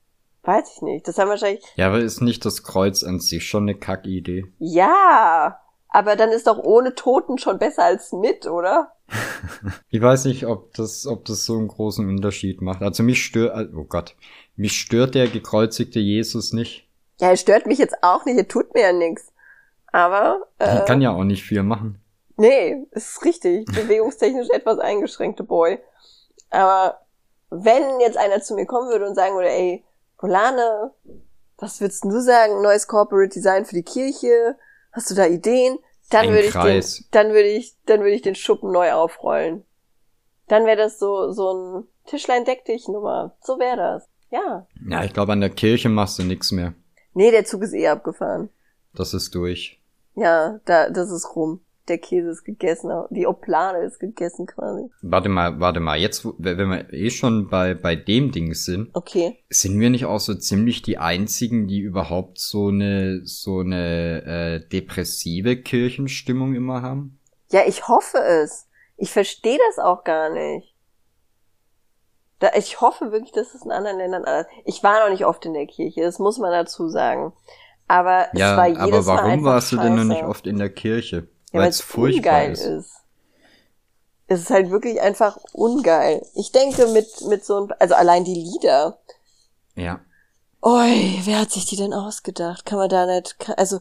Weiß 0.42 0.76
ich 0.76 0.82
nicht. 0.82 1.08
Das 1.08 1.18
haben 1.18 1.28
wahrscheinlich. 1.28 1.64
Ja, 1.76 1.88
aber 1.88 1.98
ist 1.98 2.20
nicht 2.20 2.44
das 2.44 2.62
Kreuz 2.62 3.02
an 3.02 3.20
sich 3.20 3.46
schon 3.46 3.64
eine 3.64 3.74
Kackidee? 3.74 4.46
Ja, 4.58 5.60
aber 5.88 6.16
dann 6.16 6.30
ist 6.30 6.46
doch 6.46 6.58
ohne 6.58 6.94
Toten 6.94 7.38
schon 7.38 7.58
besser 7.58 7.84
als 7.84 8.12
mit, 8.12 8.46
oder? 8.46 8.92
ich 9.90 10.00
weiß 10.00 10.26
nicht, 10.26 10.46
ob 10.46 10.74
das, 10.74 11.06
ob 11.06 11.24
das 11.24 11.44
so 11.44 11.56
einen 11.56 11.68
großen 11.68 12.08
Unterschied 12.08 12.60
macht. 12.60 12.82
Also 12.82 13.02
mich 13.02 13.24
stört, 13.24 13.70
oh 13.74 13.84
Gott, 13.84 14.14
mich 14.56 14.78
stört 14.78 15.14
der 15.14 15.28
gekreuzigte 15.28 15.98
Jesus 15.98 16.52
nicht. 16.52 16.88
Ja, 17.20 17.30
er 17.30 17.36
stört 17.36 17.66
mich 17.66 17.78
jetzt 17.78 17.96
auch 18.02 18.24
nicht, 18.24 18.36
er 18.36 18.48
tut 18.48 18.74
mir 18.74 18.82
ja 18.82 18.92
nichts. 18.92 19.32
Aber. 19.92 20.46
Äh, 20.58 20.66
er 20.66 20.84
kann 20.84 21.00
ja 21.00 21.10
auch 21.12 21.24
nicht 21.24 21.42
viel 21.42 21.62
machen. 21.62 22.00
Nee, 22.36 22.86
ist 22.92 23.24
richtig. 23.24 23.66
Bewegungstechnisch 23.66 24.48
etwas 24.52 24.78
eingeschränkte 24.78 25.42
Boy. 25.42 25.78
Aber 26.50 27.00
wenn 27.50 28.00
jetzt 28.00 28.16
einer 28.16 28.40
zu 28.40 28.54
mir 28.54 28.66
kommen 28.66 28.90
würde 28.90 29.06
und 29.06 29.14
sagen 29.14 29.34
würde, 29.34 29.50
ey, 29.50 29.84
Polane, 30.18 30.92
was 31.56 31.80
würdest 31.80 32.04
du 32.04 32.20
sagen? 32.20 32.60
Neues 32.60 32.86
Corporate 32.86 33.32
Design 33.32 33.64
für 33.64 33.74
die 33.74 33.84
Kirche? 33.84 34.56
Hast 34.92 35.10
du 35.10 35.14
da 35.14 35.26
Ideen? 35.26 35.78
Dann 36.10 36.28
würde 36.28 36.46
ich 36.46 36.52
den, 36.52 37.04
dann 37.10 37.28
würde 37.32 37.48
ich, 37.48 37.76
dann 37.86 38.00
würde 38.00 38.14
ich 38.14 38.22
den 38.22 38.34
Schuppen 38.34 38.72
neu 38.72 38.92
aufrollen. 38.92 39.64
Dann 40.48 40.66
wäre 40.66 40.76
das 40.76 40.98
so, 40.98 41.32
so 41.32 41.52
ein 41.52 41.88
Tischlein 42.06 42.44
deck 42.44 42.64
dich 42.64 42.88
Nummer. 42.88 43.36
So 43.40 43.58
wäre 43.58 43.76
das. 43.76 44.08
Ja. 44.30 44.66
Ja, 44.88 45.04
ich 45.04 45.12
glaube, 45.12 45.32
an 45.32 45.40
der 45.40 45.50
Kirche 45.50 45.88
machst 45.88 46.18
du 46.18 46.24
nix 46.24 46.52
mehr. 46.52 46.74
Nee, 47.14 47.30
der 47.30 47.44
Zug 47.44 47.62
ist 47.62 47.74
eh 47.74 47.88
abgefahren. 47.88 48.48
Das 48.94 49.14
ist 49.14 49.34
durch. 49.34 49.80
Ja, 50.14 50.60
da, 50.64 50.90
das 50.90 51.10
ist 51.10 51.36
rum 51.36 51.60
der 51.88 51.98
Käse 51.98 52.30
ist 52.30 52.44
gegessen, 52.44 52.90
die 53.10 53.26
Oplade 53.26 53.78
ist 53.78 53.98
gegessen 53.98 54.46
quasi. 54.46 54.90
Warte 55.02 55.28
mal, 55.28 55.60
warte 55.60 55.80
mal, 55.80 55.98
jetzt, 55.98 56.26
wenn 56.38 56.70
wir 56.70 56.92
eh 56.92 57.10
schon 57.10 57.48
bei, 57.48 57.74
bei 57.74 57.96
dem 57.96 58.32
Ding 58.32 58.54
sind. 58.54 58.90
Okay. 58.94 59.38
Sind 59.48 59.78
wir 59.78 59.90
nicht 59.90 60.06
auch 60.06 60.20
so 60.20 60.34
ziemlich 60.34 60.82
die 60.82 60.98
einzigen, 60.98 61.66
die 61.66 61.80
überhaupt 61.80 62.38
so 62.38 62.68
eine, 62.68 63.22
so 63.24 63.60
eine, 63.60 64.22
äh, 64.24 64.68
depressive 64.68 65.56
Kirchenstimmung 65.56 66.54
immer 66.54 66.82
haben? 66.82 67.18
Ja, 67.50 67.62
ich 67.66 67.88
hoffe 67.88 68.18
es. 68.18 68.68
Ich 68.96 69.10
verstehe 69.10 69.58
das 69.68 69.84
auch 69.84 70.04
gar 70.04 70.30
nicht. 70.30 70.74
Da, 72.40 72.50
ich 72.56 72.80
hoffe 72.80 73.10
wirklich, 73.10 73.32
dass 73.32 73.54
es 73.54 73.64
in 73.64 73.72
anderen 73.72 73.98
Ländern 73.98 74.24
anders. 74.24 74.46
Ich 74.64 74.82
war 74.82 75.00
noch 75.02 75.10
nicht 75.10 75.24
oft 75.24 75.44
in 75.44 75.54
der 75.54 75.66
Kirche, 75.66 76.02
das 76.02 76.18
muss 76.18 76.38
man 76.38 76.52
dazu 76.52 76.88
sagen. 76.88 77.32
Aber 77.88 78.28
es 78.32 78.38
ja, 78.38 78.56
war 78.56 78.68
jedes 78.68 78.82
aber 78.82 79.06
warum 79.06 79.42
Mal 79.42 79.54
warst 79.54 79.72
du 79.72 79.78
denn 79.78 79.94
noch 79.94 80.04
nicht 80.04 80.22
oft 80.22 80.46
in 80.46 80.58
der 80.58 80.68
Kirche? 80.68 81.28
Ja, 81.52 81.60
weil 81.60 81.68
es 81.68 81.80
ungeil 81.94 82.52
ist. 82.52 82.60
ist. 82.64 82.94
Es 84.26 84.40
ist 84.40 84.50
halt 84.50 84.70
wirklich 84.70 85.00
einfach 85.00 85.38
ungeil. 85.52 86.24
Ich 86.34 86.52
denke 86.52 86.86
mit, 86.88 87.08
mit 87.28 87.44
so 87.44 87.62
ein, 87.62 87.72
also 87.78 87.94
allein 87.94 88.24
die 88.24 88.34
Lieder. 88.34 88.98
Ja. 89.74 90.00
Oi, 90.60 91.20
wer 91.24 91.40
hat 91.40 91.50
sich 91.50 91.64
die 91.64 91.76
denn 91.76 91.94
ausgedacht? 91.94 92.66
Kann 92.66 92.78
man 92.78 92.90
da 92.90 93.06
nicht, 93.06 93.36
also, 93.56 93.80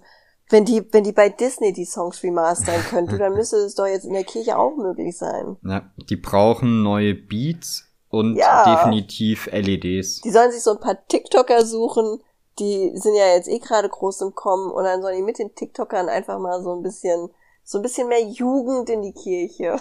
wenn 0.50 0.64
die, 0.64 0.88
wenn 0.94 1.04
die 1.04 1.12
bei 1.12 1.28
Disney 1.28 1.74
die 1.74 1.86
Songs 1.86 2.24
remastern 2.24 2.82
könnten, 2.90 3.18
dann 3.18 3.34
müsste 3.34 3.58
es 3.58 3.76
doch 3.76 3.88
jetzt 3.88 4.06
in 4.06 4.14
der 4.14 4.24
Kirche 4.24 4.58
auch 4.58 4.78
möglich 4.78 5.18
sein. 5.18 5.58
Ja, 5.64 5.92
die 6.10 6.16
brauchen 6.16 6.84
neue 6.84 7.14
Beats 7.14 7.84
und 8.10 8.38
ja. 8.38 8.64
definitiv 8.64 9.48
LEDs. 9.52 10.22
Die 10.22 10.32
sollen 10.32 10.52
sich 10.52 10.64
so 10.64 10.72
ein 10.72 10.80
paar 10.80 11.06
TikToker 11.08 11.66
suchen, 11.66 12.22
die 12.60 12.92
sind 12.96 13.16
ja 13.16 13.34
jetzt 13.34 13.50
eh 13.50 13.60
gerade 13.60 13.90
groß 13.90 14.22
im 14.22 14.34
Kommen 14.34 14.72
und 14.72 14.84
dann 14.84 15.02
sollen 15.02 15.18
die 15.18 15.24
mit 15.24 15.40
den 15.40 15.54
TikTokern 15.54 16.10
einfach 16.10 16.40
mal 16.40 16.64
so 16.64 16.74
ein 16.76 16.84
bisschen 16.84 17.30
so 17.68 17.80
ein 17.80 17.82
bisschen 17.82 18.08
mehr 18.08 18.24
Jugend 18.26 18.90
in 18.90 19.02
die 19.02 19.12
Kirche. 19.12 19.76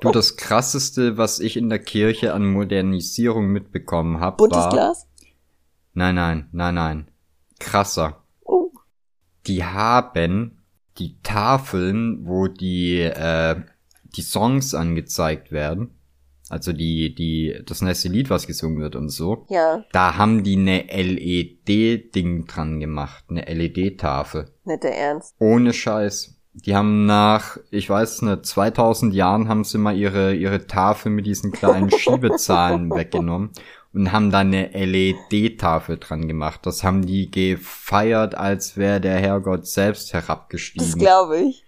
du, 0.00 0.10
das 0.10 0.36
krasseste, 0.36 1.16
was 1.16 1.38
ich 1.38 1.56
in 1.56 1.68
der 1.68 1.78
Kirche 1.78 2.34
an 2.34 2.44
Modernisierung 2.44 3.46
mitbekommen 3.46 4.18
habe, 4.18 4.38
Buntes 4.38 4.58
war... 4.58 4.70
Glas? 4.70 5.06
Nein, 5.94 6.16
nein, 6.16 6.48
nein, 6.50 6.74
nein. 6.74 7.10
Krasser. 7.60 8.24
Oh. 8.44 8.72
Die 9.46 9.64
haben 9.64 10.64
die 10.98 11.16
Tafeln, 11.22 12.26
wo 12.26 12.48
die, 12.48 13.02
äh, 13.02 13.62
die 14.16 14.22
Songs 14.22 14.74
angezeigt 14.74 15.52
werden, 15.52 15.96
also 16.48 16.72
die, 16.72 17.14
die, 17.14 17.62
das 17.66 17.82
nächste 17.82 18.08
Lied, 18.08 18.30
was 18.30 18.48
gesungen 18.48 18.80
wird 18.80 18.96
und 18.96 19.10
so. 19.10 19.46
Ja. 19.48 19.84
Da 19.92 20.16
haben 20.16 20.42
die 20.42 20.56
eine 20.56 20.86
LED-Ding 20.88 22.46
dran 22.46 22.80
gemacht, 22.80 23.26
eine 23.28 23.42
LED-Tafel. 23.42 24.50
Nicht 24.64 24.82
der 24.82 24.98
Ernst. 24.98 25.36
Ohne 25.38 25.72
Scheiß. 25.72 26.39
Die 26.66 26.76
haben 26.76 27.06
nach, 27.06 27.56
ich 27.70 27.88
weiß 27.88 28.22
nicht, 28.22 28.46
2000 28.46 29.14
Jahren 29.14 29.48
haben 29.48 29.64
sie 29.64 29.78
mal 29.78 29.96
ihre, 29.96 30.34
ihre 30.34 30.66
Tafel 30.66 31.10
mit 31.10 31.26
diesen 31.26 31.52
kleinen 31.52 31.90
Schiebezahlen 31.98 32.90
weggenommen 32.90 33.50
und 33.92 34.12
haben 34.12 34.30
da 34.30 34.40
eine 34.40 34.70
LED-Tafel 34.72 35.98
dran 35.98 36.28
gemacht. 36.28 36.60
Das 36.64 36.84
haben 36.84 37.06
die 37.06 37.30
gefeiert, 37.30 38.34
als 38.34 38.76
wäre 38.76 39.00
der 39.00 39.16
Herrgott 39.16 39.66
selbst 39.66 40.12
herabgestiegen. 40.12 40.86
Das 40.86 40.98
glaube 40.98 41.38
ich. 41.40 41.64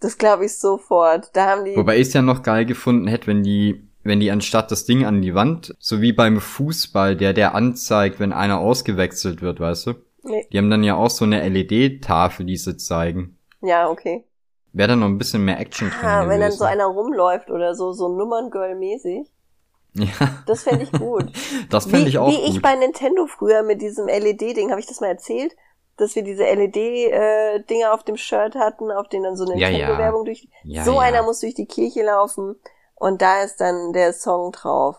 Das 0.00 0.18
glaube 0.18 0.46
ich 0.46 0.58
sofort. 0.58 1.30
Da 1.34 1.46
haben 1.46 1.64
die. 1.64 1.76
Wobei 1.76 1.96
ich 1.96 2.08
es 2.08 2.14
ja 2.14 2.22
noch 2.22 2.42
geil 2.42 2.64
gefunden 2.64 3.06
hätte, 3.06 3.28
wenn 3.28 3.44
die, 3.44 3.88
wenn 4.02 4.18
die 4.18 4.32
anstatt 4.32 4.72
das 4.72 4.84
Ding 4.84 5.04
an 5.04 5.22
die 5.22 5.34
Wand, 5.34 5.76
so 5.78 6.00
wie 6.00 6.12
beim 6.12 6.40
Fußball, 6.40 7.16
der 7.16 7.32
der 7.32 7.54
anzeigt, 7.54 8.18
wenn 8.18 8.32
einer 8.32 8.58
ausgewechselt 8.58 9.42
wird, 9.42 9.60
weißt 9.60 9.86
du? 9.86 9.94
Nee. 10.24 10.46
Die 10.52 10.58
haben 10.58 10.70
dann 10.70 10.82
ja 10.82 10.96
auch 10.96 11.10
so 11.10 11.24
eine 11.24 11.48
LED-Tafel, 11.48 12.46
die 12.46 12.56
sie 12.56 12.76
zeigen. 12.76 13.36
Ja, 13.62 13.88
okay. 13.88 14.24
Wäre 14.72 14.88
da 14.88 14.96
noch 14.96 15.06
ein 15.06 15.18
bisschen 15.18 15.44
mehr 15.44 15.58
Action 15.58 15.90
drin. 15.90 16.08
Ah, 16.08 16.28
wenn 16.28 16.40
dann 16.40 16.52
so 16.52 16.64
einer 16.64 16.86
rumläuft 16.86 17.50
oder 17.50 17.74
so, 17.74 17.92
so 17.92 18.08
Nummerngirl-mäßig. 18.08 19.30
Ja. 19.94 20.42
Das 20.46 20.62
fände 20.62 20.84
ich 20.84 20.92
gut. 20.92 21.30
das 21.70 21.86
fände 21.86 22.08
ich 22.08 22.18
auch 22.18 22.28
wie 22.28 22.36
gut. 22.36 22.44
Wie 22.44 22.50
ich 22.50 22.62
bei 22.62 22.74
Nintendo 22.74 23.26
früher 23.26 23.62
mit 23.62 23.82
diesem 23.82 24.08
LED-Ding, 24.08 24.70
habe 24.70 24.80
ich 24.80 24.86
das 24.86 25.00
mal 25.00 25.08
erzählt? 25.08 25.54
Dass 25.98 26.14
wir 26.14 26.22
diese 26.22 26.44
LED-Dinger 26.44 27.86
äh, 27.86 27.92
auf 27.92 28.02
dem 28.02 28.16
Shirt 28.16 28.54
hatten, 28.54 28.90
auf 28.90 29.08
denen 29.08 29.24
dann 29.24 29.36
so 29.36 29.44
Nintendo-Werbung 29.44 30.24
durch. 30.24 30.48
Ja, 30.64 30.84
so 30.84 30.94
ja. 30.94 31.00
einer 31.00 31.22
muss 31.22 31.40
durch 31.40 31.54
die 31.54 31.66
Kirche 31.66 32.02
laufen 32.02 32.56
und 32.94 33.20
da 33.20 33.42
ist 33.42 33.60
dann 33.60 33.92
der 33.92 34.14
Song 34.14 34.52
drauf. 34.52 34.96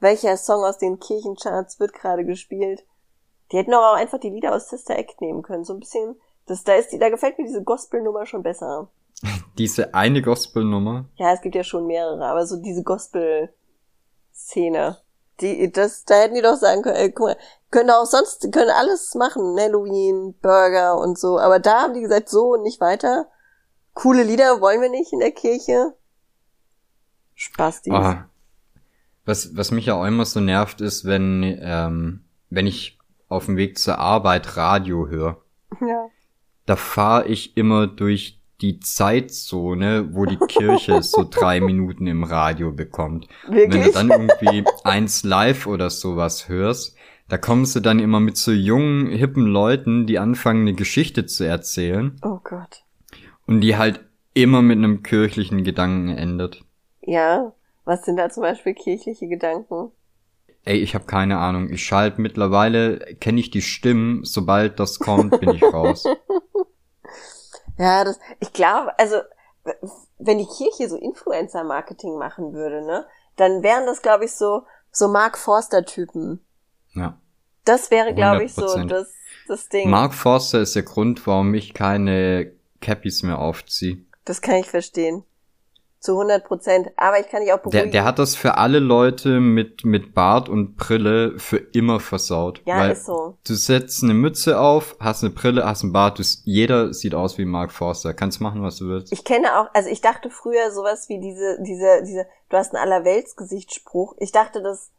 Welcher 0.00 0.36
Song 0.36 0.64
aus 0.64 0.78
den 0.78 0.98
Kirchencharts 0.98 1.78
wird 1.78 1.92
gerade 1.92 2.24
gespielt? 2.24 2.84
Die 3.52 3.56
hätten 3.58 3.72
auch 3.72 3.94
einfach 3.94 4.18
die 4.18 4.30
Lieder 4.30 4.52
aus 4.52 4.68
Sister 4.68 4.98
Act 4.98 5.20
nehmen 5.20 5.42
können. 5.42 5.62
So 5.62 5.74
ein 5.74 5.78
bisschen 5.78 6.16
das, 6.46 6.64
da, 6.64 6.72
ist 6.74 6.88
die, 6.88 6.98
da 6.98 7.08
gefällt 7.08 7.38
mir 7.38 7.46
diese 7.46 7.62
Gospel-Nummer 7.62 8.26
schon 8.26 8.42
besser. 8.42 8.90
diese 9.58 9.94
eine 9.94 10.22
Gospel-Nummer? 10.22 11.04
Ja, 11.16 11.32
es 11.32 11.40
gibt 11.40 11.54
ja 11.54 11.62
schon 11.62 11.86
mehrere, 11.86 12.26
aber 12.26 12.44
so 12.46 12.56
diese 12.56 12.82
Gospel-Szene. 12.82 14.98
Die, 15.40 15.70
das, 15.72 16.04
da 16.04 16.16
hätten 16.16 16.34
die 16.34 16.42
doch 16.42 16.56
sagen 16.56 16.82
können, 16.82 16.96
ey, 16.96 17.12
guck 17.12 17.28
mal, 17.28 17.36
können 17.70 17.90
auch 17.90 18.06
sonst, 18.06 18.50
können 18.52 18.70
alles 18.70 19.14
machen, 19.14 19.56
Halloween, 19.58 20.34
Burger 20.40 20.98
und 20.98 21.18
so, 21.18 21.38
aber 21.38 21.58
da 21.58 21.82
haben 21.82 21.94
die 21.94 22.02
gesagt, 22.02 22.28
so 22.28 22.52
und 22.54 22.62
nicht 22.62 22.80
weiter. 22.80 23.28
Coole 23.94 24.24
Lieder 24.24 24.60
wollen 24.60 24.80
wir 24.80 24.90
nicht 24.90 25.12
in 25.12 25.20
der 25.20 25.32
Kirche. 25.32 25.94
Spaß, 27.34 27.82
die. 27.82 27.90
Oh. 27.90 28.14
Was, 29.24 29.56
was 29.56 29.70
mich 29.70 29.86
ja 29.86 29.94
auch 29.94 30.04
immer 30.04 30.24
so 30.24 30.40
nervt, 30.40 30.80
ist, 30.80 31.04
wenn, 31.04 31.44
ähm, 31.62 32.24
wenn 32.50 32.66
ich 32.66 32.98
auf 33.28 33.46
dem 33.46 33.56
Weg 33.56 33.78
zur 33.78 33.98
Arbeit 33.98 34.56
Radio 34.56 35.06
höre. 35.08 35.40
Ja 35.80 36.10
da 36.66 36.76
fahre 36.76 37.28
ich 37.28 37.56
immer 37.56 37.86
durch 37.86 38.40
die 38.60 38.78
Zeitzone, 38.78 40.14
wo 40.14 40.24
die 40.24 40.36
Kirche 40.36 41.02
so 41.02 41.24
drei 41.30 41.60
Minuten 41.60 42.06
im 42.06 42.22
Radio 42.22 42.72
bekommt. 42.72 43.26
Wirklich? 43.48 43.72
Wenn 43.72 43.82
du 43.82 43.92
dann 43.92 44.10
irgendwie 44.10 44.64
eins 44.84 45.24
live 45.24 45.66
oder 45.66 45.90
sowas 45.90 46.48
hörst, 46.48 46.96
da 47.28 47.38
kommst 47.38 47.74
du 47.74 47.80
dann 47.80 47.98
immer 47.98 48.20
mit 48.20 48.36
so 48.36 48.52
jungen, 48.52 49.08
hippen 49.08 49.46
Leuten, 49.46 50.06
die 50.06 50.18
anfangen, 50.18 50.62
eine 50.62 50.74
Geschichte 50.74 51.26
zu 51.26 51.44
erzählen. 51.44 52.16
Oh 52.22 52.38
Gott. 52.44 52.84
Und 53.46 53.62
die 53.62 53.76
halt 53.76 54.00
immer 54.34 54.62
mit 54.62 54.78
einem 54.78 55.02
kirchlichen 55.02 55.64
Gedanken 55.64 56.10
endet. 56.10 56.62
Ja, 57.00 57.52
was 57.84 58.04
sind 58.04 58.16
da 58.16 58.30
zum 58.30 58.44
Beispiel 58.44 58.74
kirchliche 58.74 59.28
Gedanken? 59.28 59.90
Ey, 60.64 60.78
ich 60.78 60.94
habe 60.94 61.06
keine 61.06 61.38
Ahnung. 61.38 61.70
Ich 61.70 61.82
schalte 61.84 62.20
mittlerweile, 62.20 62.98
kenne 63.18 63.40
ich 63.40 63.50
die 63.50 63.62
Stimmen, 63.62 64.24
sobald 64.24 64.78
das 64.78 65.00
kommt, 65.00 65.40
bin 65.40 65.50
ich 65.50 65.62
raus. 65.62 66.04
ja, 67.78 68.04
das, 68.04 68.18
ich 68.40 68.52
glaube, 68.52 68.98
also, 68.98 69.16
wenn 70.18 70.38
die 70.38 70.46
Kirche 70.46 70.88
so 70.88 70.96
Influencer-Marketing 70.96 72.18
machen 72.18 72.52
würde, 72.52 72.84
ne, 72.84 73.06
dann 73.36 73.62
wären 73.62 73.86
das, 73.86 74.02
glaube 74.02 74.24
ich, 74.24 74.32
so, 74.32 74.62
so 74.90 75.08
Mark 75.08 75.38
Forster-Typen. 75.38 76.44
Ja. 76.94 77.18
Das 77.64 77.90
wäre, 77.90 78.14
glaube 78.14 78.44
ich, 78.44 78.54
so 78.54 78.84
das, 78.84 79.12
das 79.46 79.68
Ding. 79.68 79.88
Mark 79.88 80.14
Forster 80.14 80.60
ist 80.60 80.74
der 80.74 80.82
Grund, 80.82 81.26
warum 81.26 81.54
ich 81.54 81.74
keine 81.74 82.52
Cappies 82.80 83.22
mehr 83.22 83.38
aufziehe. 83.38 84.04
Das 84.24 84.40
kann 84.40 84.56
ich 84.56 84.68
verstehen 84.68 85.24
zu 86.02 86.12
100 86.12 86.44
Prozent. 86.44 86.90
Aber 86.96 87.20
ich 87.20 87.28
kann 87.28 87.42
dich 87.42 87.52
auch 87.52 87.58
beruhigen. 87.58 87.84
Der, 87.84 87.86
der 87.86 88.04
hat 88.04 88.18
das 88.18 88.34
für 88.34 88.58
alle 88.58 88.80
Leute 88.80 89.40
mit, 89.40 89.84
mit 89.84 90.14
Bart 90.14 90.48
und 90.48 90.76
Brille 90.76 91.38
für 91.38 91.58
immer 91.58 92.00
versaut. 92.00 92.60
Ja, 92.64 92.78
weil 92.78 92.92
ist 92.92 93.06
so. 93.06 93.36
Du 93.46 93.54
setzt 93.54 94.02
eine 94.02 94.14
Mütze 94.14 94.58
auf, 94.58 94.96
hast 94.98 95.22
eine 95.22 95.32
Brille, 95.32 95.64
hast 95.64 95.84
einen 95.84 95.92
Bart, 95.92 96.18
du, 96.18 96.24
jeder 96.44 96.92
sieht 96.92 97.14
aus 97.14 97.38
wie 97.38 97.44
Mark 97.44 97.70
Forster. 97.72 98.14
Kannst 98.14 98.40
machen, 98.40 98.62
was 98.62 98.76
du 98.76 98.88
willst. 98.88 99.12
Ich 99.12 99.24
kenne 99.24 99.60
auch, 99.60 99.68
also 99.74 99.88
ich 99.88 100.00
dachte 100.00 100.28
früher 100.28 100.72
sowas 100.72 101.08
wie 101.08 101.20
diese, 101.20 101.58
diese, 101.62 102.02
diese, 102.04 102.26
du 102.48 102.56
hast 102.56 102.74
ein 102.74 102.80
Allerweltsgesichtsspruch. 102.80 104.16
Ich 104.18 104.32
dachte, 104.32 104.60
das 104.62 104.90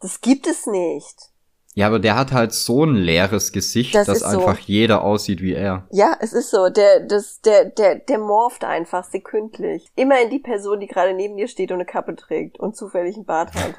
Das 0.00 0.20
gibt 0.20 0.46
es 0.46 0.66
nicht. 0.66 1.30
Ja, 1.74 1.86
aber 1.86 2.00
der 2.00 2.16
hat 2.16 2.32
halt 2.32 2.52
so 2.52 2.84
ein 2.84 2.94
leeres 2.96 3.52
Gesicht, 3.52 3.94
Das 3.94 4.06
dass 4.06 4.22
einfach 4.22 4.56
so. 4.56 4.64
jeder 4.66 5.04
aussieht 5.04 5.40
wie 5.40 5.54
er. 5.54 5.86
Ja, 5.90 6.16
es 6.20 6.32
ist 6.32 6.50
so. 6.50 6.68
Der, 6.68 7.00
das, 7.00 7.40
der, 7.42 7.66
der, 7.66 7.94
der 7.96 8.18
morpht 8.18 8.64
einfach 8.64 9.04
sekündlich. 9.04 9.86
Immer 9.94 10.20
in 10.20 10.30
die 10.30 10.40
Person, 10.40 10.80
die 10.80 10.88
gerade 10.88 11.14
neben 11.14 11.36
dir 11.36 11.46
steht 11.46 11.70
und 11.70 11.76
eine 11.76 11.86
Kappe 11.86 12.16
trägt 12.16 12.58
und 12.58 12.76
zufällig 12.76 13.14
einen 13.16 13.24
Bart 13.24 13.52
hat. 13.54 13.74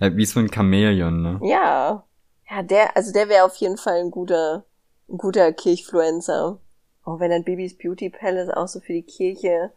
Wie 0.16 0.24
so 0.24 0.38
ein 0.40 0.50
Chamäleon, 0.52 1.22
ne? 1.22 1.40
Ja. 1.42 2.04
Ja, 2.48 2.62
der, 2.62 2.96
also 2.96 3.12
der 3.12 3.28
wäre 3.28 3.44
auf 3.44 3.56
jeden 3.56 3.76
Fall 3.76 4.00
ein 4.00 4.10
guter, 4.10 4.64
ein 5.08 5.18
guter 5.18 5.52
Kirchfluencer. 5.52 6.58
Auch 7.04 7.20
wenn 7.20 7.30
dann 7.30 7.44
Bibis 7.44 7.76
Beauty 7.76 8.10
Palace 8.10 8.50
auch 8.50 8.68
so 8.68 8.80
für 8.80 8.92
die 8.92 9.02
Kirche 9.02 9.72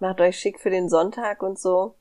macht 0.00 0.20
euch 0.20 0.38
schick 0.38 0.58
für 0.58 0.70
den 0.70 0.88
Sonntag 0.88 1.42
und 1.42 1.58
so. 1.58 1.94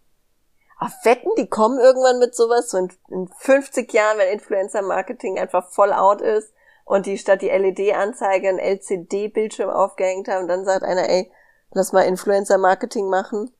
Auf 0.82 0.94
Wetten, 1.04 1.30
die 1.38 1.48
kommen 1.48 1.78
irgendwann 1.78 2.20
mit 2.20 2.34
sowas, 2.34 2.70
so 2.70 2.78
in, 2.78 2.90
in 3.10 3.30
50 3.38 3.92
Jahren, 3.92 4.18
wenn 4.18 4.34
Influencer-Marketing 4.34 5.38
einfach 5.38 5.70
voll 5.70 5.92
out 5.92 6.22
ist 6.22 6.54
und 6.86 7.06
die 7.06 7.18
statt 7.18 7.42
die 7.42 7.50
LED-Anzeige 7.50 8.48
einen 8.48 8.60
LCD-Bildschirm 8.60 9.70
aufgehängt 9.70 10.30
haben, 10.30 10.48
dann 10.48 10.64
sagt 10.64 10.84
einer, 10.84 11.10
ey, 11.10 11.30
lass 11.74 11.92
mal 11.92 12.04
Influencer-Marketing 12.04 13.10
machen. 13.10 13.52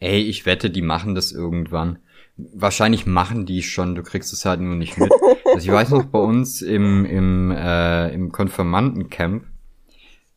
Ey, 0.00 0.20
ich 0.22 0.46
wette, 0.46 0.68
die 0.68 0.82
machen 0.82 1.14
das 1.14 1.30
irgendwann. 1.30 2.00
Wahrscheinlich 2.36 3.06
machen 3.06 3.46
die 3.46 3.62
schon, 3.62 3.94
du 3.94 4.02
kriegst 4.02 4.32
es 4.32 4.44
halt 4.44 4.60
nur 4.60 4.74
nicht 4.74 4.98
mit. 4.98 5.12
Also 5.54 5.66
ich 5.66 5.72
weiß 5.72 5.88
noch, 5.90 6.04
bei 6.04 6.18
uns 6.18 6.60
im, 6.60 7.06
im, 7.06 7.50
äh, 7.50 8.10
im 8.10 8.30
Konfirmandencamp, 8.30 9.44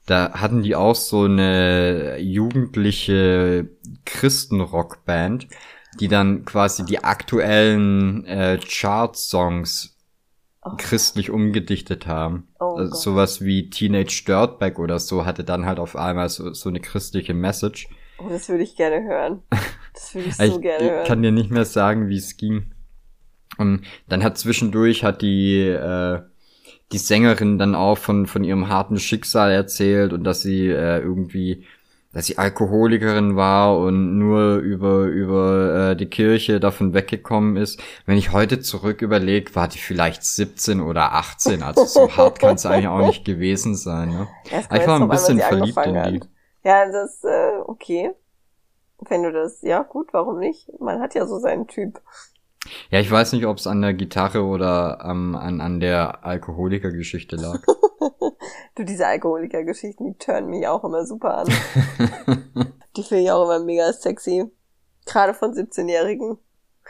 da 0.05 0.32
hatten 0.32 0.63
die 0.63 0.74
auch 0.74 0.95
so 0.95 1.26
eine 1.26 2.17
jugendliche 2.17 3.69
Christenrockband, 4.05 5.47
die 6.00 6.08
dann 6.08 6.46
quasi 6.46 6.86
die 6.86 7.04
aktuellen 7.04 8.26
äh, 8.26 8.60
Chart-Songs 8.66 9.98
Oh. 10.64 10.74
christlich 10.78 11.32
umgedichtet 11.32 12.06
haben. 12.06 12.48
Oh 12.60 12.76
also 12.76 12.94
sowas 12.94 13.42
wie 13.42 13.72
Teenage 13.72 14.26
Dirtbag 14.28 14.78
oder 14.78 15.00
so 15.00 15.26
hatte 15.26 15.44
dann 15.44 15.66
halt 15.66 15.80
auf 15.80 15.96
einmal 15.96 16.30
so, 16.30 16.54
so 16.54 16.70
eine 16.70 16.80
christliche 16.80 17.34
Message. 17.34 17.89
Oh, 18.20 18.30
das 18.30 18.48
würde 18.48 18.62
ich 18.62 18.76
gerne 18.76 19.02
hören. 19.04 19.42
Das 19.96 20.14
würde 20.14 20.28
ich 20.30 20.36
Ich, 20.39 20.52
so 20.52 20.60
gerne 20.60 20.86
ich 20.86 20.92
hören. 20.92 21.08
kann 21.08 21.24
dir 21.24 21.32
nicht 21.32 21.50
mehr 21.50 21.66
sagen, 21.66 22.10
wie 22.10 22.18
es 22.18 22.38
ging. 22.38 22.74
Und 23.58 23.82
dann 24.08 24.24
hat 24.24 24.38
zwischendurch 24.38 25.04
hat 25.04 25.24
die 25.24 25.62
äh, 25.62 26.22
die 26.92 27.00
Sängerin 27.00 27.58
dann 27.58 27.74
auch 27.74 27.98
von 27.98 28.28
von 28.28 28.44
ihrem 28.44 28.68
harten 28.70 29.00
Schicksal 29.00 29.50
erzählt 29.52 30.14
und 30.14 30.24
dass 30.24 30.44
sie 30.44 30.68
äh, 30.68 31.00
irgendwie 31.00 31.66
dass 32.14 32.26
sie 32.26 32.38
Alkoholikerin 32.38 33.36
war 33.36 33.78
und 33.78 34.18
nur 34.18 34.57
über 34.57 35.05
über 35.05 35.91
äh, 35.91 35.95
die 35.95 36.07
Kirche 36.07 36.59
davon 36.59 36.93
weggekommen 36.93 37.57
ist. 37.57 37.82
Wenn 38.05 38.18
ich 38.18 38.32
heute 38.32 38.59
zurück 38.59 39.01
überlege, 39.01 39.55
war 39.55 39.68
die 39.68 39.78
vielleicht 39.78 40.24
17 40.24 40.82
oder 40.82 41.14
18. 41.14 41.64
Also 41.64 41.86
so 41.86 42.16
hart 42.16 42.39
kann 42.39 42.55
es 42.55 42.66
eigentlich 42.68 42.88
auch 42.88 43.05
nicht 43.05 43.26
gewesen 43.26 43.76
sein. 43.76 44.09
Ne? 44.09 44.28
Erst 44.49 44.72
Ich 44.74 44.88
war 44.88 44.99
ein 44.99 45.09
bisschen 45.09 45.39
verliebt 45.39 45.86
in 45.86 45.93
die. 45.93 45.99
hat. 45.99 46.30
Ja, 46.64 46.91
das, 46.91 47.24
äh, 47.24 47.59
okay. 47.66 48.12
Wenn 48.99 49.24
du 49.24 49.32
das, 49.32 49.62
ja 49.64 49.82
gut, 49.82 50.09
warum 50.12 50.38
nicht? 50.38 50.70
Man 50.80 50.99
hat 50.99 51.16
ja 51.16 51.26
so 51.26 51.39
seinen 51.39 51.68
Typ. 51.68 52.01
Ja, 52.91 52.99
ich 52.99 53.09
weiß 53.09 53.34
nicht, 53.34 53.47
ob 53.47 53.57
es 53.57 53.66
an 53.66 53.82
der 53.82 53.95
Gitarre 53.95 54.43
oder 54.43 54.99
ähm, 55.03 55.36
an, 55.36 55.62
an 55.62 55.80
der 55.80 56.24
Alkoholikergeschichte 56.24 57.36
lag. 57.36 57.62
Du, 58.76 58.84
diese 58.84 59.05
Alkoholiker-Geschichten, 59.05 60.05
die 60.05 60.17
turnen 60.17 60.49
mich 60.49 60.67
auch 60.67 60.84
immer 60.84 61.05
super 61.05 61.39
an. 61.39 61.47
die 62.95 63.03
finde 63.03 63.24
ich 63.24 63.32
auch 63.32 63.43
immer 63.43 63.59
mega 63.59 63.91
sexy. 63.91 64.45
Gerade 65.05 65.34
von 65.34 65.53
17-Jährigen. 65.53 66.38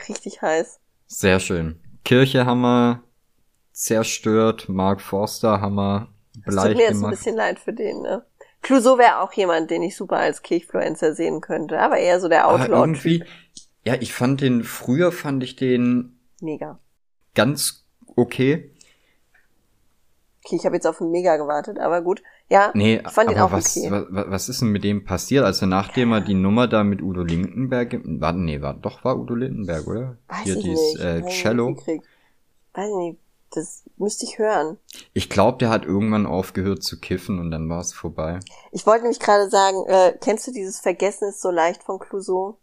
Richtig 0.07 0.41
heiß. 0.41 0.79
Sehr 1.07 1.39
schön. 1.39 1.79
Kirche 2.03 2.45
haben 2.45 2.61
wir 2.61 3.03
zerstört, 3.71 4.69
Mark 4.69 5.01
Forster 5.01 5.61
haben 5.61 5.75
wir 5.75 6.07
Es 6.45 6.55
tut 6.55 6.63
bleich 6.63 6.77
mir 6.77 6.84
jetzt 6.84 7.03
ein 7.03 7.09
bisschen 7.09 7.36
leid 7.36 7.59
für 7.59 7.73
den, 7.73 8.01
ne? 8.01 8.25
Clouseau 8.61 8.97
wäre 8.97 9.21
auch 9.21 9.34
jemand, 9.34 9.71
den 9.71 9.82
ich 9.82 9.95
super 9.95 10.17
als 10.17 10.43
Kirchfluencer 10.43 11.15
sehen 11.15 11.41
könnte. 11.41 11.79
Aber 11.79 11.97
eher 11.97 12.19
so 12.19 12.27
der 12.29 12.45
Aber 12.45 12.53
Outlaw-Typ. 12.53 13.05
irgendwie, 13.05 13.23
ja, 13.84 13.95
ich 13.99 14.13
fand 14.13 14.41
den, 14.41 14.63
früher 14.63 15.11
fand 15.11 15.43
ich 15.43 15.55
den 15.55 16.19
Mega. 16.41 16.79
ganz 17.34 17.86
okay. 18.15 18.71
Okay, 20.43 20.55
ich 20.55 20.65
habe 20.65 20.75
jetzt 20.75 20.87
auf 20.87 20.99
einen 21.01 21.11
Mega 21.11 21.37
gewartet, 21.37 21.77
aber 21.79 22.01
gut. 22.01 22.23
Ja, 22.49 22.71
Nee, 22.73 23.01
ich 23.05 23.11
fand 23.11 23.29
aber 23.29 23.37
ihn 23.37 23.41
auch 23.43 23.51
was, 23.51 23.77
okay. 23.77 23.91
was, 23.91 24.05
was 24.09 24.49
ist 24.49 24.61
denn 24.61 24.69
mit 24.69 24.83
dem 24.83 25.05
passiert? 25.05 25.45
Also 25.45 25.65
nachdem 25.67 26.11
er 26.11 26.21
die 26.21 26.33
Nummer 26.33 26.67
da 26.67 26.83
mit 26.83 27.01
Udo 27.01 27.21
Lindenberg, 27.23 27.99
war, 28.03 28.33
nee, 28.33 28.61
war, 28.61 28.73
doch 28.73 29.03
war 29.03 29.17
Udo 29.17 29.35
Lindenberg, 29.35 29.85
oder? 29.87 30.17
Weiß 30.27 30.39
Hier 30.43 30.57
ich 30.57 30.63
dieses 30.63 30.93
nicht. 30.95 30.99
äh, 31.03 31.19
ich 31.27 31.41
Cello. 31.41 31.75
gekriegt. 31.75 32.05
Weiß 32.73 32.89
ich 32.89 32.95
nicht. 32.95 33.19
Das 33.53 33.83
müsste 33.97 34.25
ich 34.25 34.39
hören. 34.39 34.77
Ich 35.13 35.29
glaube, 35.29 35.57
der 35.57 35.69
hat 35.69 35.85
irgendwann 35.85 36.25
aufgehört 36.25 36.83
zu 36.83 36.99
kiffen 37.01 37.37
und 37.37 37.51
dann 37.51 37.67
war 37.69 37.81
es 37.81 37.91
vorbei. 37.91 38.39
Ich 38.71 38.85
wollte 38.87 39.01
nämlich 39.03 39.19
gerade 39.19 39.49
sagen, 39.49 39.85
äh, 39.87 40.17
kennst 40.21 40.47
du 40.47 40.51
dieses 40.51 40.79
Vergessen 40.79 41.27
ist 41.27 41.41
so 41.41 41.51
leicht 41.51 41.83
von 41.83 41.99
Clouseau? 41.99 42.57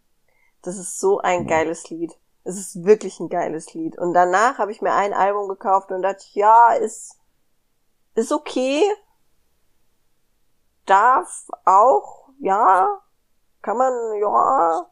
Das 0.63 0.77
ist 0.79 0.99
so 0.99 1.19
ein 1.19 1.45
geiles 1.45 1.89
Lied. 1.91 2.13
Es 2.43 2.57
ist 2.57 2.83
wirklich 2.85 3.19
ein 3.19 3.29
geiles 3.29 3.73
Lied. 3.75 3.99
Und 3.99 4.13
danach 4.15 4.57
habe 4.57 4.71
ich 4.71 4.81
mir 4.81 4.93
ein 4.93 5.13
Album 5.13 5.47
gekauft 5.47 5.91
und 5.91 6.01
dachte, 6.01 6.25
ja, 6.33 6.73
ist, 6.73 7.18
ist 8.19 8.31
okay. 8.31 8.83
Darf 10.85 11.47
auch, 11.65 12.29
ja. 12.39 12.99
Kann 13.61 13.77
man, 13.77 13.93
ja. 14.19 14.89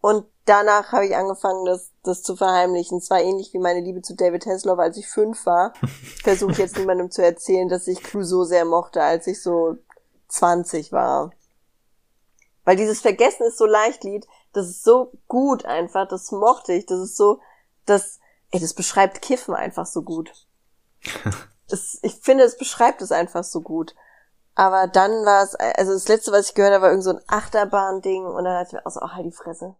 Und 0.00 0.26
danach 0.44 0.92
habe 0.92 1.06
ich 1.06 1.16
angefangen, 1.16 1.64
das, 1.64 1.90
das 2.02 2.22
zu 2.22 2.36
verheimlichen. 2.36 2.98
Es 2.98 3.10
war 3.10 3.20
ähnlich 3.20 3.52
wie 3.54 3.58
meine 3.58 3.80
Liebe 3.80 4.02
zu 4.02 4.14
David 4.14 4.46
Hasselhoff, 4.46 4.78
als 4.78 4.96
ich 4.96 5.08
fünf 5.08 5.46
war. 5.46 5.72
Versuche 6.22 6.52
ich 6.52 6.58
jetzt 6.58 6.78
niemandem 6.78 7.10
zu 7.10 7.22
erzählen, 7.22 7.68
dass 7.68 7.86
ich 7.86 8.02
Clouseau 8.02 8.44
sehr 8.44 8.64
mochte, 8.64 9.02
als 9.02 9.26
ich 9.26 9.42
so 9.42 9.76
20 10.28 10.92
war. 10.92 11.32
Weil 12.64 12.76
dieses 12.76 13.00
Vergessen 13.00 13.44
ist 13.44 13.58
so 13.58 13.66
leicht 13.66 14.04
Lied, 14.04 14.26
das 14.52 14.68
ist 14.68 14.84
so 14.84 15.12
gut 15.28 15.64
einfach, 15.64 16.08
das 16.08 16.32
mochte 16.32 16.72
ich, 16.72 16.86
das 16.86 17.00
ist 17.00 17.16
so, 17.16 17.40
das, 17.84 18.20
ey, 18.50 18.60
das 18.60 18.72
beschreibt 18.72 19.20
Kiffen 19.20 19.54
einfach 19.54 19.86
so 19.86 20.02
gut. 20.02 20.32
es, 21.68 21.98
ich 22.02 22.14
finde, 22.14 22.44
es 22.44 22.58
beschreibt 22.58 23.02
es 23.02 23.12
einfach 23.12 23.44
so 23.44 23.60
gut. 23.60 23.94
Aber 24.54 24.86
dann 24.86 25.10
war 25.10 25.42
es, 25.42 25.54
also 25.56 25.92
das 25.92 26.08
letzte, 26.08 26.30
was 26.30 26.48
ich 26.48 26.54
gehört 26.54 26.72
habe, 26.72 26.82
war 26.82 26.90
irgend 26.90 27.04
so 27.04 27.10
ein 27.10 27.22
Achterbahn-Ding 27.26 28.24
und 28.24 28.44
dann 28.44 28.54
dachte 28.54 28.68
ich 28.68 28.72
mir 28.74 28.86
auch 28.86 28.90
so, 28.90 29.00
oh, 29.02 29.08
halt 29.08 29.26
die 29.26 29.32
Fresse. 29.32 29.74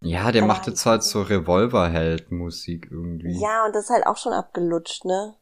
Ja, 0.00 0.32
der 0.32 0.44
macht 0.44 0.66
jetzt 0.66 0.84
halt 0.84 1.02
so 1.02 1.22
Revolverheld-Musik 1.22 2.88
irgendwie. 2.90 3.40
Ja, 3.40 3.64
und 3.64 3.74
das 3.74 3.84
ist 3.84 3.90
halt 3.90 4.06
auch 4.06 4.16
schon 4.16 4.32
abgelutscht, 4.32 5.04
ne? 5.04 5.34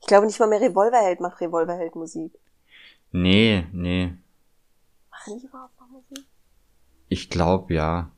Ich 0.00 0.06
glaube 0.06 0.26
nicht 0.26 0.38
mal 0.38 0.48
mehr 0.48 0.60
Revolverheld 0.60 1.20
macht 1.20 1.40
Revolverheld 1.40 1.96
Musik. 1.96 2.38
Nee, 3.10 3.66
nee. 3.72 4.14
Machen 5.10 5.38
die 5.38 5.46
überhaupt 5.46 5.80
noch 5.80 5.88
Musik? 5.88 6.26
Ich 7.08 7.30
glaube 7.30 7.72
ja. 7.72 8.10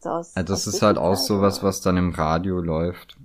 So 0.00 0.10
aus, 0.10 0.34
Also 0.34 0.52
das 0.52 0.66
ist 0.66 0.82
halt 0.82 0.98
auch 0.98 1.14
sowas, 1.14 1.62
was 1.62 1.80
dann 1.80 1.96
im 1.96 2.12
Radio 2.12 2.60
läuft. 2.60 3.16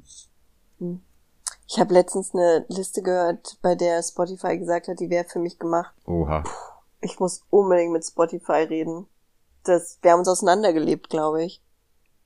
Ich 1.74 1.80
habe 1.80 1.94
letztens 1.94 2.34
eine 2.36 2.66
Liste 2.68 3.02
gehört, 3.02 3.58
bei 3.62 3.76
der 3.76 4.04
Spotify 4.04 4.58
gesagt 4.58 4.90
hat, 4.90 5.00
die 5.00 5.10
wäre 5.10 5.24
für 5.24 5.40
mich 5.40 5.58
gemacht. 5.58 5.96
Oha. 6.06 6.44
Ich 7.00 7.18
muss 7.22 7.46
unbedingt 7.50 7.94
mit 7.94 8.04
Spotify 8.06 8.64
reden. 8.68 9.08
Das, 9.64 9.98
wir 10.02 10.12
haben 10.12 10.20
uns 10.20 10.28
auseinandergelebt, 10.28 11.10
glaube 11.10 11.46
ich. 11.46 11.64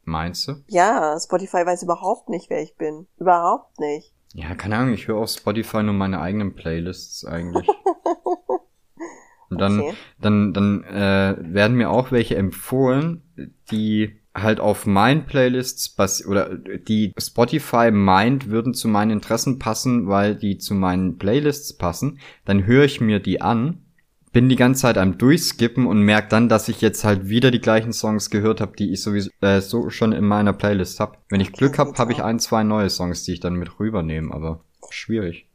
Meinst 0.03 0.47
du? 0.47 0.53
Ja, 0.67 1.15
Spotify 1.19 1.63
weiß 1.63 1.83
überhaupt 1.83 2.27
nicht, 2.27 2.49
wer 2.49 2.63
ich 2.63 2.75
bin. 2.75 3.05
Überhaupt 3.17 3.79
nicht. 3.79 4.15
Ja, 4.33 4.55
keine 4.55 4.77
Ahnung, 4.77 4.95
ich 4.95 5.07
höre 5.07 5.17
auf 5.17 5.29
Spotify 5.29 5.83
nur 5.83 5.93
meine 5.93 6.21
eigenen 6.21 6.55
Playlists 6.55 7.23
eigentlich. 7.23 7.67
Und 9.51 9.61
dann, 9.61 9.79
Okay. 9.79 9.93
dann, 10.19 10.53
dann 10.55 10.83
äh, 10.85 11.35
werden 11.53 11.77
mir 11.77 11.91
auch 11.91 12.11
welche 12.11 12.35
empfohlen, 12.35 13.21
die 13.69 14.19
halt 14.35 14.59
auf 14.59 14.85
meinen 14.85 15.25
Playlists 15.25 15.89
bas 15.89 16.25
oder 16.25 16.55
die 16.55 17.13
Spotify 17.17 17.89
meint, 17.91 18.49
würden 18.49 18.73
zu 18.73 18.87
meinen 18.87 19.11
Interessen 19.11 19.59
passen, 19.59 20.07
weil 20.07 20.35
die 20.35 20.57
zu 20.57 20.73
meinen 20.73 21.17
Playlists 21.17 21.77
passen. 21.77 22.19
Dann 22.43 22.65
höre 22.65 22.83
ich 22.83 22.99
mir 22.99 23.19
die 23.19 23.41
an, 23.41 23.85
bin 24.33 24.49
die 24.49 24.57
ganze 24.57 24.81
Zeit 24.81 24.97
am 24.97 25.17
Durchskippen 25.17 25.87
und 25.87 26.01
merke 26.01 26.27
dann, 26.27 26.49
dass 26.49 26.67
ich 26.67 26.81
jetzt 26.81 27.05
halt 27.05 27.29
wieder 27.29 27.51
die 27.51 27.61
gleichen 27.61 27.93
Songs 27.93 28.29
gehört 28.29 28.59
habe, 28.59 28.75
die 28.75 28.91
ich 28.91 29.01
sowieso 29.01 29.29
äh, 29.39 29.61
so 29.61 29.89
schon 29.89 30.11
in 30.11 30.25
meiner 30.25 30.51
Playlist 30.51 30.99
habe. 30.99 31.17
Wenn 31.29 31.39
ich 31.39 31.53
Glück 31.53 31.79
habe, 31.79 31.93
habe 31.97 32.11
ich 32.11 32.21
ein, 32.21 32.39
zwei 32.39 32.63
neue 32.63 32.89
Songs, 32.89 33.23
die 33.23 33.31
ich 33.31 33.39
dann 33.39 33.55
mit 33.55 33.79
rübernehme, 33.79 34.33
aber 34.33 34.59
schwierig. 34.89 35.47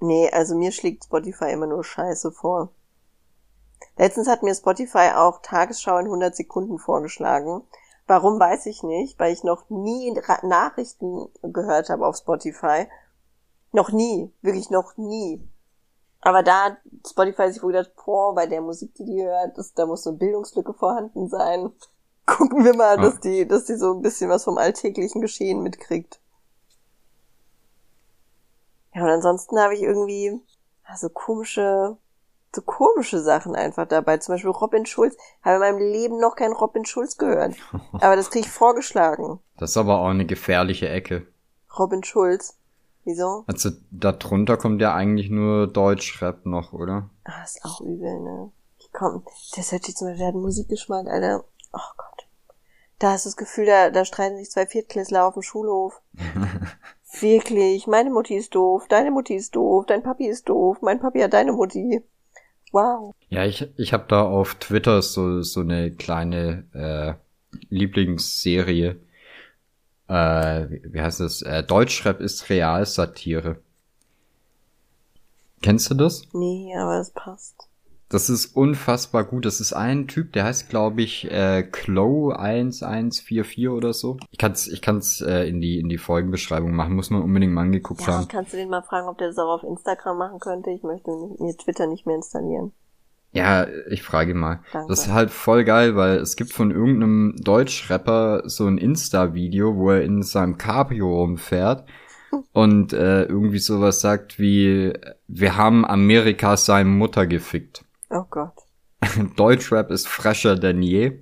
Nee, 0.00 0.28
also 0.32 0.56
mir 0.56 0.72
schlägt 0.72 1.04
Spotify 1.04 1.52
immer 1.52 1.68
nur 1.68 1.84
Scheiße 1.84 2.32
vor. 2.32 2.72
Letztens 3.96 4.26
hat 4.26 4.42
mir 4.42 4.54
Spotify 4.54 5.12
auch 5.14 5.40
Tagesschau 5.40 5.98
in 5.98 6.06
100 6.06 6.34
Sekunden 6.34 6.78
vorgeschlagen. 6.78 7.62
Warum 8.06 8.38
weiß 8.38 8.66
ich 8.66 8.82
nicht, 8.82 9.18
weil 9.18 9.32
ich 9.32 9.44
noch 9.44 9.70
nie 9.70 10.12
Nachrichten 10.42 11.28
gehört 11.42 11.88
habe 11.88 12.06
auf 12.06 12.16
Spotify. 12.16 12.86
Noch 13.72 13.90
nie, 13.90 14.32
wirklich 14.42 14.70
noch 14.70 14.96
nie. 14.96 15.48
Aber 16.20 16.42
da 16.42 16.64
hat 16.64 16.78
Spotify 17.06 17.52
sich 17.52 17.62
wohl 17.62 17.72
gedacht, 17.72 17.92
boah, 18.04 18.34
bei 18.34 18.46
der 18.46 18.62
Musik, 18.62 18.94
die 18.94 19.04
die 19.04 19.22
hört, 19.22 19.58
das, 19.58 19.74
da 19.74 19.84
muss 19.84 20.04
so 20.04 20.10
eine 20.10 20.18
Bildungslücke 20.18 20.72
vorhanden 20.72 21.28
sein. 21.28 21.70
Gucken 22.26 22.64
wir 22.64 22.74
mal, 22.74 22.96
dass 22.96 23.20
die, 23.20 23.46
dass 23.46 23.64
die 23.64 23.76
so 23.76 23.92
ein 23.92 24.00
bisschen 24.00 24.30
was 24.30 24.44
vom 24.44 24.56
alltäglichen 24.56 25.20
Geschehen 25.20 25.62
mitkriegt. 25.62 26.20
Ja, 28.94 29.02
und 29.02 29.10
ansonsten 29.10 29.58
habe 29.58 29.74
ich 29.74 29.82
irgendwie 29.82 30.40
so 30.96 31.08
komische, 31.08 31.98
so 32.54 32.62
komische 32.62 33.20
Sachen 33.20 33.54
einfach 33.54 33.86
dabei. 33.86 34.18
Zum 34.18 34.34
Beispiel 34.34 34.50
Robin 34.50 34.86
Schulz. 34.86 35.16
Habe 35.42 35.56
in 35.56 35.60
meinem 35.60 35.78
Leben 35.78 36.18
noch 36.18 36.36
keinen 36.36 36.52
Robin 36.52 36.84
Schulz 36.84 37.16
gehört. 37.16 37.54
Aber 37.92 38.16
das 38.16 38.30
kriege 38.30 38.46
ich 38.46 38.52
vorgeschlagen. 38.52 39.40
Das 39.56 39.70
ist 39.70 39.76
aber 39.76 40.00
auch 40.00 40.08
eine 40.08 40.26
gefährliche 40.26 40.88
Ecke. 40.88 41.26
Robin 41.78 42.02
Schulz. 42.02 42.58
Wieso? 43.04 43.44
Also 43.46 43.70
da 43.90 44.12
drunter 44.12 44.56
kommt 44.56 44.80
ja 44.80 44.94
eigentlich 44.94 45.30
nur 45.30 45.66
Deutschrap 45.66 46.46
noch, 46.46 46.72
oder? 46.72 47.10
Ah, 47.24 47.44
ist 47.44 47.64
auch 47.64 47.80
übel, 47.80 48.20
ne? 48.20 48.50
Komm, 48.92 49.24
der 49.56 49.62
Sergi 49.62 49.92
zum 49.92 50.08
Beispiel 50.08 50.26
hat 50.26 50.34
einen 50.34 50.42
Musikgeschmack, 50.42 51.06
Alter. 51.08 51.44
Oh 51.72 51.92
Gott. 51.96 52.26
Da 52.98 53.10
hast 53.10 53.26
du 53.26 53.28
das 53.28 53.36
Gefühl, 53.36 53.66
da, 53.66 53.90
da 53.90 54.04
streiten 54.04 54.36
sich 54.36 54.50
zwei 54.50 54.66
Viertklässler 54.66 55.26
auf 55.26 55.34
dem 55.34 55.42
Schulhof. 55.42 56.00
Wirklich, 57.20 57.86
meine 57.86 58.10
Mutti 58.10 58.36
ist 58.36 58.54
doof, 58.54 58.86
deine 58.88 59.10
Mutti 59.10 59.34
ist 59.34 59.54
doof, 59.54 59.84
dein 59.86 60.02
Papi 60.02 60.26
ist 60.26 60.48
doof, 60.48 60.78
mein 60.80 61.00
Papi 61.00 61.20
hat 61.20 61.32
deine 61.32 61.52
Mutti. 61.52 62.02
Wow. 62.74 63.14
Ja, 63.28 63.44
ich, 63.44 63.68
ich 63.76 63.92
habe 63.92 64.06
da 64.08 64.22
auf 64.22 64.56
Twitter 64.56 65.00
so, 65.00 65.42
so 65.42 65.60
eine 65.60 65.92
kleine 65.92 66.64
äh, 66.74 67.14
Lieblingsserie. 67.68 68.96
Äh, 70.08 70.66
wie 70.82 71.00
heißt 71.00 71.20
das? 71.20 71.42
Äh, 71.42 71.62
Deutschrap 71.62 72.20
ist 72.20 72.50
Realsatire. 72.50 73.58
Kennst 75.62 75.88
du 75.88 75.94
das? 75.94 76.22
Nee, 76.32 76.74
aber 76.76 76.98
es 76.98 77.10
passt. 77.10 77.68
Das 78.14 78.30
ist 78.30 78.54
unfassbar 78.54 79.24
gut. 79.24 79.44
Das 79.44 79.60
ist 79.60 79.72
ein 79.72 80.06
Typ, 80.06 80.34
der 80.34 80.44
heißt, 80.44 80.70
glaube 80.70 81.02
ich, 81.02 81.28
äh, 81.32 81.64
Clow 81.64 82.30
1144 82.30 83.68
oder 83.68 83.92
so. 83.92 84.18
Ich 84.30 84.38
kann's, 84.38 84.68
ich 84.68 84.80
kann's 84.80 85.20
äh, 85.20 85.48
in 85.48 85.60
die 85.60 85.80
in 85.80 85.88
die 85.88 85.98
Folgenbeschreibung 85.98 86.76
machen. 86.76 86.94
Muss 86.94 87.10
man 87.10 87.22
unbedingt 87.22 87.52
mal 87.52 87.62
angeguckt 87.62 88.02
ja, 88.02 88.12
haben. 88.12 88.28
Kannst 88.28 88.52
du 88.52 88.56
den 88.56 88.70
mal 88.70 88.82
fragen, 88.82 89.08
ob 89.08 89.18
der 89.18 89.26
das 89.26 89.38
auch 89.38 89.54
auf 89.56 89.64
Instagram 89.64 90.16
machen 90.16 90.38
könnte? 90.38 90.70
Ich 90.70 90.84
möchte 90.84 91.10
mir 91.10 91.56
Twitter 91.56 91.88
nicht 91.88 92.06
mehr 92.06 92.14
installieren. 92.14 92.70
Ja, 93.32 93.66
ich 93.90 94.04
frage 94.04 94.34
mal. 94.34 94.60
Danke. 94.72 94.90
Das 94.90 95.06
ist 95.06 95.12
halt 95.12 95.32
voll 95.32 95.64
geil, 95.64 95.96
weil 95.96 96.18
es 96.18 96.36
gibt 96.36 96.52
von 96.52 96.70
irgendeinem 96.70 97.34
Deutschrapper 97.42 98.48
so 98.48 98.68
ein 98.68 98.78
Insta-Video, 98.78 99.74
wo 99.74 99.90
er 99.90 100.04
in 100.04 100.22
seinem 100.22 100.56
Cabrio 100.56 101.12
rumfährt 101.12 101.84
und 102.52 102.92
äh, 102.92 103.24
irgendwie 103.24 103.58
sowas 103.58 104.00
sagt 104.00 104.38
wie, 104.38 104.92
wir 105.26 105.56
haben 105.56 105.84
Amerika 105.84 106.56
seine 106.56 106.88
Mutter 106.88 107.26
gefickt. 107.26 107.83
Oh 108.10 108.24
Gott. 108.30 108.54
Deutschrap 109.36 109.90
ist 109.90 110.08
fresher 110.08 110.56
denn 110.56 110.82
je. 110.82 111.20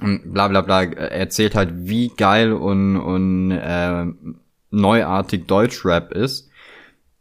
Und 0.00 0.32
bla 0.32 0.48
bla 0.48 0.60
bla. 0.60 0.82
Er 0.82 1.12
erzählt 1.12 1.54
halt, 1.54 1.70
wie 1.72 2.08
geil 2.08 2.52
und, 2.52 2.96
und 2.96 3.50
äh, 3.50 4.06
neuartig 4.70 5.46
Deutschrap 5.46 6.12
ist. 6.12 6.50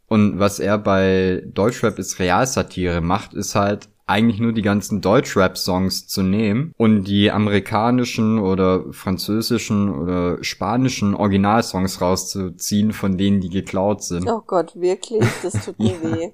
Und 0.08 0.40
was 0.40 0.60
er 0.60 0.78
bei 0.78 1.44
Deutschrap 1.46 1.98
ist 2.00 2.20
Realsatire 2.20 3.02
macht, 3.02 3.34
ist 3.34 3.56
halt 3.56 3.90
eigentlich 4.08 4.40
nur 4.40 4.54
die 4.54 4.62
ganzen 4.62 5.02
Deutschrap-Songs 5.02 6.08
zu 6.08 6.22
nehmen 6.22 6.74
und 6.78 7.06
die 7.06 7.32
amerikanischen 7.32 8.38
oder 8.38 8.84
französischen 8.92 9.90
oder 9.90 10.44
spanischen 10.44 11.16
Originalsongs 11.16 12.02
rauszuziehen, 12.02 12.94
von 12.94 13.18
denen 13.18 13.42
die 13.42 13.50
geklaut 13.50 14.04
sind. 14.04 14.30
Oh 14.30 14.42
Gott, 14.46 14.76
wirklich? 14.76 15.24
Das 15.42 15.66
tut 15.66 15.80
mir 15.80 15.94
ja. 15.94 16.04
weh. 16.04 16.32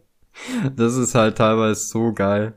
Das 0.75 0.95
ist 0.95 1.15
halt 1.15 1.37
teilweise 1.37 1.85
so 1.85 2.13
geil. 2.13 2.53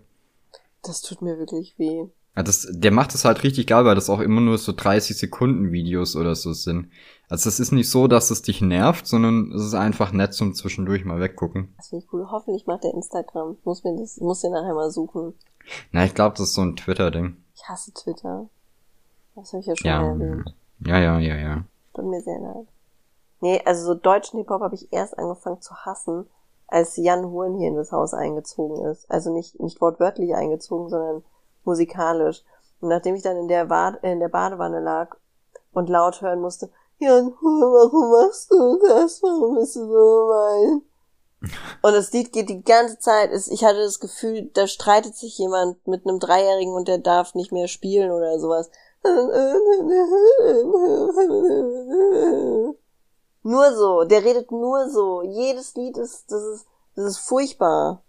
Das 0.82 1.02
tut 1.02 1.22
mir 1.22 1.38
wirklich 1.38 1.78
weh. 1.78 2.06
Ja, 2.36 2.42
das, 2.42 2.66
der 2.70 2.90
macht 2.90 3.14
das 3.14 3.24
halt 3.24 3.44
richtig 3.44 3.68
geil, 3.68 3.84
weil 3.84 3.94
das 3.94 4.10
auch 4.10 4.20
immer 4.20 4.40
nur 4.40 4.58
so 4.58 4.72
30 4.72 5.16
Sekunden 5.16 5.70
Videos 5.70 6.16
oder 6.16 6.34
so 6.34 6.52
sind. 6.52 6.90
Also 7.28 7.48
es 7.48 7.60
ist 7.60 7.72
nicht 7.72 7.88
so, 7.88 8.08
dass 8.08 8.30
es 8.30 8.42
dich 8.42 8.60
nervt, 8.60 9.06
sondern 9.06 9.52
es 9.52 9.62
ist 9.64 9.74
einfach 9.74 10.12
nett 10.12 10.34
zum 10.34 10.54
zwischendurch 10.54 11.04
mal 11.04 11.20
weggucken. 11.20 11.72
Das 11.76 11.88
finde 11.88 12.04
ich 12.04 12.12
cool. 12.12 12.26
Hoffentlich 12.30 12.66
macht 12.66 12.84
der 12.84 12.92
Instagram. 12.92 13.56
Muss 13.64 13.84
mir 13.84 13.96
das, 13.96 14.18
muss 14.18 14.40
den 14.40 14.52
nachher 14.52 14.74
mal 14.74 14.90
suchen. 14.90 15.34
Na, 15.92 16.04
ich 16.04 16.14
glaube, 16.14 16.36
das 16.36 16.48
ist 16.48 16.54
so 16.54 16.62
ein 16.62 16.76
Twitter-Ding. 16.76 17.36
Ich 17.54 17.68
hasse 17.68 17.92
Twitter. 17.94 18.48
Das 19.36 19.52
habe 19.52 19.60
ich 19.60 19.66
ja 19.66 19.76
schon 19.76 19.88
ja. 19.88 20.02
erwähnt. 20.02 20.54
Ja, 20.80 20.98
ja, 20.98 21.18
ja, 21.18 21.36
ja. 21.36 21.64
Tut 21.94 22.04
mir 22.04 22.20
sehr 22.20 22.38
leid. 22.38 22.66
Nee, 23.40 23.62
also 23.64 23.86
so 23.86 23.94
deutschen 23.94 24.38
Hip-Hop 24.38 24.60
habe 24.60 24.74
ich 24.74 24.92
erst 24.92 25.18
angefangen 25.18 25.60
zu 25.60 25.74
hassen, 25.74 26.26
als 26.66 26.96
Jan 26.96 27.30
Huren 27.30 27.56
hier 27.56 27.68
in 27.68 27.76
das 27.76 27.92
Haus 27.92 28.14
eingezogen 28.14 28.84
ist. 28.86 29.10
Also 29.10 29.32
nicht, 29.32 29.60
nicht 29.60 29.80
wortwörtlich 29.80 30.34
eingezogen, 30.34 30.88
sondern 30.88 31.24
musikalisch. 31.64 32.42
Und 32.80 32.88
nachdem 32.88 33.14
ich 33.14 33.22
dann 33.22 33.36
in 33.36 33.48
der, 33.48 33.66
Bad, 33.66 34.02
in 34.02 34.20
der 34.20 34.28
Badewanne 34.28 34.80
lag 34.80 35.16
und 35.72 35.88
laut 35.88 36.20
hören 36.20 36.40
musste, 36.40 36.70
Jan 36.98 37.32
Huren, 37.40 37.72
warum 37.72 38.10
machst 38.10 38.50
du 38.50 38.78
das? 38.78 39.22
Warum 39.22 39.56
bist 39.56 39.76
du 39.76 39.86
so 39.86 40.26
gemein? 40.26 40.82
Und 41.82 41.92
das 41.92 42.12
Lied 42.12 42.32
geht 42.32 42.48
die 42.48 42.62
ganze 42.62 42.98
Zeit. 42.98 43.30
Ich 43.50 43.64
hatte 43.64 43.82
das 43.82 44.00
Gefühl, 44.00 44.50
da 44.54 44.66
streitet 44.66 45.14
sich 45.16 45.36
jemand 45.38 45.86
mit 45.86 46.06
einem 46.06 46.18
Dreijährigen 46.18 46.72
und 46.74 46.88
der 46.88 46.98
darf 46.98 47.34
nicht 47.34 47.52
mehr 47.52 47.68
spielen 47.68 48.10
oder 48.10 48.38
sowas. 48.38 48.70
Nur 53.44 53.76
so, 53.76 54.04
der 54.04 54.24
redet 54.24 54.50
nur 54.50 54.88
so. 54.88 55.22
Jedes 55.22 55.74
Lied 55.74 55.98
ist, 55.98 56.32
das 56.32 56.42
ist, 56.42 56.66
das 56.96 57.04
ist 57.04 57.18
furchtbar. 57.18 58.02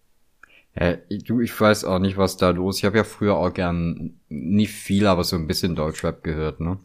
Ja, 0.73 0.95
du, 0.95 1.41
ich 1.41 1.59
weiß 1.59 1.83
auch 1.83 1.99
nicht, 1.99 2.17
was 2.17 2.37
da 2.37 2.49
los. 2.51 2.77
Ich 2.77 2.85
habe 2.85 2.97
ja 2.97 3.03
früher 3.03 3.35
auch 3.35 3.53
gern 3.53 4.19
nicht 4.29 4.73
viel, 4.73 5.07
aber 5.07 5.25
so 5.25 5.35
ein 5.35 5.47
bisschen 5.47 5.75
Deutschrap 5.75 6.23
gehört, 6.23 6.61
ne? 6.61 6.79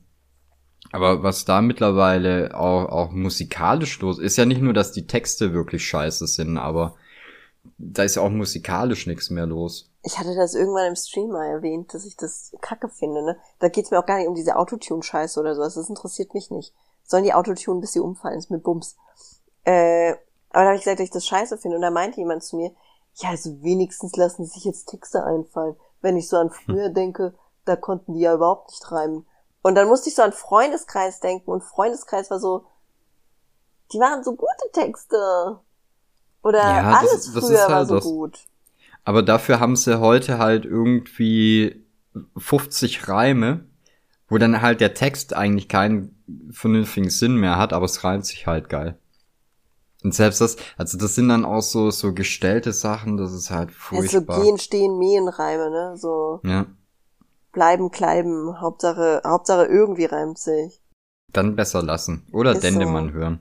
Aber 0.90 1.22
was 1.22 1.44
da 1.44 1.62
mittlerweile 1.62 2.56
auch, 2.58 2.86
auch 2.86 3.10
musikalisch 3.12 4.00
los 4.00 4.18
ist, 4.18 4.36
ja 4.36 4.46
nicht 4.46 4.60
nur, 4.60 4.72
dass 4.72 4.90
die 4.90 5.06
Texte 5.06 5.52
wirklich 5.52 5.84
scheiße 5.84 6.26
sind, 6.26 6.58
aber 6.58 6.96
da 7.78 8.02
ist 8.02 8.16
ja 8.16 8.22
auch 8.22 8.30
musikalisch 8.30 9.06
nichts 9.06 9.30
mehr 9.30 9.46
los. 9.46 9.92
Ich 10.02 10.18
hatte 10.18 10.34
das 10.34 10.54
irgendwann 10.54 10.88
im 10.88 10.96
Stream 10.96 11.28
mal 11.28 11.46
erwähnt, 11.46 11.94
dass 11.94 12.04
ich 12.04 12.16
das 12.16 12.56
kacke 12.60 12.88
finde, 12.88 13.22
ne? 13.22 13.36
Da 13.60 13.68
geht's 13.68 13.92
mir 13.92 14.00
auch 14.00 14.06
gar 14.06 14.18
nicht 14.18 14.28
um 14.28 14.34
diese 14.34 14.56
Autotune-Scheiße 14.56 15.38
oder 15.38 15.54
sowas. 15.54 15.74
Das 15.74 15.88
interessiert 15.88 16.34
mich 16.34 16.50
nicht 16.50 16.74
sollen 17.10 17.24
die 17.24 17.34
Autotune, 17.34 17.80
bis 17.80 17.92
sie 17.92 18.00
umfallen, 18.00 18.38
ist 18.38 18.50
mit 18.50 18.62
Bums. 18.62 18.96
Äh, 19.64 20.12
aber 20.50 20.62
da 20.62 20.66
habe 20.66 20.76
ich 20.76 20.82
gesagt, 20.82 21.00
dass 21.00 21.04
ich 21.04 21.10
das 21.10 21.26
scheiße 21.26 21.58
finde. 21.58 21.76
Und 21.76 21.82
da 21.82 21.90
meinte 21.90 22.20
jemand 22.20 22.44
zu 22.44 22.56
mir, 22.56 22.72
ja, 23.16 23.30
also 23.30 23.62
wenigstens 23.62 24.14
lassen 24.16 24.46
sich 24.46 24.64
jetzt 24.64 24.88
Texte 24.88 25.24
einfallen. 25.24 25.76
Wenn 26.00 26.16
ich 26.16 26.28
so 26.28 26.36
an 26.36 26.50
früher 26.50 26.86
hm. 26.86 26.94
denke, 26.94 27.34
da 27.64 27.76
konnten 27.76 28.14
die 28.14 28.20
ja 28.20 28.34
überhaupt 28.34 28.70
nicht 28.70 28.90
reimen. 28.90 29.26
Und 29.62 29.74
dann 29.74 29.88
musste 29.88 30.08
ich 30.08 30.14
so 30.14 30.22
an 30.22 30.32
Freundeskreis 30.32 31.20
denken 31.20 31.50
und 31.50 31.62
Freundeskreis 31.62 32.30
war 32.30 32.38
so, 32.38 32.64
die 33.92 33.98
waren 33.98 34.22
so 34.22 34.34
gute 34.34 34.70
Texte. 34.72 35.58
Oder 36.42 36.60
ja, 36.60 36.98
alles 36.98 37.10
das, 37.10 37.32
das 37.32 37.44
früher 37.44 37.60
halt 37.60 37.70
war 37.70 37.86
so 37.86 37.94
das. 37.96 38.04
gut. 38.04 38.38
Aber 39.04 39.22
dafür 39.22 39.58
haben 39.58 39.76
sie 39.76 40.00
heute 40.00 40.38
halt 40.38 40.64
irgendwie 40.64 41.84
50 42.36 43.08
Reime, 43.08 43.66
wo 44.28 44.38
dann 44.38 44.62
halt 44.62 44.80
der 44.80 44.94
Text 44.94 45.34
eigentlich 45.34 45.68
keinen 45.68 46.19
vernünftigen 46.50 47.10
Sinn 47.10 47.36
mehr 47.36 47.58
hat, 47.58 47.72
aber 47.72 47.84
es 47.84 48.04
reimt 48.04 48.26
sich 48.26 48.46
halt 48.46 48.68
geil. 48.68 48.98
Und 50.02 50.14
selbst 50.14 50.40
das, 50.40 50.56
also 50.78 50.96
das 50.96 51.14
sind 51.14 51.28
dann 51.28 51.44
auch 51.44 51.60
so, 51.60 51.90
so 51.90 52.14
gestellte 52.14 52.72
Sachen, 52.72 53.16
das 53.16 53.32
ist 53.32 53.50
halt 53.50 53.70
furchtbar. 53.70 54.36
Ja, 54.36 54.42
so 54.42 54.48
gehen, 54.48 54.58
stehen, 54.58 54.98
mähen 54.98 55.28
Reime, 55.28 55.70
ne, 55.70 55.96
so. 55.96 56.40
Ja. 56.42 56.66
Bleiben, 57.52 57.90
kleiben, 57.90 58.60
Hauptsache, 58.60 59.22
Hauptsache 59.26 59.66
irgendwie 59.66 60.06
reimt 60.06 60.38
sich. 60.38 60.80
Dann 61.32 61.56
besser 61.56 61.82
lassen. 61.82 62.26
Oder 62.32 62.52
ist 62.52 62.62
Dendemann 62.62 63.08
so. 63.08 63.14
hören. 63.14 63.40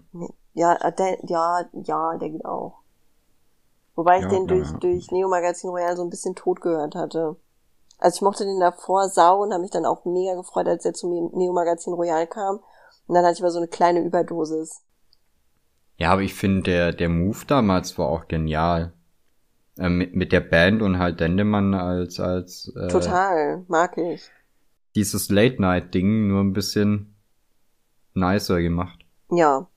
Ja, 0.53 0.73
äh, 0.73 1.17
ja, 1.27 1.63
ja, 1.73 2.17
der 2.17 2.29
geht 2.29 2.45
auch. 2.45 2.79
Wobei 3.95 4.17
ich 4.17 4.23
ja, 4.23 4.29
den 4.29 4.47
durch, 4.47 4.69
ja. 4.69 4.77
durch 4.77 5.11
Neo 5.11 5.27
Magazin 5.27 5.69
Royal 5.69 5.95
so 5.95 6.03
ein 6.03 6.09
bisschen 6.09 6.35
tot 6.35 6.61
gehört 6.61 6.95
hatte. 6.95 7.35
Also 7.97 8.15
ich 8.15 8.21
mochte 8.21 8.45
den 8.45 8.59
davor 8.59 9.09
sau 9.09 9.43
und 9.43 9.51
habe 9.51 9.61
mich 9.61 9.71
dann 9.71 9.85
auch 9.85 10.05
mega 10.05 10.35
gefreut, 10.35 10.67
als 10.67 10.85
er 10.85 10.93
zum 10.93 11.31
Neo 11.33 11.53
Magazin 11.53 11.93
Royal 11.93 12.25
kam. 12.25 12.59
Und 13.09 13.15
dann 13.15 13.25
hatte 13.25 13.37
ich 13.37 13.41
mal 13.41 13.49
so 13.49 13.57
eine 13.57 13.67
kleine 13.67 14.01
Überdosis. 14.01 14.83
Ja, 15.97 16.11
aber 16.11 16.21
ich 16.21 16.35
finde, 16.35 16.61
der, 16.61 16.93
der 16.93 17.09
Move 17.09 17.39
damals 17.47 17.97
war 17.97 18.07
auch 18.07 18.27
genial. 18.27 18.93
Äh, 19.79 19.89
mit, 19.89 20.15
mit 20.15 20.31
der 20.31 20.41
Band 20.41 20.83
und 20.83 20.99
halt 20.99 21.19
Dendemann 21.19 21.73
als, 21.73 22.19
als, 22.19 22.71
äh, 22.75 22.87
Total, 22.87 23.65
mag 23.67 23.97
ich. 23.97 24.29
Dieses 24.95 25.29
Late-Night-Ding 25.29 26.27
nur 26.27 26.41
ein 26.41 26.53
bisschen 26.53 27.15
nicer 28.13 28.61
gemacht. 28.61 28.99
Ja. 29.31 29.67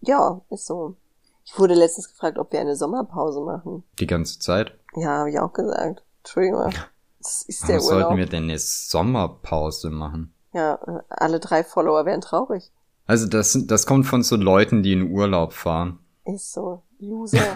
Ja, 0.00 0.40
ist 0.48 0.64
so. 0.64 0.96
Ich 1.44 1.58
wurde 1.58 1.74
letztens 1.74 2.08
gefragt, 2.08 2.38
ob 2.38 2.52
wir 2.52 2.60
eine 2.60 2.74
Sommerpause 2.74 3.42
machen. 3.42 3.84
Die 4.00 4.06
ganze 4.06 4.38
Zeit? 4.38 4.72
Ja, 4.96 5.18
habe 5.18 5.30
ich 5.30 5.38
auch 5.38 5.52
gesagt. 5.52 6.02
Entschuldigung. 6.22 6.72
Das 7.18 7.42
ist 7.42 7.68
der 7.68 7.76
Was 7.76 7.84
Urlaub. 7.84 8.00
sollten 8.00 8.16
wir 8.16 8.26
denn 8.26 8.44
eine 8.44 8.58
Sommerpause 8.58 9.90
machen? 9.90 10.33
Ja, 10.54 10.78
alle 11.08 11.40
drei 11.40 11.64
Follower 11.64 12.06
wären 12.06 12.20
traurig. 12.20 12.70
Also 13.06 13.26
das, 13.26 13.58
das 13.66 13.86
kommt 13.86 14.06
von 14.06 14.22
so 14.22 14.36
Leuten, 14.36 14.82
die 14.82 14.92
in 14.92 15.10
Urlaub 15.10 15.52
fahren. 15.52 15.98
Ist 16.24 16.52
so. 16.52 16.80
Loser. 17.00 17.54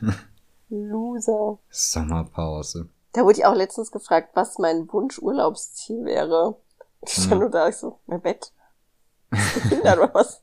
Loser. 0.68 1.58
Sommerpause. 1.70 2.88
Da 3.12 3.22
wurde 3.22 3.38
ich 3.38 3.46
auch 3.46 3.54
letztens 3.54 3.92
gefragt, 3.92 4.30
was 4.34 4.58
mein 4.58 4.92
Wunschurlaubsziel 4.92 6.04
wäre. 6.04 6.56
Ich 7.02 7.14
stand 7.14 7.40
nur 7.40 7.50
da, 7.50 7.68
ich 7.68 7.76
so, 7.76 7.98
mein 8.06 8.20
Bett. 8.20 8.52
Behindert 9.30 9.98
oder 9.98 10.14
was? 10.14 10.42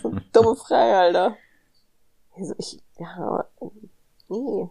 So 0.00 0.14
dumme 0.32 0.56
Frage, 0.56 0.96
Alter. 0.96 1.36
Also 2.36 2.54
ich, 2.56 2.80
ja, 2.98 3.44
nee. 4.28 4.68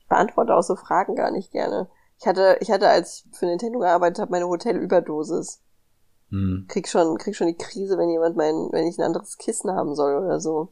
Ich 0.00 0.06
beantworte 0.08 0.54
auch 0.54 0.62
so 0.62 0.74
Fragen 0.74 1.14
gar 1.14 1.30
nicht 1.30 1.52
gerne. 1.52 1.88
Ich 2.18 2.26
hatte, 2.26 2.56
ich 2.60 2.70
hatte, 2.70 2.88
als 2.88 3.24
ich 3.26 3.38
für 3.38 3.46
Nintendo 3.46 3.78
gearbeitet 3.78 4.20
habe, 4.20 4.32
meine 4.32 4.48
Hotelüberdosis. 4.48 5.60
Hm. 6.30 6.66
Krieg 6.68 6.88
schon, 6.88 7.16
krieg 7.18 7.34
schon 7.34 7.46
die 7.46 7.56
Krise, 7.56 7.96
wenn 7.98 8.10
jemand 8.10 8.36
mein, 8.36 8.54
wenn 8.72 8.86
ich 8.86 8.98
ein 8.98 9.04
anderes 9.04 9.38
Kissen 9.38 9.70
haben 9.70 9.94
soll 9.94 10.16
oder 10.16 10.40
so. 10.40 10.68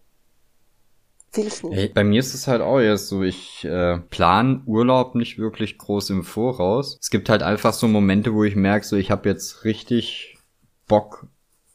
Will 1.32 1.46
ich 1.46 1.62
nicht. 1.62 1.76
Hey, 1.76 1.88
bei 1.88 2.04
mir 2.04 2.20
ist 2.20 2.34
es 2.34 2.46
halt 2.46 2.62
auch 2.62 2.78
erst 2.78 3.08
so, 3.08 3.22
ich 3.22 3.64
äh, 3.64 3.98
plan 3.98 4.62
Urlaub 4.66 5.14
nicht 5.14 5.38
wirklich 5.38 5.78
groß 5.78 6.10
im 6.10 6.24
Voraus. 6.24 6.98
Es 7.00 7.10
gibt 7.10 7.28
halt 7.28 7.42
einfach 7.42 7.72
so 7.72 7.88
Momente, 7.88 8.34
wo 8.34 8.44
ich 8.44 8.56
merke, 8.56 8.86
so 8.86 8.96
ich 8.96 9.10
habe 9.10 9.28
jetzt 9.28 9.64
richtig 9.64 10.38
Bock, 10.88 11.26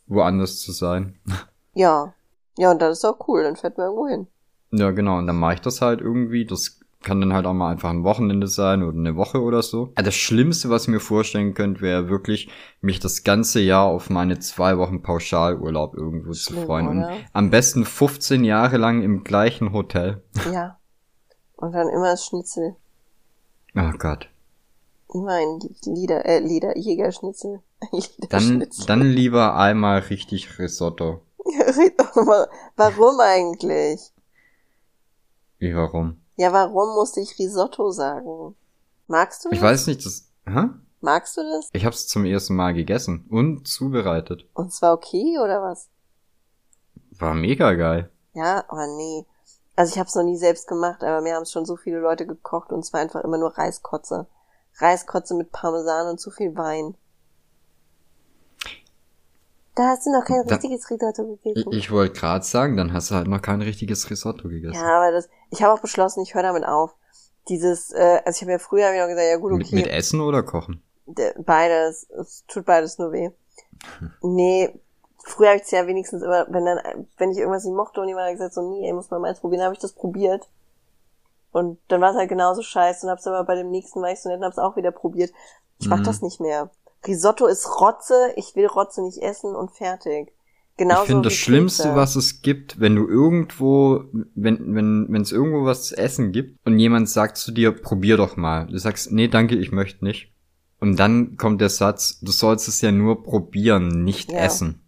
woanders 0.08 0.60
zu 0.60 0.72
sein. 0.72 1.20
Ja. 1.74 2.14
Ja, 2.58 2.72
und 2.72 2.82
das 2.82 2.98
ist 2.98 3.06
auch 3.06 3.30
cool, 3.30 3.44
dann 3.44 3.56
fährt 3.56 3.78
man 3.78 3.86
irgendwo 3.86 4.06
hin. 4.06 4.28
Ja, 4.72 4.92
genau, 4.92 5.20
und 5.20 5.28
dann 5.28 5.38
mache 5.38 5.54
ich 5.54 5.62
das 5.62 5.80
halt 5.80 6.02
irgendwie. 6.02 6.46
Das 6.46 6.81
kann 7.02 7.20
dann 7.20 7.34
halt 7.34 7.46
auch 7.46 7.54
mal 7.54 7.72
einfach 7.72 7.90
ein 7.90 8.04
Wochenende 8.04 8.48
sein 8.48 8.84
oder 8.84 8.98
eine 8.98 9.16
Woche 9.16 9.42
oder 9.42 9.62
so. 9.62 9.94
Ja, 9.98 10.04
Das 10.04 10.16
Schlimmste, 10.16 10.70
was 10.70 10.84
ich 10.84 10.88
mir 10.90 11.00
vorstellen 11.00 11.54
könnte, 11.54 11.82
wäre 11.82 12.10
wirklich, 12.10 12.50
mich 12.82 13.00
das 13.00 13.24
ganze 13.24 13.60
Jahr 13.60 13.86
auf 13.86 14.10
meine 14.10 14.40
zwei 14.40 14.78
Wochen 14.78 15.02
Pauschalurlaub 15.02 15.96
irgendwo 15.96 16.32
zu 16.32 16.54
Schlimm, 16.54 16.66
freuen. 16.66 16.88
Und 16.88 16.98
oder? 17.00 17.18
am 17.34 17.50
besten 17.50 17.86
15 17.86 18.44
Jahre 18.44 18.78
lang 18.78 19.02
im 19.02 19.24
gleichen 19.24 19.74
Hotel. 19.74 20.24
Ja. 20.52 20.78
Und 21.56 21.74
dann 21.74 21.90
immer 21.90 22.12
das 22.12 22.26
Schnitzel. 22.26 22.76
Oh 23.76 23.92
Gott. 23.98 24.30
Immer 25.14 25.34
ein 25.34 25.60
Lieder, 25.86 26.26
äh, 26.26 26.40
Lieder, 26.40 26.78
Jägerschnitzel. 26.78 27.62
Dann, 28.30 28.68
dann 28.86 29.02
lieber 29.02 29.56
einmal 29.56 30.00
richtig 30.02 30.60
Risotto. 30.60 31.22
Red 31.40 32.00
doch 32.00 32.16
mal. 32.16 32.48
Warum 32.76 33.20
eigentlich? 33.20 34.12
Wie 35.58 35.76
warum? 35.76 36.21
Ja, 36.42 36.52
warum 36.54 36.96
musste 36.96 37.20
ich 37.20 37.38
Risotto 37.38 37.92
sagen? 37.92 38.56
Magst 39.06 39.46
du 39.46 39.50
das? 39.50 39.58
Ich 39.60 39.62
weiß 39.64 39.86
nicht, 39.86 40.04
das. 40.04 40.28
Hä? 40.48 40.70
Magst 41.00 41.38
du 41.38 41.44
das? 41.44 41.70
Ich 41.72 41.86
hab's 41.86 42.08
zum 42.08 42.26
ersten 42.26 42.56
Mal 42.56 42.74
gegessen 42.74 43.28
und 43.30 43.68
zubereitet. 43.68 44.50
Und 44.56 44.74
zwar 44.74 44.94
okay, 44.94 45.38
oder 45.38 45.62
was? 45.62 45.88
War 47.12 47.36
mega 47.36 47.74
geil. 47.74 48.10
Ja, 48.34 48.66
aber 48.70 48.88
nee. 48.88 49.28
Also 49.76 49.94
ich 49.94 50.00
habe 50.00 50.08
es 50.08 50.16
noch 50.16 50.24
nie 50.24 50.36
selbst 50.36 50.68
gemacht, 50.68 51.04
aber 51.04 51.22
mir 51.22 51.36
haben 51.36 51.44
es 51.44 51.52
schon 51.52 51.68
so 51.68 51.76
viele 51.76 52.00
Leute 52.00 52.26
gekocht 52.26 52.72
und 52.72 52.80
es 52.80 52.92
war 52.92 53.02
einfach 53.02 53.24
immer 53.24 53.38
nur 53.38 53.56
Reiskotze. 53.56 54.26
Reiskotze 54.80 55.36
mit 55.36 55.52
Parmesan 55.52 56.08
und 56.08 56.20
zu 56.20 56.32
viel 56.32 56.56
Wein. 56.56 56.96
Da 59.76 59.88
hast 59.90 60.06
du 60.06 60.12
noch 60.12 60.26
kein 60.26 60.46
Da- 60.46 60.56
richtiges 60.56 60.90
Risotto 60.90 61.40
Ich, 61.44 61.54
gegessen. 61.54 61.72
ich 61.74 61.92
wollte 61.92 62.20
gerade 62.20 62.44
sagen, 62.46 62.76
dann 62.78 62.92
hast 62.94 63.10
du 63.12 63.16
halt 63.16 63.28
noch 63.28 63.42
kein 63.42 63.62
richtiges 63.62 64.10
Risotto 64.10 64.50
gegessen. 64.50 64.76
Ja, 64.76 64.98
aber 65.02 65.12
das, 65.12 65.30
ich 65.50 65.64
habe 65.64 65.74
auch 65.74 65.80
beschlossen, 65.82 66.22
ich 66.24 66.34
höre 66.36 66.44
damit 66.44 66.66
auf. 66.66 66.94
Dieses, 67.50 67.92
äh, 67.92 68.22
also 68.26 68.38
ich 68.38 68.42
habe 68.42 68.52
ja 68.52 68.60
früher 68.60 68.88
hab 68.88 68.94
ich 68.94 69.00
noch 69.00 69.08
gesagt, 69.08 69.28
ja 69.28 69.38
gut, 69.38 69.54
okay. 69.54 69.64
Mit, 69.64 69.86
mit 69.86 69.88
Essen 69.88 70.20
oder 70.22 70.44
Kochen? 70.44 70.84
Beides. 71.46 72.10
Es 72.10 72.44
tut 72.48 72.66
beides 72.66 72.98
nur 73.00 73.12
weh. 73.12 73.32
Nee, 74.22 74.74
früher 75.24 75.48
habe 75.50 75.58
ich 75.58 75.64
es 75.64 75.72
ja 75.72 75.88
wenigstens 75.88 76.22
immer, 76.22 76.46
wenn 76.50 76.66
dann, 76.66 77.08
wenn 77.18 77.32
ich 77.32 77.38
irgendwas 77.38 77.64
nicht 77.64 77.76
mochte 77.76 78.02
und 78.02 78.08
jemand 78.08 78.28
hat 78.28 78.34
gesagt, 78.34 78.54
so, 78.54 78.62
nee, 78.70 78.86
ey, 78.86 78.94
muss 78.94 79.10
mal 79.10 79.20
meins 79.20 79.40
probieren, 79.40 79.64
habe 79.64 79.74
ich 79.74 79.80
das 79.80 79.94
probiert. 79.94 80.48
Und 81.52 81.80
dann 81.90 82.00
war 82.02 82.12
es 82.12 82.18
halt 82.18 82.30
genauso 82.30 82.62
scheiße 82.62 83.06
und 83.06 83.12
hab's 83.12 83.28
aber 83.28 83.44
bei 83.44 83.56
dem 83.56 83.72
nächsten 83.72 84.00
Mal 84.00 84.14
ich 84.14 84.22
so 84.22 84.30
nett 84.30 84.38
und 84.40 84.46
hab's 84.46 84.60
auch 84.60 84.76
wieder 84.78 84.92
probiert. 84.92 85.32
Ich 85.80 85.90
mach 85.90 86.00
Mhm. 86.00 86.04
das 86.04 86.22
nicht 86.22 86.40
mehr. 86.40 86.70
Risotto 87.06 87.48
ist 87.48 87.68
Rotze, 87.80 88.34
ich 88.36 88.56
will 88.56 88.68
Rotze 88.68 89.02
nicht 89.02 89.18
essen 89.22 89.56
und 89.56 89.72
fertig. 89.72 90.32
Genauso 90.78 91.02
ich 91.04 91.08
finde 91.08 91.22
das 91.24 91.34
Schlimmste, 91.34 91.84
Pilze. 91.84 91.96
was 91.98 92.16
es 92.16 92.42
gibt, 92.42 92.80
wenn 92.80 92.96
du 92.96 93.08
irgendwo, 93.08 94.06
wenn 94.36 94.76
wenn 94.76 95.08
wenn 95.10 95.22
es 95.22 95.32
irgendwo 95.32 95.66
was 95.66 95.88
zu 95.88 95.98
essen 95.98 96.32
gibt 96.32 96.60
und 96.66 96.80
jemand 96.80 97.10
sagt 97.10 97.38
zu 97.38 97.52
dir, 97.52 97.72
probier 97.72 98.18
doch 98.18 98.36
mal. 98.38 98.68
Du 98.68 98.78
sagst, 98.78 99.12
nee, 99.12 99.28
danke, 99.28 99.56
ich 99.56 99.72
möchte 99.72 100.04
nicht. 100.06 100.32
Und 100.80 100.98
dann 100.98 101.38
kommt 101.38 101.62
der 101.62 101.70
Satz, 101.70 102.20
du 102.22 102.32
sollst 102.32 102.68
es 102.68 102.82
ja 102.82 102.92
nur 102.92 103.24
probieren, 103.24 104.04
nicht 104.04 104.32
Ja. 104.32 104.40
essen. 104.40 104.84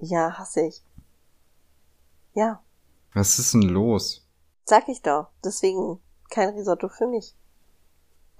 Ja, 0.00 0.32
hasse 0.38 0.62
ich. 0.66 0.82
Ja, 2.34 2.60
Was 3.14 3.38
ist 3.38 3.54
denn 3.54 3.62
los? 3.62 4.26
sag 4.64 4.88
ich 4.88 5.02
doch. 5.02 5.26
Deswegen 5.44 5.98
kein 6.30 6.48
Risotto 6.50 6.88
für 6.88 7.06
mich. 7.06 7.34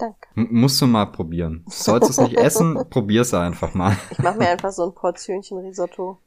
Danke. 0.02 0.28
M 0.34 0.48
musst 0.50 0.80
du 0.80 0.88
mal 0.88 1.06
probieren. 1.06 1.62
Du 1.64 1.70
sollst 1.70 2.10
es 2.10 2.18
nicht 2.18 2.36
essen, 2.36 2.76
probier's 2.90 3.32
einfach 3.34 3.72
mal. 3.72 3.96
Ich 4.10 4.18
mache 4.18 4.36
mir 4.36 4.48
einfach 4.48 4.72
so 4.72 4.82
ein 4.82 4.94
Portionchen 4.94 5.58
Risotto. 5.58 6.18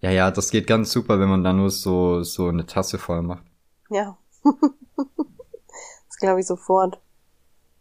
Ja, 0.00 0.10
ja, 0.10 0.30
das 0.30 0.50
geht 0.50 0.66
ganz 0.66 0.92
super, 0.92 1.18
wenn 1.18 1.30
man 1.30 1.42
da 1.42 1.54
nur 1.54 1.70
so 1.70 2.22
so 2.22 2.48
eine 2.48 2.66
Tasse 2.66 2.98
voll 2.98 3.22
macht. 3.22 3.44
Ja. 3.88 4.18
das 4.44 6.16
glaube 6.20 6.40
ich 6.40 6.46
sofort. 6.46 7.00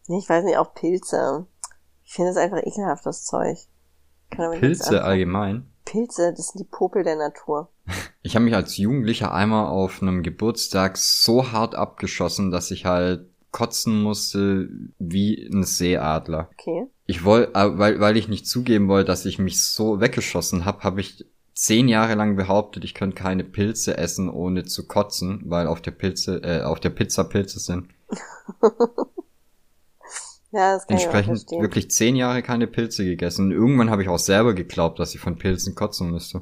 Nee, 0.08 0.20
ich 0.20 0.30
weiß 0.30 0.46
nicht, 0.46 0.58
auch 0.58 0.74
Pilze. 0.74 1.46
Ich 2.06 2.14
finde 2.14 2.32
es 2.32 2.38
einfach 2.38 2.64
ekelhaft, 2.64 3.06
das 3.06 3.26
Zeug. 3.26 3.58
Pilze 4.30 5.04
allgemein. 5.04 5.70
Pilze, 5.84 6.34
das 6.34 6.50
sind 6.50 6.60
die 6.60 6.72
Popel 6.72 7.04
der 7.04 7.18
Natur. 7.18 7.70
Ich 8.24 8.36
habe 8.36 8.44
mich 8.44 8.56
als 8.56 8.76
Jugendlicher 8.76 9.34
einmal 9.34 9.68
auf 9.68 10.02
einem 10.02 10.22
Geburtstag 10.22 10.98
so 10.98 11.54
hart 11.54 11.76
abgeschossen, 11.76 12.52
dass 12.52 12.72
ich 12.72 12.84
halt 12.84 13.30
kotzen 13.52 14.02
musste 14.02 14.70
wie 15.00 15.50
ein 15.52 15.64
Seeadler. 15.64 16.50
Okay. 16.54 16.88
Ich 17.06 17.24
wollte, 17.24 17.52
weil, 17.54 18.00
weil 18.00 18.18
ich 18.18 18.28
nicht 18.28 18.48
zugeben 18.48 18.88
wollte, 18.88 19.08
dass 19.08 19.26
ich 19.26 19.40
mich 19.40 19.64
so 19.64 20.02
weggeschossen 20.02 20.66
habe, 20.66 20.84
habe 20.84 21.02
ich 21.02 21.26
zehn 21.54 21.88
Jahre 21.88 22.16
lang 22.16 22.36
behauptet, 22.36 22.84
ich 22.84 22.94
könnte 22.94 23.16
keine 23.16 23.44
Pilze 23.44 23.98
essen, 23.98 24.30
ohne 24.30 24.66
zu 24.66 24.88
kotzen, 24.88 25.42
weil 25.46 25.68
auf 25.68 25.82
der 25.82 25.92
Pilze, 25.92 26.42
äh, 26.44 26.62
auf 26.62 26.80
der 26.80 26.92
Pizza 26.92 27.24
Pilze 27.24 27.60
sind. 27.60 27.88
Ja, 30.52 30.74
das 30.74 30.88
kann 30.88 30.98
ich 30.98 31.08
auch 31.08 31.14
Entsprechend 31.14 31.52
wirklich 31.62 31.92
zehn 31.92 32.16
Jahre 32.16 32.42
keine 32.42 32.68
Pilze 32.68 33.04
gegessen. 33.04 33.48
Und 33.48 33.52
irgendwann 33.52 33.90
habe 33.90 34.02
ich 34.02 34.10
auch 34.10 34.20
selber 34.20 34.54
geglaubt, 34.54 35.00
dass 35.00 35.14
ich 35.14 35.20
von 35.20 35.38
Pilzen 35.38 35.76
kotzen 35.76 36.10
müsste. 36.10 36.42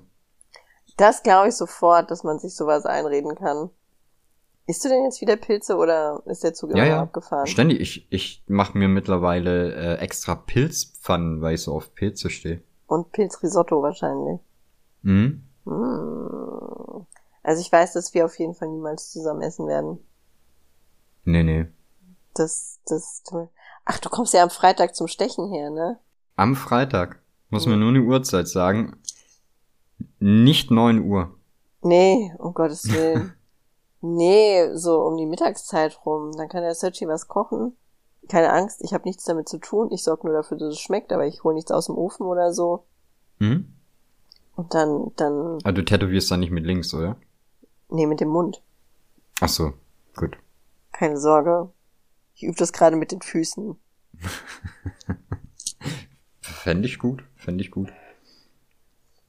Das 0.97 1.23
glaube 1.23 1.49
ich 1.49 1.55
sofort, 1.55 2.11
dass 2.11 2.23
man 2.23 2.39
sich 2.39 2.55
sowas 2.55 2.85
einreden 2.85 3.35
kann. 3.35 3.69
Isst 4.67 4.83
du 4.83 4.89
denn 4.89 5.03
jetzt 5.03 5.21
wieder 5.21 5.35
Pilze 5.35 5.75
oder 5.77 6.23
ist 6.25 6.43
der 6.43 6.53
Zug 6.55 6.71
Ja, 6.71 6.77
immer 6.77 6.85
ja. 6.87 7.01
abgefahren? 7.03 7.45
Ständig. 7.45 7.79
Ich, 7.81 8.07
ich 8.09 8.43
mache 8.47 8.77
mir 8.77 8.87
mittlerweile 8.87 9.73
äh, 9.75 9.95
extra 9.99 10.33
Pilzpfannen, 10.35 11.41
weil 11.41 11.53
ich 11.55 11.61
so 11.61 11.73
auf 11.73 11.93
Pilze 11.93 12.29
stehe. 12.31 12.61
Und 12.87 13.11
Pilzrisotto 13.11 13.81
wahrscheinlich. 13.83 14.39
Mhm. 15.03 15.43
Mm. 15.65 17.05
Also 17.43 17.61
ich 17.61 17.71
weiß, 17.71 17.93
dass 17.93 18.13
wir 18.15 18.25
auf 18.25 18.37
jeden 18.39 18.55
Fall 18.55 18.69
niemals 18.69 19.11
zusammen 19.11 19.41
essen 19.43 19.67
werden. 19.67 19.99
Nee, 21.25 21.43
nee. 21.43 21.67
Das, 22.33 22.79
das, 22.87 23.23
ach, 23.85 23.99
du 23.99 24.09
kommst 24.09 24.33
ja 24.33 24.41
am 24.43 24.49
Freitag 24.49 24.95
zum 24.95 25.07
Stechen 25.07 25.51
her, 25.51 25.69
ne? 25.69 25.99
Am 26.37 26.55
Freitag. 26.55 27.19
Muss 27.49 27.67
mir 27.67 27.75
Mhm. 27.75 27.79
nur 27.81 27.89
eine 27.89 28.01
Uhrzeit 28.01 28.47
sagen. 28.47 28.97
Nicht 30.19 30.71
neun 30.71 31.03
Uhr. 31.07 31.35
Nee, 31.83 32.33
um 32.39 32.53
Gottes 32.55 32.91
Willen. 32.91 33.33
nee, 34.05 34.73
so 34.75 35.01
um 35.03 35.17
die 35.17 35.25
Mittagszeit 35.25 35.99
rum. 36.05 36.31
Dann 36.37 36.49
kann 36.49 36.61
der 36.63 36.75
Sergi 36.75 37.07
was 37.07 37.27
kochen. 37.27 37.75
Keine 38.29 38.51
Angst, 38.51 38.81
ich 38.83 38.93
habe 38.93 39.03
nichts 39.07 39.23
damit 39.25 39.47
zu 39.49 39.59
tun. 39.59 39.91
Ich 39.91 40.03
sorge 40.03 40.25
nur 40.27 40.35
dafür, 40.35 40.57
dass 40.57 40.73
es 40.73 40.79
schmeckt, 40.79 41.13
aber 41.13 41.27
ich 41.27 41.43
hole 41.43 41.55
nichts 41.55 41.71
aus 41.71 41.85
dem 41.87 41.97
Ofen 41.97 42.25
oder 42.25 42.53
so. 42.53 42.85
Hm? 43.39 43.71
Und 44.55 44.73
dann, 44.73 45.11
dann, 45.15 45.59
Ah, 45.63 45.71
du 45.71 45.83
tätowierst 45.83 46.31
dann 46.31 46.39
nicht 46.39 46.51
mit 46.51 46.65
links, 46.65 46.93
oder? 46.93 47.17
nee, 47.89 48.07
mit 48.07 48.19
dem 48.19 48.29
Mund. 48.29 48.61
Ach 49.41 49.49
so. 49.49 49.73
Gut. 50.15 50.37
Keine 50.91 51.19
Sorge. 51.19 51.69
Ich 52.35 52.43
übe 52.43 52.55
das 52.57 52.73
gerade 52.73 52.95
mit 52.95 53.11
den 53.11 53.21
Füßen. 53.21 53.75
Fände 56.41 56.87
ich 56.87 56.99
gut. 56.99 57.23
Fände 57.35 57.63
ich 57.63 57.71
gut. 57.71 57.91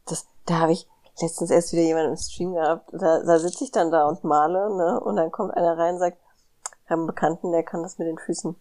Das, 0.06 0.26
da 0.46 0.60
habe 0.60 0.72
ich 0.72 0.86
letztens 1.20 1.50
erst 1.50 1.72
wieder 1.72 1.82
jemanden 1.82 2.10
im 2.10 2.16
Stream 2.16 2.54
gehabt. 2.54 2.90
Da, 2.92 3.22
da 3.22 3.38
sitze 3.38 3.64
ich 3.64 3.70
dann 3.70 3.90
da 3.90 4.06
und 4.06 4.24
male, 4.24 4.74
ne? 4.76 5.00
Und 5.00 5.16
dann 5.16 5.30
kommt 5.30 5.56
einer 5.56 5.76
rein 5.76 5.94
und 5.94 6.00
sagt, 6.00 6.18
ich 6.84 6.90
habe 6.90 7.00
einen 7.00 7.06
Bekannten, 7.06 7.52
der 7.52 7.62
kann 7.62 7.82
das 7.82 7.98
mit 7.98 8.06
den 8.06 8.18
Füßen. 8.18 8.54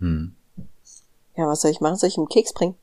Hm. 0.00 0.36
Ja, 1.36 1.46
was 1.46 1.60
soll 1.60 1.70
ich 1.70 1.80
machen? 1.80 1.96
Soll 1.96 2.08
ich 2.08 2.18
ihm 2.18 2.28
Keks 2.28 2.52
bringen? 2.52 2.76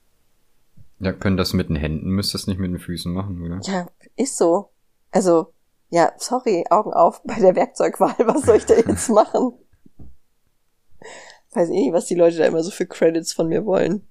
Ja, 0.99 1.11
können 1.11 1.37
das 1.37 1.53
mit 1.53 1.69
den 1.69 1.75
Händen, 1.75 2.09
müsst 2.09 2.33
das 2.33 2.47
nicht 2.47 2.59
mit 2.59 2.71
den 2.71 2.79
Füßen 2.79 3.11
machen, 3.11 3.41
oder? 3.41 3.59
Ja, 3.63 3.87
ist 4.15 4.37
so. 4.37 4.69
Also, 5.11 5.53
ja, 5.89 6.11
sorry, 6.17 6.65
Augen 6.69 6.93
auf 6.93 7.21
bei 7.23 7.39
der 7.39 7.55
Werkzeugwahl. 7.55 8.15
Was 8.25 8.43
soll 8.43 8.57
ich 8.57 8.65
da 8.65 8.75
jetzt 8.75 9.09
machen? 9.11 9.53
Weiß 11.51 11.69
eh 11.69 11.73
nicht, 11.73 11.93
was 11.93 12.05
die 12.05 12.15
Leute 12.15 12.37
da 12.37 12.45
immer 12.45 12.63
so 12.63 12.71
für 12.71 12.87
Credits 12.87 13.31
von 13.31 13.47
mir 13.47 13.63
wollen. 13.63 14.07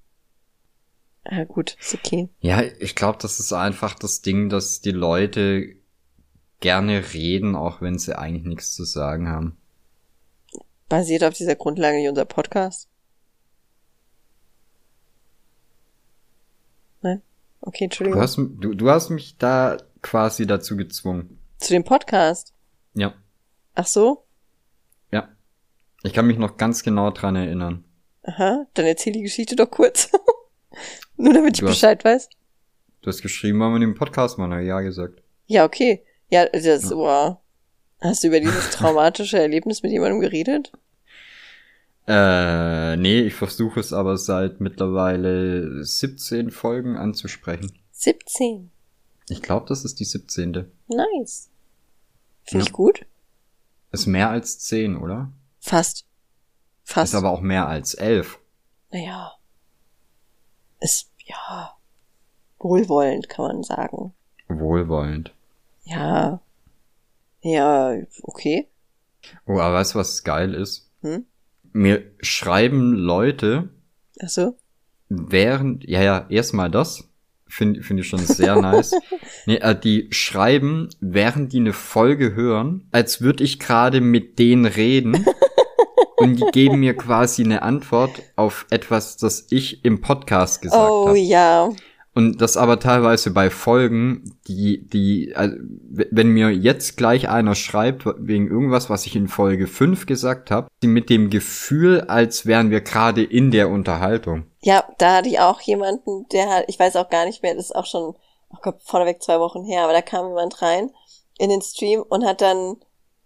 Ja, 1.29 1.45
gut, 1.45 1.77
ist 1.79 1.93
okay. 1.93 2.29
Ja, 2.41 2.61
ich 2.61 2.95
glaube, 2.95 3.17
das 3.21 3.39
ist 3.39 3.53
einfach 3.53 3.95
das 3.95 4.21
Ding, 4.21 4.49
dass 4.49 4.81
die 4.81 4.91
Leute 4.91 5.75
gerne 6.59 7.13
reden, 7.13 7.55
auch 7.55 7.81
wenn 7.81 7.97
sie 7.97 8.17
eigentlich 8.17 8.45
nichts 8.45 8.73
zu 8.73 8.83
sagen 8.83 9.29
haben. 9.29 9.57
Basiert 10.89 11.23
auf 11.23 11.33
dieser 11.33 11.55
Grundlage 11.55 11.97
wie 11.97 12.09
unser 12.09 12.25
Podcast? 12.25 12.89
Nein? 17.01 17.21
Okay, 17.61 17.85
Entschuldigung. 17.85 18.19
Du 18.19 18.23
hast, 18.23 18.37
du, 18.37 18.73
du 18.73 18.89
hast 18.89 19.09
mich 19.09 19.37
da 19.37 19.77
quasi 20.01 20.45
dazu 20.45 20.75
gezwungen. 20.75 21.39
Zu 21.57 21.73
dem 21.73 21.83
Podcast? 21.83 22.53
Ja. 22.93 23.13
Ach 23.75 23.87
so? 23.87 24.25
Ja. 25.11 25.29
Ich 26.03 26.13
kann 26.13 26.27
mich 26.27 26.37
noch 26.37 26.57
ganz 26.57 26.83
genau 26.83 27.11
dran 27.11 27.35
erinnern. 27.35 27.85
Aha, 28.23 28.65
dann 28.73 28.85
erzähl 28.85 29.13
die 29.13 29.21
Geschichte 29.21 29.55
doch 29.55 29.71
kurz. 29.71 30.11
Nur 31.17 31.33
damit 31.33 31.55
ich 31.55 31.59
Du 31.61 31.67
hast- 31.67 31.75
Bescheid 31.75 32.03
weiß. 32.03 32.29
Du 33.01 33.07
hast 33.09 33.21
geschrieben, 33.21 33.59
wollen 33.59 33.73
wir 33.73 33.79
den 33.79 33.95
Podcast 33.95 34.37
ich 34.37 34.61
ja 34.61 34.79
gesagt. 34.81 35.21
Ja, 35.47 35.65
okay. 35.65 36.03
Ja, 36.29 36.45
das, 36.45 36.89
wow. 36.89 37.37
Hast 38.01 38.23
du 38.23 38.27
über 38.27 38.39
dieses 38.39 38.69
traumatische 38.71 39.37
Erlebnis 39.39 39.83
mit 39.83 39.91
jemandem 39.91 40.21
geredet? 40.21 40.71
Äh, 42.07 42.97
nee, 42.97 43.21
ich 43.21 43.33
versuche 43.33 43.79
es 43.79 43.93
aber 43.93 44.17
seit 44.17 44.59
mittlerweile 44.59 45.83
17 45.85 46.51
Folgen 46.51 46.97
anzusprechen. 46.97 47.71
17. 47.91 48.71
Ich 49.29 49.41
glaube, 49.41 49.65
das 49.69 49.85
ist 49.85 49.99
die 49.99 50.05
17. 50.05 50.65
Nice. 50.87 51.49
Finde 52.43 52.63
Ja. 52.65 52.67
ich 52.67 52.73
gut. 52.73 53.05
Ist 53.91 54.05
mehr 54.07 54.29
als 54.29 54.59
10, 54.59 54.97
oder? 54.97 55.31
Fast. 55.59 56.05
Fast. 56.83 57.13
Ist 57.13 57.17
aber 57.17 57.29
auch 57.31 57.39
mehr 57.41 57.67
als 57.67 57.93
11. 57.93 58.39
naja. 58.91 59.31
Ist, 60.83 61.09
ja. 61.25 61.71
Wohlwollend, 62.59 63.29
kann 63.29 63.47
man 63.47 63.63
sagen. 63.63 64.13
Wohlwollend. 64.49 65.33
Ja. 65.85 66.41
Ja, 67.41 67.93
okay. 68.23 68.67
Oh, 69.45 69.59
aber 69.59 69.75
weißt 69.75 69.95
du, 69.95 69.99
was 69.99 70.23
geil 70.23 70.53
ist? 70.53 70.89
Hm? 71.01 71.25
Mir 71.71 72.03
schreiben 72.21 72.93
Leute, 72.93 73.69
Ach 74.21 74.27
so. 74.29 74.57
während, 75.09 75.85
ja, 75.85 76.01
ja, 76.01 76.25
erstmal 76.29 76.69
das. 76.69 77.09
Finde 77.47 77.81
find 77.83 77.99
ich 77.99 78.07
schon 78.07 78.19
sehr 78.19 78.55
nice. 78.55 78.93
Nee, 79.45 79.57
äh, 79.57 79.77
die 79.77 80.07
schreiben, 80.11 80.89
während 80.99 81.53
die 81.53 81.57
eine 81.59 81.73
Folge 81.73 82.33
hören, 82.33 82.87
als 82.91 83.21
würde 83.21 83.43
ich 83.43 83.59
gerade 83.59 84.01
mit 84.01 84.39
denen 84.39 84.65
reden. 84.65 85.25
und 86.23 86.35
die 86.35 86.45
geben 86.51 86.79
mir 86.79 86.95
quasi 86.95 87.43
eine 87.43 87.61
Antwort 87.61 88.21
auf 88.35 88.65
etwas, 88.69 89.17
das 89.17 89.47
ich 89.49 89.83
im 89.85 90.01
Podcast 90.01 90.61
gesagt 90.61 90.89
oh 90.89 91.07
habe. 91.07 91.19
ja. 91.19 91.69
Und 92.15 92.41
das 92.41 92.57
aber 92.57 92.79
teilweise 92.79 93.31
bei 93.31 93.49
Folgen, 93.49 94.37
die, 94.47 94.87
die, 94.87 95.33
also, 95.35 95.55
wenn 95.89 96.27
mir 96.27 96.51
jetzt 96.51 96.95
gleich 96.95 97.27
einer 97.27 97.55
schreibt, 97.55 98.05
wegen 98.17 98.47
irgendwas, 98.47 98.89
was 98.89 99.07
ich 99.07 99.15
in 99.15 99.27
Folge 99.27 99.65
5 99.65 100.05
gesagt 100.05 100.51
habe, 100.51 100.67
mit 100.83 101.09
dem 101.09 101.31
Gefühl, 101.31 102.01
als 102.01 102.45
wären 102.45 102.69
wir 102.69 102.81
gerade 102.81 103.23
in 103.23 103.49
der 103.49 103.69
Unterhaltung. 103.69 104.45
Ja, 104.61 104.83
da 104.99 105.17
hatte 105.17 105.29
ich 105.29 105.39
auch 105.39 105.59
jemanden, 105.61 106.27
der 106.31 106.49
hat, 106.49 106.65
ich 106.67 106.77
weiß 106.77 106.97
auch 106.97 107.09
gar 107.09 107.25
nicht 107.25 107.41
mehr, 107.41 107.55
das 107.55 107.65
ist 107.65 107.75
auch 107.75 107.87
schon, 107.87 108.15
oh 108.51 108.57
Gott, 108.61 108.75
vorneweg 108.83 109.23
zwei 109.23 109.39
Wochen 109.39 109.63
her, 109.63 109.83
aber 109.83 109.93
da 109.93 110.03
kam 110.03 110.27
jemand 110.27 110.61
rein 110.61 110.91
in 111.39 111.49
den 111.49 111.61
Stream 111.61 112.03
und 112.07 112.25
hat 112.25 112.41
dann 112.41 112.75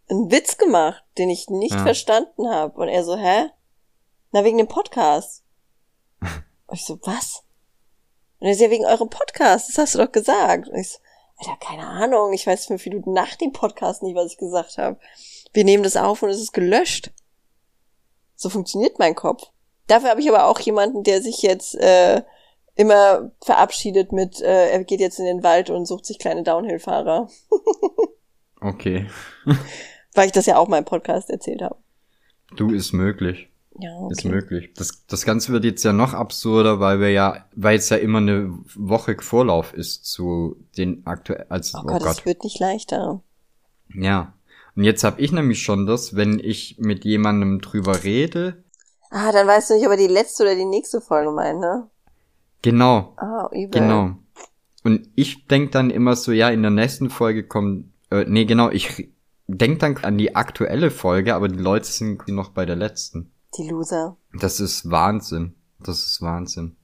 einen 0.10 0.32
Witz 0.32 0.58
gemacht, 0.58 1.04
den 1.18 1.30
ich 1.30 1.50
nicht 1.50 1.74
Ja. 1.76 1.84
verstanden 1.84 2.50
habe. 2.50 2.80
Und 2.80 2.88
er 2.88 3.04
so, 3.04 3.16
hä? 3.18 3.50
Na, 4.32 4.44
wegen 4.44 4.58
dem 4.58 4.68
Podcast. 4.68 5.44
Und 6.22 6.30
ich 6.74 6.86
so, 6.86 7.00
was? 7.04 7.44
Und 8.40 8.48
er 8.48 8.56
so, 8.56 8.64
ja, 8.66 8.70
wegen 8.70 8.86
eurem 8.86 9.10
Podcast, 9.10 9.70
das 9.70 9.78
hast 9.78 9.96
du 9.96 10.00
doch 10.00 10.12
gesagt. 10.12 10.68
Und 10.70 10.80
ich 10.80 10.90
so, 10.90 11.00
Alter, 11.40 11.58
keine 11.60 11.86
Ahnung, 11.88 12.34
ich 12.34 12.48
weiß 12.48 12.66
fünf 12.66 12.86
Minuten 12.86 13.14
nach 13.14 13.36
dem 13.36 13.52
Podcast 13.54 14.02
nicht, 14.02 14.16
was 14.16 14.32
ich 14.32 14.38
gesagt 14.38 14.78
habe. 14.78 15.00
Wir 15.54 15.64
nehmen 15.64 15.84
das 15.84 15.96
auf 15.96 16.24
und 16.24 16.30
es 16.30 16.42
ist 16.42 16.52
gelöscht. 16.54 17.12
So 18.36 18.50
funktioniert 18.50 18.98
mein 19.00 19.16
Kopf. 19.16 19.44
Dafür 19.88 20.10
habe 20.10 20.22
ich 20.22 20.30
aber 20.30 20.46
auch 20.46 20.60
jemanden, 20.60 21.04
der 21.04 21.22
sich 21.22 21.42
jetzt 21.44 21.76
äh, 21.76 22.24
immer 22.76 23.32
verabschiedet 23.42 24.12
mit, 24.12 24.42
äh, 24.42 24.70
er 24.72 24.84
geht 24.84 25.00
jetzt 25.00 25.20
in 25.20 25.26
den 25.26 25.44
Wald 25.44 25.70
und 25.70 25.86
sucht 25.86 26.06
sich 26.06 26.20
kleine 26.20 26.44
Downhill-Fahrer, 26.44 27.30
Okay. 28.62 29.08
weil 30.18 30.26
ich 30.28 30.32
das 30.34 30.46
ja 30.48 30.58
auch 30.58 30.68
mal 30.68 30.78
im 30.80 30.86
Podcast 30.86 31.30
erzählt 31.30 31.62
habe. 31.62 31.76
Du 32.56 32.72
ist 32.72 32.92
möglich. 32.94 33.50
Ja, 33.80 34.08
Ist 34.10 34.20
okay. 34.22 34.30
möglich. 34.30 34.74
Das, 34.76 35.06
das 35.06 35.24
Ganze 35.24 35.52
wird 35.54 35.64
jetzt 35.64 35.84
ja 35.84 35.94
noch 35.94 36.14
absurder, 36.16 36.80
weil 36.80 37.00
wir 37.00 37.12
ja, 37.12 37.46
weil 37.56 37.78
es 37.78 37.90
ja 37.90 37.98
immer 37.98 38.18
eine 38.18 38.58
Woche 38.74 39.16
Vorlauf 39.20 39.74
ist 39.74 40.06
zu 40.06 40.56
den 40.78 41.06
aktuell, 41.06 41.46
als, 41.50 41.76
Oh 41.76 41.82
oh 41.84 41.88
Gott, 41.88 42.02
Gott. 42.02 42.18
es 42.18 42.26
wird 42.26 42.44
nicht 42.44 42.60
leichter. 42.60 43.22
Ja. 43.94 44.34
Und 44.76 44.84
jetzt 44.84 45.04
habe 45.04 45.22
ich 45.22 45.32
nämlich 45.32 45.62
schon 45.62 45.86
das, 45.86 46.16
wenn 46.16 46.40
ich 46.40 46.78
mit 46.80 47.06
jemandem 47.06 47.62
drüber 47.62 48.04
rede. 48.04 48.64
Ah, 49.12 49.32
dann 49.32 49.46
weißt 49.48 49.70
du 49.70 49.74
nicht, 49.76 49.86
ob 49.86 49.92
er 49.92 49.98
die 49.98 50.08
letzte 50.08 50.44
oder 50.44 50.56
die 50.56 50.66
nächste 50.66 51.00
Folge 51.00 51.32
meint, 51.32 51.60
ne? 51.60 51.88
Genau, 52.64 53.14
Ah, 53.18 53.48
übel. 53.52 53.80
genau. 53.82 54.16
Und 54.84 55.08
ich 55.16 55.46
denk 55.48 55.72
dann 55.72 55.92
immer 55.92 56.16
so, 56.16 56.32
ja, 56.32 56.50
in 56.50 56.62
der 56.64 56.72
nächsten 56.72 57.10
Folge 57.12 57.44
kommt, 57.48 57.92
äh, 58.10 58.26
nee, 58.28 58.46
genau, 58.46 58.70
ich 58.72 59.10
denk 59.48 59.80
dann 59.80 59.98
an 59.98 60.18
die 60.18 60.36
aktuelle 60.36 60.92
Folge, 60.92 61.36
aber 61.36 61.48
die 61.48 61.58
Leute 61.60 61.86
sind 61.88 62.28
noch 62.28 62.50
bei 62.50 62.66
der 62.66 62.76
letzten. 62.76 63.32
Die 63.58 63.70
Loser. 63.70 64.18
Das 64.40 64.60
ist 64.60 64.90
Wahnsinn. 64.92 65.56
Das 65.80 66.00
ist 66.06 66.22
Wahnsinn. 66.22 66.76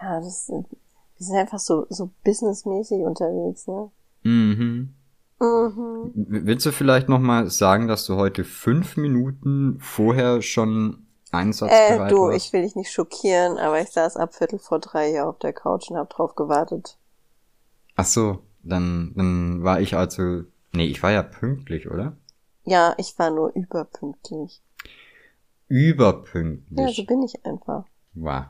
Ja, 0.00 0.20
das 0.20 0.46
sind, 0.46 0.66
die 1.18 1.24
sind 1.24 1.36
einfach 1.36 1.58
so, 1.58 1.86
so 1.88 2.10
businessmäßig 2.24 2.98
unterwegs, 3.00 3.66
ne? 3.66 3.90
Mhm. 4.22 4.94
Mhm. 5.40 6.12
Willst 6.14 6.64
du 6.64 6.72
vielleicht 6.72 7.08
noch 7.08 7.18
mal 7.18 7.50
sagen, 7.50 7.88
dass 7.88 8.06
du 8.06 8.16
heute 8.16 8.44
fünf 8.44 8.96
Minuten 8.96 9.78
vorher 9.80 10.40
schon 10.42 11.06
einsatzbereit 11.32 12.10
Äh, 12.10 12.14
du, 12.14 12.22
warst? 12.28 12.36
ich 12.46 12.52
will 12.52 12.62
dich 12.62 12.76
nicht 12.76 12.90
schockieren, 12.90 13.58
aber 13.58 13.80
ich 13.80 13.90
saß 13.90 14.16
ab 14.16 14.34
Viertel 14.34 14.58
vor 14.58 14.78
drei 14.78 15.10
hier 15.10 15.26
auf 15.28 15.38
der 15.38 15.52
Couch 15.52 15.90
und 15.90 15.96
hab 15.96 16.08
drauf 16.10 16.34
gewartet. 16.36 16.98
Ach 17.96 18.04
so, 18.06 18.38
dann, 18.62 19.12
dann 19.16 19.62
war 19.62 19.80
ich 19.80 19.94
also, 19.96 20.44
nee, 20.76 20.86
ich 20.86 21.02
war 21.02 21.10
ja 21.12 21.22
pünktlich, 21.22 21.90
oder? 21.90 22.16
Ja, 22.64 22.94
ich 22.98 23.18
war 23.18 23.30
nur 23.30 23.52
überpünktlich. 23.54 24.60
Überpünktlich. 25.68 26.78
Ja, 26.78 26.88
so 26.92 27.04
bin 27.04 27.22
ich 27.22 27.44
einfach. 27.44 27.84
Wow. 28.14 28.44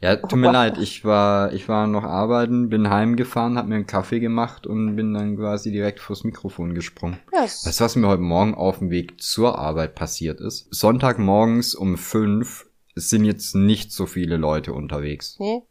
Ja, 0.00 0.16
tut 0.16 0.38
mir 0.38 0.46
Wow. 0.48 0.52
leid, 0.54 0.78
ich 0.78 1.04
war, 1.04 1.52
ich 1.52 1.68
war 1.68 1.86
noch 1.86 2.02
arbeiten, 2.04 2.68
bin 2.68 2.90
heimgefahren, 2.90 3.56
hab 3.56 3.66
mir 3.66 3.76
einen 3.76 3.86
Kaffee 3.86 4.18
gemacht 4.20 4.66
und 4.66 4.96
bin 4.96 5.14
dann 5.14 5.36
quasi 5.36 5.70
direkt 5.70 6.00
vors 6.00 6.24
Mikrofon 6.24 6.74
gesprungen. 6.74 7.18
Ja, 7.32 7.44
es- 7.44 7.64
Weißt 7.64 7.80
du, 7.80 7.84
was 7.84 7.96
mir 7.96 8.08
heute 8.08 8.22
Morgen 8.22 8.54
auf 8.54 8.78
dem 8.80 8.90
Weg 8.90 9.20
zur 9.22 9.58
Arbeit 9.58 9.94
passiert 9.94 10.40
ist? 10.40 10.66
Sonntagmorgens 10.74 11.74
um 11.74 11.96
fünf 11.96 12.66
sind 12.96 13.24
jetzt 13.24 13.54
nicht 13.54 13.92
so 13.92 14.06
viele 14.06 14.36
Leute 14.36 14.72
unterwegs. 14.72 15.36
nee, 15.38 15.62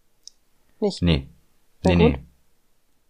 nicht. 0.80 1.02
Nee. 1.02 1.28
Na 1.84 1.96
Nee, 1.96 2.12
gut. 2.12 2.20
nee. 2.20 2.24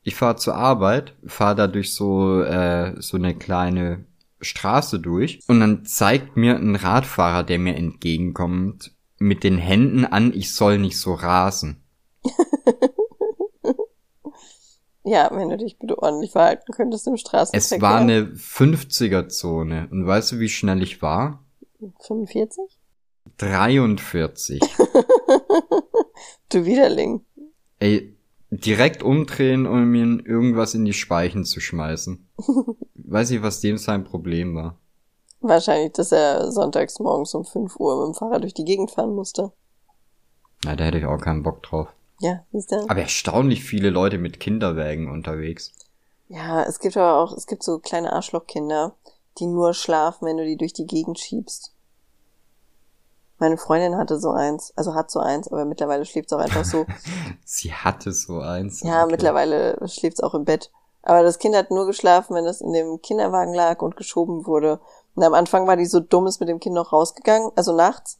Ich 0.08 0.16
fahre 0.16 0.38
zur 0.38 0.56
Arbeit, 0.56 1.18
fahre 1.26 1.56
da 1.56 1.68
durch 1.68 1.94
so, 1.94 2.42
äh, 2.42 2.94
so 3.02 3.18
eine 3.18 3.36
kleine 3.36 4.06
Straße 4.40 5.02
durch 5.02 5.42
und 5.50 5.60
dann 5.60 5.84
zeigt 5.84 6.38
mir 6.38 6.56
ein 6.56 6.78
Radfahrer, 6.78 7.44
der 7.44 7.60
mir 7.60 7.76
entgegenkommt, 7.76 8.94
mit 9.18 9.44
den 9.44 9.58
Händen 9.58 10.06
an, 10.06 10.32
ich 10.34 10.54
soll 10.54 10.78
nicht 10.78 10.98
so 10.98 11.14
rasen. 11.14 11.84
Ja, 15.04 15.30
wenn 15.32 15.48
du 15.48 15.56
dich 15.56 15.80
bitte 15.80 15.98
ordentlich 16.00 16.32
verhalten 16.32 16.74
könntest 16.74 17.08
im 17.08 17.16
Straßenverkehr. 17.16 17.78
Es 17.78 17.82
war 17.82 18.00
eine 18.00 18.24
50er-Zone 18.24 19.88
und 19.90 20.06
weißt 20.06 20.34
du, 20.34 20.40
wie 20.40 20.50
schnell 20.50 20.84
ich 20.84 21.02
war? 21.02 21.46
45? 22.02 22.78
43. 23.38 24.60
Du 26.50 26.66
Widerling. 26.66 27.26
Ey, 27.80 28.17
direkt 28.50 29.04
umdrehen 29.04 29.66
und 29.66 29.86
mir 29.86 30.26
irgendwas 30.26 30.74
in 30.74 30.86
die 30.86 30.94
Speichen 30.94 31.46
zu 31.46 31.60
schmeißen. 31.60 32.28
Weiß 32.96 33.32
ich, 33.32 33.42
was 33.42 33.62
dem 33.62 33.78
sein 33.78 34.04
Problem 34.04 34.56
war. 34.56 34.78
Wahrscheinlich, 35.40 35.94
dass 35.94 36.12
er 36.12 36.52
sonntags 36.52 37.00
morgens 37.00 37.34
um 37.34 37.46
5 37.46 37.76
Uhr 37.78 38.00
mit 38.00 38.16
dem 38.16 38.18
Fahrrad 38.18 38.44
durch 38.44 38.54
die 38.54 38.66
Gegend 38.66 38.92
fahren 38.92 39.14
musste. 39.14 39.52
Na, 40.64 40.76
da 40.76 40.86
hätte 40.86 40.98
ich 40.98 41.06
auch 41.06 41.20
keinen 41.20 41.44
Bock 41.44 41.62
drauf. 41.64 41.90
Ja, 42.20 42.44
siehst 42.52 42.72
du? 42.72 42.90
Aber 42.90 43.02
erstaunlich 43.02 43.64
viele 43.64 43.92
Leute 43.92 44.18
mit 44.18 44.40
Kinderwägen 44.40 45.10
unterwegs. 45.12 45.72
Ja, 46.30 46.64
es 46.64 46.80
gibt 46.80 46.98
aber 46.98 47.22
auch, 47.22 47.32
es 47.38 47.46
gibt 47.46 47.64
so 47.64 47.80
kleine 47.80 48.12
Arschlochkinder, 48.12 48.96
die 49.40 49.46
nur 49.46 49.74
schlafen, 49.74 50.26
wenn 50.26 50.38
du 50.38 50.46
die 50.46 50.58
durch 50.58 50.74
die 50.74 50.88
Gegend 50.88 51.20
schiebst. 51.20 51.74
Meine 53.40 53.58
Freundin 53.58 53.98
hatte 53.98 54.20
so 54.20 54.32
eins, 54.32 54.74
also 54.76 54.96
hat 54.96 55.12
so 55.12 55.20
eins, 55.20 55.48
aber 55.52 55.66
mittlerweile 55.66 56.06
schläft 56.06 56.32
es 56.32 56.34
auch 56.34 56.42
einfach 56.42 56.66
so. 56.66 56.86
Sie 57.46 57.72
hatte 57.74 58.12
so 58.12 58.40
eins. 58.40 58.82
Ja, 58.82 59.04
Okay. 59.04 59.12
mittlerweile 59.12 59.78
schläft 59.88 60.18
es 60.18 60.24
auch 60.24 60.34
im 60.34 60.46
Bett. 60.46 60.72
Aber 61.04 61.24
das 61.24 61.38
Kind 61.40 61.56
hat 61.56 61.72
nur 61.72 61.86
geschlafen, 61.86 62.36
wenn 62.36 62.46
es 62.46 62.62
in 62.62 62.74
dem 62.74 63.02
Kinderwagen 63.02 63.54
lag 63.54 63.82
und 63.82 63.96
geschoben 63.96 64.46
wurde. 64.46 64.80
Und 65.16 65.24
am 65.24 65.34
Anfang 65.34 65.68
war 65.68 65.78
die 65.78 65.86
so 65.86 66.00
dumm, 66.00 66.28
ist 66.28 66.40
mit 66.40 66.50
dem 66.50 66.60
Kind 66.60 66.76
noch 66.76 66.92
rausgegangen, 66.92 67.52
also 67.56 67.74
nachts. 67.74 68.18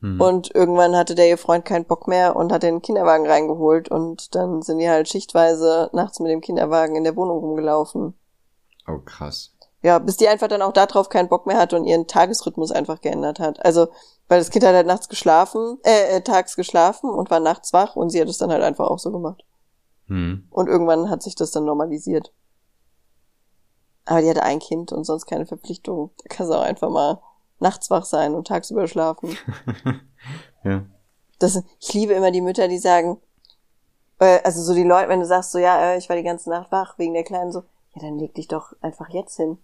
Hm. 0.00 0.20
Und 0.20 0.54
irgendwann 0.54 0.96
hatte 0.96 1.14
der 1.14 1.28
ihr 1.28 1.38
Freund 1.38 1.64
keinen 1.64 1.84
Bock 1.84 2.08
mehr 2.08 2.34
und 2.36 2.52
hat 2.52 2.62
den 2.62 2.82
Kinderwagen 2.82 3.26
reingeholt. 3.26 3.90
Und 3.90 4.34
dann 4.34 4.62
sind 4.62 4.78
die 4.78 4.88
halt 4.88 5.08
schichtweise 5.08 5.88
nachts 5.92 6.18
mit 6.20 6.30
dem 6.30 6.40
Kinderwagen 6.40 6.96
in 6.96 7.04
der 7.04 7.16
Wohnung 7.16 7.38
rumgelaufen. 7.38 8.14
Oh, 8.88 8.98
krass. 9.04 9.52
Ja, 9.82 9.98
bis 9.98 10.16
die 10.16 10.28
einfach 10.28 10.48
dann 10.48 10.62
auch 10.62 10.72
darauf 10.72 11.08
keinen 11.08 11.28
Bock 11.28 11.46
mehr 11.46 11.58
hatte 11.58 11.76
und 11.76 11.84
ihren 11.84 12.06
Tagesrhythmus 12.08 12.72
einfach 12.72 13.00
geändert 13.02 13.38
hat. 13.38 13.64
Also, 13.64 13.88
weil 14.28 14.38
das 14.38 14.50
Kind 14.50 14.64
hat 14.64 14.74
halt 14.74 14.86
nachts 14.86 15.08
geschlafen, 15.08 15.78
äh, 15.84 16.16
äh 16.16 16.20
tags 16.20 16.56
geschlafen 16.56 17.10
und 17.10 17.30
war 17.30 17.40
nachts 17.40 17.72
wach 17.72 17.96
und 17.96 18.10
sie 18.10 18.20
hat 18.20 18.28
es 18.28 18.38
dann 18.38 18.50
halt 18.50 18.62
einfach 18.62 18.88
auch 18.88 18.98
so 18.98 19.12
gemacht. 19.12 19.44
Hm. 20.06 20.46
Und 20.50 20.68
irgendwann 20.68 21.10
hat 21.10 21.22
sich 21.22 21.34
das 21.34 21.50
dann 21.50 21.64
normalisiert. 21.64 22.32
Aber 24.04 24.22
die 24.22 24.30
hatte 24.30 24.42
ein 24.42 24.60
Kind 24.60 24.92
und 24.92 25.04
sonst 25.04 25.26
keine 25.26 25.46
Verpflichtung. 25.46 26.10
Da 26.18 26.24
kannst 26.28 26.52
du 26.52 26.56
auch 26.56 26.62
einfach 26.62 26.90
mal 26.90 27.20
nachts 27.58 27.90
wach 27.90 28.04
sein 28.04 28.34
und 28.34 28.46
tagsüber 28.46 28.86
schlafen. 28.86 29.36
ja. 30.64 30.84
Das, 31.38 31.60
ich 31.80 31.92
liebe 31.92 32.12
immer 32.12 32.30
die 32.30 32.40
Mütter, 32.40 32.68
die 32.68 32.78
sagen, 32.78 33.20
äh, 34.20 34.40
also 34.44 34.62
so 34.62 34.74
die 34.74 34.84
Leute, 34.84 35.08
wenn 35.08 35.20
du 35.20 35.26
sagst 35.26 35.52
so, 35.52 35.58
ja, 35.58 35.78
äh, 35.78 35.98
ich 35.98 36.08
war 36.08 36.16
die 36.16 36.22
ganze 36.22 36.50
Nacht 36.50 36.70
wach 36.72 36.98
wegen 36.98 37.14
der 37.14 37.24
Kleinen, 37.24 37.52
so, 37.52 37.60
ja, 37.94 38.02
dann 38.02 38.18
leg 38.18 38.34
dich 38.34 38.48
doch 38.48 38.72
einfach 38.80 39.08
jetzt 39.10 39.36
hin. 39.36 39.58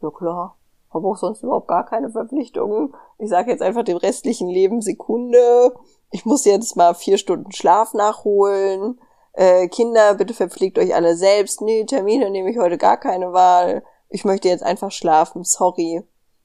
Ja 0.00 0.10
klar, 0.10 0.56
habe 0.94 1.06
auch 1.06 1.16
sonst 1.16 1.42
überhaupt 1.42 1.68
gar 1.68 1.84
keine 1.84 2.10
Verpflichtungen. 2.10 2.94
Ich 3.18 3.28
sage 3.28 3.50
jetzt 3.50 3.62
einfach 3.62 3.84
dem 3.84 3.96
restlichen 3.96 4.48
Leben 4.48 4.80
Sekunde. 4.80 5.74
Ich 6.10 6.24
muss 6.24 6.44
jetzt 6.44 6.76
mal 6.76 6.94
vier 6.94 7.18
Stunden 7.18 7.52
Schlaf 7.52 7.94
nachholen. 7.94 9.00
Äh, 9.32 9.68
Kinder, 9.68 10.14
bitte 10.14 10.34
verpflegt 10.34 10.78
euch 10.78 10.94
alle 10.94 11.16
selbst. 11.16 11.62
Nee, 11.62 11.84
Termine 11.84 12.30
nehme 12.30 12.50
ich 12.50 12.58
heute 12.58 12.78
gar 12.78 12.98
keine 12.98 13.32
Wahl. 13.32 13.82
Ich 14.08 14.24
möchte 14.24 14.48
jetzt 14.48 14.62
einfach 14.62 14.90
schlafen. 14.90 15.44
Sorry. 15.44 16.02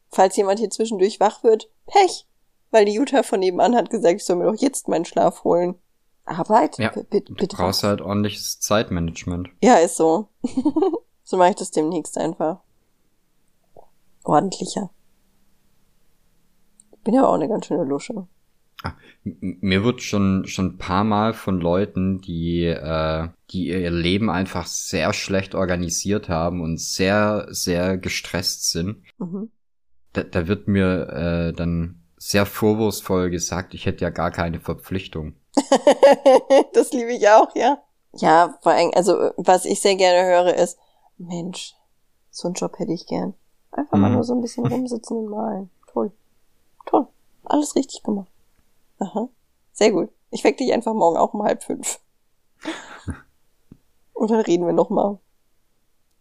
Falls 0.09 0.37
jemand 0.37 0.59
hier 0.59 0.69
zwischendurch 0.69 1.19
wach 1.19 1.43
wird, 1.43 1.69
Pech. 1.85 2.27
Weil 2.71 2.85
die 2.85 2.93
Jutta 2.93 3.23
von 3.23 3.39
nebenan 3.39 3.75
hat 3.75 3.89
gesagt, 3.89 4.15
ich 4.15 4.25
soll 4.25 4.37
mir 4.37 4.45
doch 4.45 4.55
jetzt 4.55 4.87
meinen 4.87 5.05
Schlaf 5.05 5.43
holen. 5.43 5.75
Arbeit? 6.25 6.77
Ja, 6.77 6.89
bitte, 6.89 7.33
bitte. 7.33 7.33
Du 7.33 7.57
brauchst 7.57 7.83
halt 7.83 8.01
ordentliches 8.01 8.59
Zeitmanagement. 8.59 9.49
Ja, 9.61 9.75
ist 9.75 9.95
so. 9.95 10.27
so 11.23 11.37
mache 11.37 11.51
ich 11.51 11.55
das 11.55 11.71
demnächst 11.71 12.17
einfach. 12.17 12.61
Ordentlicher. 14.27 14.89
Ich 16.91 16.99
bin 17.03 17.13
ja 17.13 17.25
auch 17.25 17.35
eine 17.35 17.47
ganz 17.47 17.65
schöne 17.65 17.85
Lusche. 17.85 18.27
Ah, 18.83 18.93
mir 19.23 19.83
wird 19.83 20.01
schon 20.01 20.45
schon 20.45 20.67
ein 20.67 20.77
paar 20.77 21.03
Mal 21.03 21.33
von 21.33 21.59
Leuten, 21.59 22.21
die 22.21 22.65
äh, 22.65 23.29
die 23.49 23.69
ihr 23.69 23.89
Leben 23.89 24.29
einfach 24.29 24.67
sehr 24.67 25.13
schlecht 25.13 25.55
organisiert 25.55 26.29
haben 26.29 26.61
und 26.61 26.79
sehr 26.79 27.47
sehr 27.49 27.97
gestresst 27.97 28.69
sind. 28.69 29.03
Mhm. 29.17 29.49
Da, 30.13 30.23
da 30.23 30.47
wird 30.47 30.67
mir 30.67 31.09
äh, 31.09 31.53
dann 31.53 32.03
sehr 32.17 32.45
vorwurfsvoll 32.45 33.29
gesagt, 33.29 33.73
ich 33.73 33.85
hätte 33.85 34.03
ja 34.03 34.09
gar 34.09 34.31
keine 34.31 34.59
Verpflichtung. 34.59 35.35
das 36.73 36.91
liebe 36.91 37.13
ich 37.13 37.27
auch, 37.29 37.55
ja. 37.55 37.81
Ja, 38.13 38.57
vor 38.61 38.71
allem, 38.71 38.91
also 38.95 39.31
was 39.37 39.65
ich 39.65 39.79
sehr 39.79 39.95
gerne 39.95 40.27
höre 40.27 40.55
ist, 40.55 40.77
Mensch, 41.17 41.73
so 42.31 42.47
einen 42.47 42.55
Job 42.55 42.77
hätte 42.79 42.93
ich 42.93 43.05
gern. 43.05 43.33
Einfach 43.71 43.95
mhm. 43.95 44.01
mal 44.01 44.09
nur 44.11 44.23
so 44.23 44.33
ein 44.33 44.41
bisschen 44.41 44.65
rumsitzen 44.71 45.17
und 45.17 45.29
malen. 45.29 45.69
Toll. 45.91 46.11
Toll. 46.85 47.07
Alles 47.43 47.75
richtig 47.75 48.03
gemacht. 48.03 48.31
Aha. 48.99 49.29
Sehr 49.73 49.91
gut. 49.91 50.09
Ich 50.31 50.43
weck 50.43 50.57
dich 50.57 50.73
einfach 50.73 50.93
morgen 50.93 51.17
auch 51.17 51.33
um 51.33 51.43
halb 51.43 51.63
fünf. 51.63 51.99
Und 54.13 54.31
dann 54.31 54.41
reden 54.41 54.65
wir 54.65 54.73
noch 54.73 54.89
mal. 54.89 55.19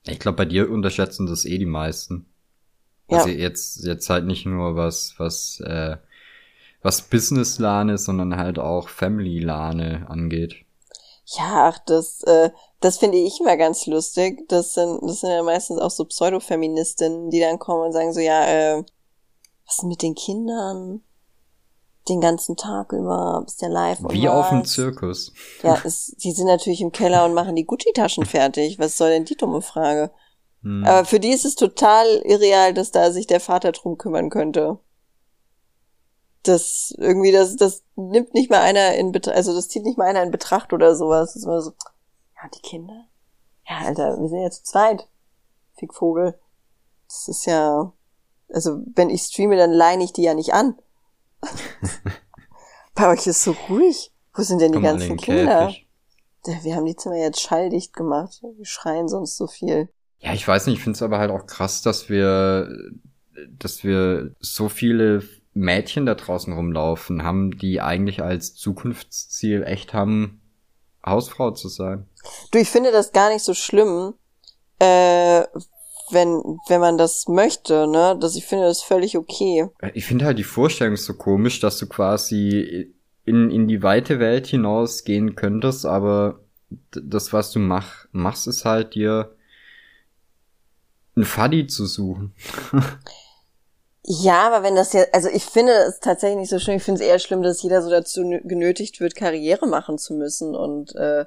Ich 0.05 0.19
glaube, 0.19 0.37
bei 0.37 0.45
dir 0.45 0.71
unterschätzen 0.71 1.27
das 1.27 1.47
eh 1.47 1.57
die 1.57 1.65
meisten. 1.65 2.27
Ja. 3.11 3.19
Also 3.19 3.31
jetzt, 3.31 3.85
jetzt 3.85 4.11
halt 4.11 4.27
nicht 4.27 4.45
nur 4.45 4.77
was, 4.77 5.15
was, 5.17 5.61
äh, 5.61 5.97
was 6.83 7.09
Business-Lane, 7.09 7.97
sondern 7.97 8.37
halt 8.37 8.59
auch 8.59 8.89
Family-Lane 8.89 10.07
angeht. 10.09 10.66
Ja, 11.27 11.69
ach, 11.69 11.79
das, 11.87 12.23
äh, 12.23 12.51
das 12.81 12.99
finde 12.99 13.19
ich 13.19 13.41
immer 13.41 13.57
ganz 13.57 13.87
lustig. 13.87 14.47
Das 14.49 14.75
sind, 14.75 15.01
das 15.03 15.21
sind 15.21 15.31
ja 15.31 15.43
meistens 15.43 15.81
auch 15.81 15.91
so 15.91 16.05
Pseudo-Feministinnen, 16.05 17.31
die 17.31 17.41
dann 17.41 17.59
kommen 17.59 17.87
und 17.87 17.93
sagen 17.93 18.13
so, 18.13 18.21
ja, 18.21 18.45
äh, 18.47 18.85
was 19.67 19.79
ist 19.79 19.85
mit 19.85 20.03
den 20.03 20.15
Kindern? 20.15 21.03
Den 22.09 22.21
ganzen 22.21 22.57
Tag 22.57 22.93
über, 22.93 23.43
bist 23.45 23.61
ja 23.61 23.67
live 23.67 23.99
Wie 24.11 24.29
auf 24.29 24.51
dem 24.51 24.65
Zirkus. 24.65 25.33
Ja, 25.65 25.83
es, 25.85 26.15
die 26.19 26.31
sind 26.31 26.47
natürlich 26.47 26.81
im 26.81 26.93
Keller 26.93 27.25
und 27.25 27.35
machen 27.35 27.57
die 27.57 27.67
Gucci-Taschen 27.67 28.25
fertig. 28.27 28.79
Was 28.79 28.97
soll 28.97 29.11
denn 29.11 29.25
die 29.25 29.37
dumme 29.37 29.61
Frage? 29.61 30.13
Hm. 30.63 30.85
Aber 30.85 31.05
für 31.05 31.19
die 31.19 31.33
ist 31.33 31.45
es 31.45 31.57
total 31.57 32.07
irreal, 32.25 32.73
dass 32.73 32.93
da 32.93 33.11
sich 33.11 33.27
der 33.27 33.41
Vater 33.41 33.73
drum 33.73 33.99
kümmern 33.99 34.31
könnte 34.31 34.79
das 36.49 36.95
irgendwie, 36.99 37.33
das, 37.33 37.57
das 37.57 37.83
nimmt 37.97 38.35
nicht 38.35 38.51
mal 38.51 38.61
einer 38.61 38.95
in 38.95 39.13
Betracht, 39.13 39.37
also 39.37 39.55
das 39.55 39.69
zieht 39.69 39.85
nicht 39.85 39.99
mal 39.99 40.09
einer 40.09 40.23
in 40.23 40.31
Betracht 40.31 40.73
oder 40.73 40.95
sowas. 40.95 41.31
Das 41.31 41.37
ist 41.37 41.45
immer 41.45 41.61
so, 41.61 41.73
ja, 42.37 42.49
die 42.55 42.61
Kinder? 42.61 43.07
Ja, 43.69 43.79
Alter, 43.87 44.21
wir 44.21 44.29
sind 44.29 44.43
ja 44.43 44.51
zu 44.51 44.63
zweit. 44.63 45.09
Fickvogel. 45.79 46.39
Das 47.09 47.29
ist 47.29 47.47
ja, 47.47 47.93
also 48.53 48.81
wenn 48.95 49.11
ich 49.11 49.23
streame, 49.23 49.57
dann 49.57 49.73
leine 49.73 50.05
ich 50.05 50.13
die 50.13 50.23
ja 50.23 50.35
nicht 50.35 50.53
an. 50.53 50.77
Bei 52.95 53.09
euch 53.09 53.27
ist 53.27 53.43
so 53.43 53.55
ruhig. 53.69 54.13
Wo 54.35 54.43
sind 54.43 54.61
denn 54.61 54.73
die 54.73 54.77
Komm 54.77 54.85
ganzen 54.85 55.17
Kinder? 55.17 55.67
Käfig. 55.69 56.65
Wir 56.65 56.77
haben 56.77 56.87
die 56.87 56.97
Zimmer 56.97 57.17
jetzt 57.17 57.41
schalldicht 57.41 57.93
gemacht. 57.93 58.41
Wir 58.43 58.65
schreien 58.65 59.09
sonst 59.09 59.37
so 59.37 59.47
viel. 59.47 59.89
Ja, 60.21 60.33
ich 60.33 60.47
weiß 60.47 60.67
nicht, 60.67 60.77
ich 60.77 60.83
finde 60.83 60.97
es 60.97 61.03
aber 61.03 61.19
halt 61.19 61.31
auch 61.31 61.47
krass, 61.47 61.83
dass 61.83 62.09
wir, 62.09 62.69
dass 63.59 63.83
wir 63.83 64.35
so 64.41 64.69
viele 64.69 65.23
Mädchen 65.57 66.05
da 66.05 66.15
draußen 66.15 66.53
rumlaufen 66.53 67.23
haben, 67.23 67.57
die 67.57 67.81
eigentlich 67.81 68.23
als 68.23 68.55
Zukunftsziel 68.55 69.63
echt 69.65 69.95
haben, 69.95 70.43
Hausfrau 71.05 71.53
zu 71.53 71.69
sein. 71.69 72.07
Du, 72.51 72.59
ich 72.59 72.69
finde 72.69 72.93
das 72.93 73.13
gar 73.13 73.31
nicht 73.31 73.43
so 73.43 73.55
schlimm, 73.55 74.15
äh, 74.79 75.45
wenn, 76.11 76.43
wenn 76.69 76.81
man 76.81 76.99
das 76.99 77.27
möchte, 77.27 77.87
ne? 77.87 78.17
Das, 78.21 78.37
ich 78.37 78.45
finde 78.45 78.67
das 78.67 78.83
völlig 78.83 79.17
okay. 79.17 79.69
Ich 79.95 80.05
finde 80.05 80.27
halt 80.27 80.39
die 80.39 80.45
Vorstellung 80.45 80.97
so 80.97 81.15
komisch, 81.15 81.59
dass 81.59 81.79
du 81.79 81.87
quasi 81.87 82.93
in, 83.25 83.51
in 83.51 83.67
die 83.67 83.83
weite 83.83 84.21
Welt 84.21 84.47
hinausgehen 84.47 85.37
könntest, 85.37 85.87
aber 85.87 86.41
das, 86.91 87.33
was 87.33 87.51
du 87.51 87.61
mach, 87.61 88.07
machst, 88.13 88.47
ist 88.47 88.65
halt 88.65 88.95
dir 88.95 89.35
ein 91.17 91.25
Faddy 91.25 91.67
zu 91.67 91.87
suchen. 91.87 92.35
Ja, 94.09 94.47
aber 94.47 94.63
wenn 94.63 94.77
das 94.77 94.93
ja, 94.93 95.03
also 95.13 95.29
ich 95.29 95.45
finde 95.45 95.73
es 95.73 95.99
tatsächlich 95.99 96.39
nicht 96.39 96.51
so 96.51 96.61
schlimm. 96.61 96.77
Ich 96.77 96.85
finde 96.85 97.03
es 97.03 97.07
eher 97.07 97.19
schlimm, 97.19 97.43
dass 97.43 97.63
jeder 97.63 97.83
so 97.83 97.91
dazu 97.91 98.23
genötigt 98.45 99.01
wird, 99.01 99.17
Karriere 99.17 99.67
machen 99.67 99.99
zu 99.99 100.15
müssen 100.15 100.55
und 100.55 100.95
äh, 100.95 101.25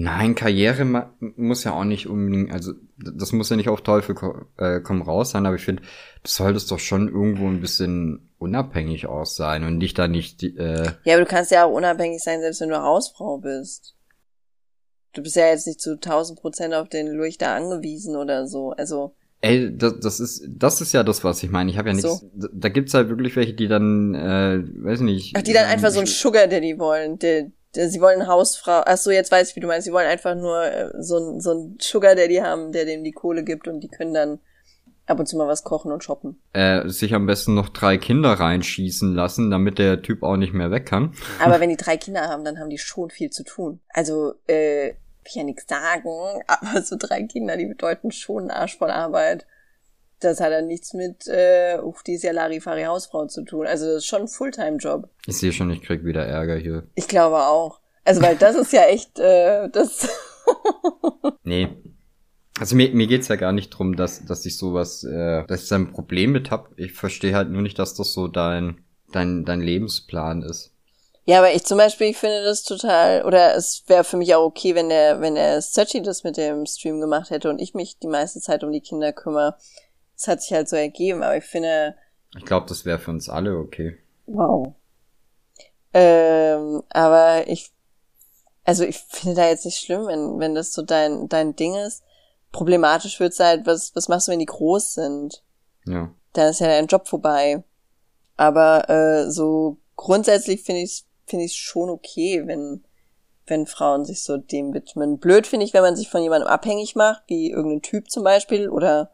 Nein, 0.00 0.36
Karriere 0.36 1.10
muss 1.18 1.64
ja 1.64 1.72
auch 1.72 1.84
nicht 1.84 2.06
unbedingt, 2.06 2.52
also 2.52 2.72
das 2.96 3.32
muss 3.32 3.50
ja 3.50 3.56
nicht 3.56 3.68
auf 3.68 3.82
Teufel 3.82 4.14
äh, 4.56 4.80
komm 4.80 5.02
raus 5.02 5.32
sein, 5.32 5.44
aber 5.44 5.56
ich 5.56 5.64
finde, 5.64 5.82
du 5.82 6.30
solltest 6.30 6.70
doch 6.70 6.78
schon 6.78 7.08
irgendwo 7.08 7.48
ein 7.48 7.60
bisschen 7.60 8.30
unabhängig 8.38 9.06
auch 9.06 9.26
sein 9.26 9.64
und 9.64 9.80
dich 9.80 9.94
da 9.94 10.06
nicht. 10.06 10.44
Äh 10.44 10.92
ja, 11.02 11.14
aber 11.14 11.24
du 11.24 11.26
kannst 11.26 11.50
ja 11.50 11.64
auch 11.64 11.72
unabhängig 11.72 12.22
sein, 12.22 12.40
selbst 12.40 12.60
wenn 12.60 12.68
du 12.68 12.80
Hausfrau 12.80 13.38
bist. 13.38 13.96
Du 15.14 15.22
bist 15.22 15.34
ja 15.34 15.48
jetzt 15.48 15.66
nicht 15.66 15.80
zu 15.80 15.94
1000 15.94 16.38
Prozent 16.38 16.74
auf 16.74 16.88
den 16.88 17.08
Leuchter 17.08 17.48
angewiesen 17.48 18.14
oder 18.14 18.46
so. 18.46 18.70
Also 18.70 19.16
Ey, 19.40 19.76
das, 19.76 20.00
das 20.00 20.20
ist 20.20 20.44
das 20.48 20.80
ist 20.80 20.92
ja 20.92 21.04
das, 21.04 21.22
was 21.22 21.42
ich 21.42 21.50
meine. 21.50 21.70
Ich 21.70 21.78
habe 21.78 21.90
ja 21.90 21.94
nichts. 21.94 22.20
So. 22.20 22.30
Da, 22.34 22.48
da 22.52 22.68
gibt's 22.68 22.94
halt 22.94 23.08
wirklich 23.08 23.36
welche, 23.36 23.54
die 23.54 23.68
dann, 23.68 24.14
äh, 24.14 24.62
weiß 24.84 25.00
nicht. 25.00 25.34
Ach, 25.36 25.42
die 25.42 25.52
dann 25.52 25.66
einfach 25.66 25.90
so 25.90 26.00
ein 26.00 26.06
Sugar 26.06 26.48
Daddy 26.48 26.78
wollen. 26.78 27.18
Der, 27.20 27.46
der, 27.76 27.88
sie 27.88 28.00
wollen 28.00 28.26
Hausfrau. 28.26 28.82
Ach 28.84 28.96
so, 28.96 29.12
jetzt 29.12 29.30
weiß 29.30 29.50
ich, 29.50 29.56
wie 29.56 29.60
du 29.60 29.68
meinst. 29.68 29.84
Sie 29.84 29.92
wollen 29.92 30.08
einfach 30.08 30.34
nur 30.34 30.64
äh, 30.64 30.90
so 30.98 31.18
ein 31.18 31.40
so 31.40 31.52
ein 31.52 31.78
Sugar 31.80 32.16
Daddy 32.16 32.36
haben, 32.36 32.72
der 32.72 32.84
dem 32.84 33.04
die 33.04 33.12
Kohle 33.12 33.44
gibt 33.44 33.68
und 33.68 33.80
die 33.80 33.88
können 33.88 34.12
dann 34.12 34.40
ab 35.08 35.18
und 35.18 35.26
zu 35.26 35.36
mal 35.36 35.48
was 35.48 35.64
kochen 35.64 35.92
und 35.92 36.04
shoppen. 36.04 36.40
Äh, 36.52 36.88
sich 36.88 37.14
am 37.14 37.26
besten 37.26 37.54
noch 37.54 37.68
drei 37.68 37.96
Kinder 37.96 38.32
reinschießen 38.32 39.14
lassen, 39.14 39.50
damit 39.50 39.78
der 39.78 40.02
Typ 40.02 40.22
auch 40.22 40.36
nicht 40.36 40.52
mehr 40.52 40.70
weg 40.70 40.86
kann. 40.86 41.14
Aber 41.42 41.60
wenn 41.60 41.70
die 41.70 41.76
drei 41.76 41.96
Kinder 41.96 42.22
haben, 42.22 42.44
dann 42.44 42.58
haben 42.58 42.70
die 42.70 42.78
schon 42.78 43.10
viel 43.10 43.30
zu 43.30 43.44
tun. 43.44 43.80
Also 43.88 44.34
äh, 44.46 44.94
ich 45.28 45.34
ja 45.34 45.44
nichts 45.44 45.66
sagen, 45.68 46.42
aber 46.46 46.82
so 46.82 46.96
drei 46.98 47.22
Kinder, 47.24 47.56
die 47.56 47.66
bedeuten 47.66 48.10
schon 48.10 48.42
einen 48.42 48.50
Arsch 48.50 48.78
voll 48.78 48.90
Arbeit. 48.90 49.46
Das 50.20 50.40
hat 50.40 50.50
ja 50.50 50.62
nichts 50.62 50.94
mit, 50.94 51.28
äh, 51.28 51.78
uff, 51.80 52.02
die 52.02 52.14
ist 52.14 52.24
ja 52.24 52.32
Larifari 52.32 52.82
Hausfrau 52.82 53.26
zu 53.26 53.44
tun. 53.44 53.66
Also 53.66 53.86
das 53.86 53.96
ist 53.98 54.06
schon 54.06 54.22
ein 54.22 54.28
Fulltime-Job. 54.28 55.08
Ich 55.26 55.38
sehe 55.38 55.52
schon, 55.52 55.70
ich 55.70 55.82
krieg 55.82 56.04
wieder 56.04 56.26
Ärger 56.26 56.56
hier. 56.56 56.88
Ich 56.96 57.06
glaube 57.06 57.36
auch. 57.36 57.80
Also 58.04 58.22
weil 58.22 58.36
das 58.36 58.56
ist 58.56 58.72
ja 58.72 58.82
echt, 58.86 59.18
äh, 59.20 59.68
das. 59.68 60.08
nee. 61.44 61.68
Also 62.58 62.74
mir, 62.74 62.90
mir 62.90 63.06
geht's 63.06 63.28
ja 63.28 63.36
gar 63.36 63.52
nicht 63.52 63.70
drum, 63.70 63.94
dass, 63.94 64.24
dass 64.24 64.44
ich 64.44 64.56
sowas, 64.56 65.04
äh, 65.04 65.44
dass 65.46 65.62
ich 65.62 65.68
da 65.68 65.76
ein 65.76 65.92
Problem 65.92 66.32
mit 66.32 66.50
hab. 66.50 66.76
Ich 66.76 66.92
verstehe 66.92 67.34
halt 67.34 67.50
nur 67.50 67.62
nicht, 67.62 67.78
dass 67.78 67.94
das 67.94 68.12
so 68.12 68.26
dein, 68.26 68.80
dein, 69.12 69.44
dein 69.44 69.60
Lebensplan 69.60 70.42
ist. 70.42 70.74
Ja, 71.28 71.40
aber 71.40 71.52
ich 71.52 71.66
zum 71.66 71.76
Beispiel, 71.76 72.06
ich 72.06 72.16
finde 72.16 72.42
das 72.42 72.62
total, 72.62 73.22
oder 73.26 73.54
es 73.54 73.84
wäre 73.86 74.02
für 74.02 74.16
mich 74.16 74.34
auch 74.34 74.46
okay, 74.46 74.74
wenn 74.74 74.88
der, 74.88 75.20
wenn 75.20 75.34
der 75.34 75.60
Searchy 75.60 76.00
das 76.00 76.24
mit 76.24 76.38
dem 76.38 76.64
Stream 76.64 77.02
gemacht 77.02 77.28
hätte 77.28 77.50
und 77.50 77.58
ich 77.58 77.74
mich 77.74 77.98
die 77.98 78.06
meiste 78.06 78.40
Zeit 78.40 78.64
um 78.64 78.72
die 78.72 78.80
Kinder 78.80 79.12
kümmere. 79.12 79.58
Es 80.16 80.26
hat 80.26 80.40
sich 80.40 80.54
halt 80.54 80.70
so 80.70 80.76
ergeben, 80.76 81.22
aber 81.22 81.36
ich 81.36 81.44
finde. 81.44 81.96
Ich 82.34 82.46
glaube, 82.46 82.64
das 82.66 82.86
wäre 82.86 82.98
für 82.98 83.10
uns 83.10 83.28
alle 83.28 83.58
okay. 83.58 83.98
Wow. 84.24 84.72
Ähm, 85.92 86.82
aber 86.88 87.46
ich, 87.46 87.72
also 88.64 88.84
ich 88.84 88.96
finde 88.96 89.42
da 89.42 89.48
jetzt 89.48 89.66
nicht 89.66 89.80
schlimm, 89.80 90.06
wenn, 90.06 90.38
wenn 90.38 90.54
das 90.54 90.72
so 90.72 90.80
dein, 90.80 91.28
dein 91.28 91.54
Ding 91.54 91.74
ist. 91.74 92.04
Problematisch 92.52 93.20
wird's 93.20 93.38
halt, 93.38 93.66
was, 93.66 93.94
was 93.94 94.08
machst 94.08 94.28
du, 94.28 94.32
wenn 94.32 94.38
die 94.38 94.46
groß 94.46 94.94
sind? 94.94 95.42
Ja. 95.84 96.10
Dann 96.32 96.48
ist 96.48 96.60
ja 96.60 96.68
dein 96.68 96.86
Job 96.86 97.06
vorbei. 97.06 97.64
Aber 98.38 98.88
äh, 98.88 99.30
so 99.30 99.76
grundsätzlich 99.94 100.62
finde 100.62 100.84
ich 100.84 101.04
finde 101.28 101.44
ich 101.44 101.56
schon 101.56 101.90
okay, 101.90 102.46
wenn, 102.46 102.84
wenn 103.46 103.66
Frauen 103.66 104.04
sich 104.04 104.22
so 104.22 104.36
dem 104.36 104.72
widmen. 104.74 105.18
Blöd 105.18 105.46
finde 105.46 105.64
ich, 105.64 105.74
wenn 105.74 105.82
man 105.82 105.96
sich 105.96 106.08
von 106.08 106.22
jemandem 106.22 106.48
abhängig 106.48 106.96
macht, 106.96 107.22
wie 107.26 107.50
irgendein 107.50 107.82
Typ 107.82 108.10
zum 108.10 108.24
Beispiel, 108.24 108.68
oder 108.68 109.12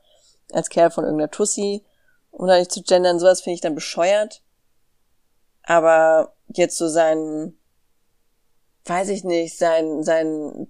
als 0.52 0.68
Kerl 0.68 0.90
von 0.90 1.04
irgendeiner 1.04 1.30
Tussi, 1.30 1.84
um 2.30 2.46
da 2.46 2.58
nicht 2.58 2.72
zu 2.72 2.82
gendern, 2.82 3.18
sowas 3.18 3.40
finde 3.40 3.54
ich 3.54 3.60
dann 3.60 3.74
bescheuert. 3.74 4.42
Aber 5.62 6.34
jetzt 6.48 6.76
so 6.76 6.88
sein, 6.88 7.56
weiß 8.84 9.08
ich 9.08 9.24
nicht, 9.24 9.56
sein, 9.56 10.02
sein, 10.02 10.68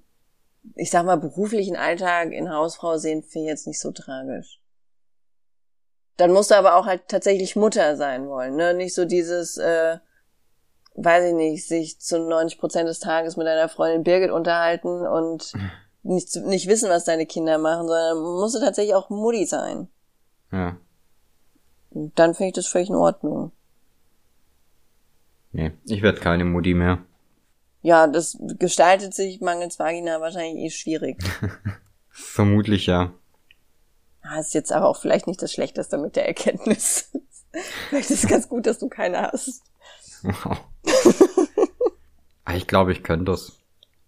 ich 0.77 0.91
sag 0.91 1.05
mal, 1.05 1.17
beruflichen 1.17 1.77
Alltag 1.77 2.33
in 2.33 2.53
Hausfrau 2.53 2.97
sehen, 2.97 3.23
finde 3.23 3.47
ich 3.47 3.51
jetzt 3.51 3.67
nicht 3.67 3.81
so 3.81 3.91
tragisch. 3.91 4.61
Dann 6.17 6.33
musst 6.33 6.53
du 6.53 6.55
aber 6.55 6.77
auch 6.77 6.87
halt 6.87 7.09
tatsächlich 7.09 7.57
Mutter 7.57 7.97
sein 7.97 8.29
wollen, 8.29 8.55
ne? 8.55 8.73
Nicht 8.73 8.95
so 8.95 9.05
dieses, 9.05 9.57
äh, 9.57 9.99
weiß 10.95 11.27
ich 11.27 11.35
nicht, 11.35 11.67
sich 11.67 12.01
zu 12.01 12.19
90 12.19 12.59
Prozent 12.59 12.89
des 12.89 13.01
Tages 13.01 13.37
mit 13.37 13.47
deiner 13.47 13.69
Freundin 13.69 14.05
Birgit 14.05 14.31
unterhalten 14.31 15.07
und 15.07 15.53
nicht, 16.03 16.37
nicht 16.37 16.69
wissen, 16.69 16.89
was 16.89 17.05
deine 17.05 17.27
Kinder 17.27 17.59
machen, 17.59 17.89
sondern 17.89 18.19
musst 18.19 18.55
du 18.55 18.61
tatsächlich 18.61 18.95
auch 18.95 19.11
Mutti 19.11 19.47
sein. 19.47 19.89
Ja. 20.53 20.77
Und 21.91 22.19
dann 22.19 22.35
finde 22.35 22.49
ich 22.49 22.55
das 22.55 22.67
völlig 22.67 22.91
in 22.91 22.97
Ordnung. 22.97 23.53
Nee, 25.53 25.73
ich 25.85 26.03
werde 26.03 26.21
keine 26.21 26.45
Mutti 26.45 26.75
mehr. 26.75 26.99
Ja, 27.83 28.07
das 28.07 28.39
gestaltet 28.59 29.15
sich 29.15 29.41
mangels 29.41 29.79
Vagina 29.79 30.21
wahrscheinlich 30.21 30.65
eh 30.65 30.71
schwierig. 30.71 31.23
Vermutlich 32.09 32.87
ja. 32.87 33.13
Ah, 34.23 34.41
ist 34.41 34.55
jetzt 34.55 34.73
aber 34.73 34.89
auch 34.89 34.97
vielleicht 34.97 35.27
nicht 35.27 35.43
das 35.43 35.53
Schlechteste 35.53 35.99
mit 35.99 36.17
der 36.17 36.27
Erkenntnis. 36.27 37.11
vielleicht 37.89 38.11
ist 38.11 38.25
es 38.25 38.31
ganz 38.31 38.49
gut, 38.49 38.67
dass 38.67 38.79
du 38.79 38.89
keine 38.89 39.21
hast. 39.21 39.63
Wow. 40.25 40.59
Ah, 42.47 42.57
ich 42.57 42.67
glaube, 42.67 42.93
ich 42.93 43.03
könnte 43.03 43.33
das. 43.33 43.59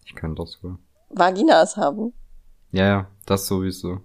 Ich 0.05 0.15
könnte 0.15 0.43
das 0.43 0.63
wohl. 0.63 0.77
Vaginas 1.09 1.79
haben. 1.79 2.13
Ja, 2.71 2.85
ja, 2.85 3.07
das 3.25 3.47
sowieso. 3.47 4.01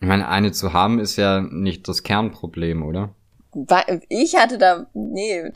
Ich 0.00 0.06
meine, 0.06 0.28
eine 0.28 0.52
zu 0.52 0.74
haben 0.74 0.98
ist 0.98 1.16
ja 1.16 1.40
nicht 1.40 1.88
das 1.88 2.02
Kernproblem, 2.02 2.82
oder? 2.82 3.14
Ich 4.08 4.36
hatte 4.36 4.58
da, 4.58 4.86
nee, 4.92 5.50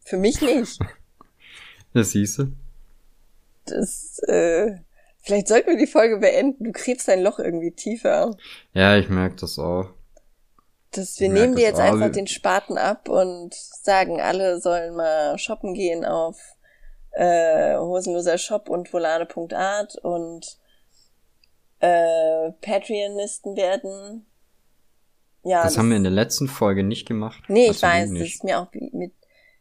für 0.00 0.16
mich 0.16 0.40
nicht. 0.40 0.80
Das 1.92 2.10
siehste. 2.10 2.50
Das, 3.66 4.18
äh, 4.26 4.78
vielleicht 5.22 5.46
sollten 5.46 5.70
wir 5.70 5.78
die 5.78 5.86
Folge 5.86 6.18
beenden. 6.18 6.64
Du 6.64 6.72
kriegst 6.72 7.06
dein 7.06 7.22
Loch 7.22 7.38
irgendwie 7.38 7.70
tiefer. 7.70 8.36
Ja, 8.72 8.96
ich 8.96 9.08
merke 9.08 9.36
das 9.36 9.60
auch. 9.60 9.90
Das, 10.94 11.18
wir 11.18 11.28
nehmen 11.28 11.56
dir 11.56 11.62
jetzt 11.62 11.80
einfach 11.80 12.10
den 12.10 12.28
Spaten 12.28 12.78
ab 12.78 13.08
und 13.08 13.52
sagen, 13.52 14.20
alle 14.20 14.60
sollen 14.60 14.94
mal 14.94 15.36
shoppen 15.38 15.74
gehen 15.74 16.04
auf 16.04 16.38
äh, 17.10 17.76
hosenloser 17.76 18.38
Shop 18.38 18.68
und 18.68 18.92
volane.art 18.92 19.96
und 19.96 20.58
äh, 21.80 22.52
Patreonisten 22.60 23.56
werden. 23.56 24.26
Ja, 25.42 25.62
das, 25.62 25.72
das, 25.72 25.78
haben 25.78 25.90
wir 25.90 25.96
in 25.96 26.04
der 26.04 26.12
letzten 26.12 26.48
Folge 26.48 26.84
nicht 26.84 27.06
gemacht. 27.06 27.42
Nee, 27.48 27.70
ich 27.70 27.82
weiß, 27.82 28.10
das 28.10 28.20
ist 28.20 28.44
mir 28.44 28.60
auch 28.60 28.72
wie, 28.72 28.90
mit, 28.92 29.12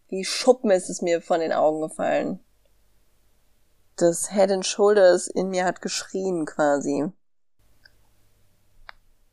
wie 0.09 0.23
Schuppen 0.23 0.71
ist 0.71 0.89
es 0.89 1.01
mir 1.01 1.21
von 1.21 1.39
den 1.39 1.51
Augen 1.51 1.81
gefallen. 1.81 2.39
Das 3.95 4.31
Head 4.31 4.51
and 4.51 4.65
Shoulders 4.65 5.27
in 5.27 5.49
mir 5.49 5.65
hat 5.65 5.81
geschrien 5.81 6.45
quasi. 6.45 7.11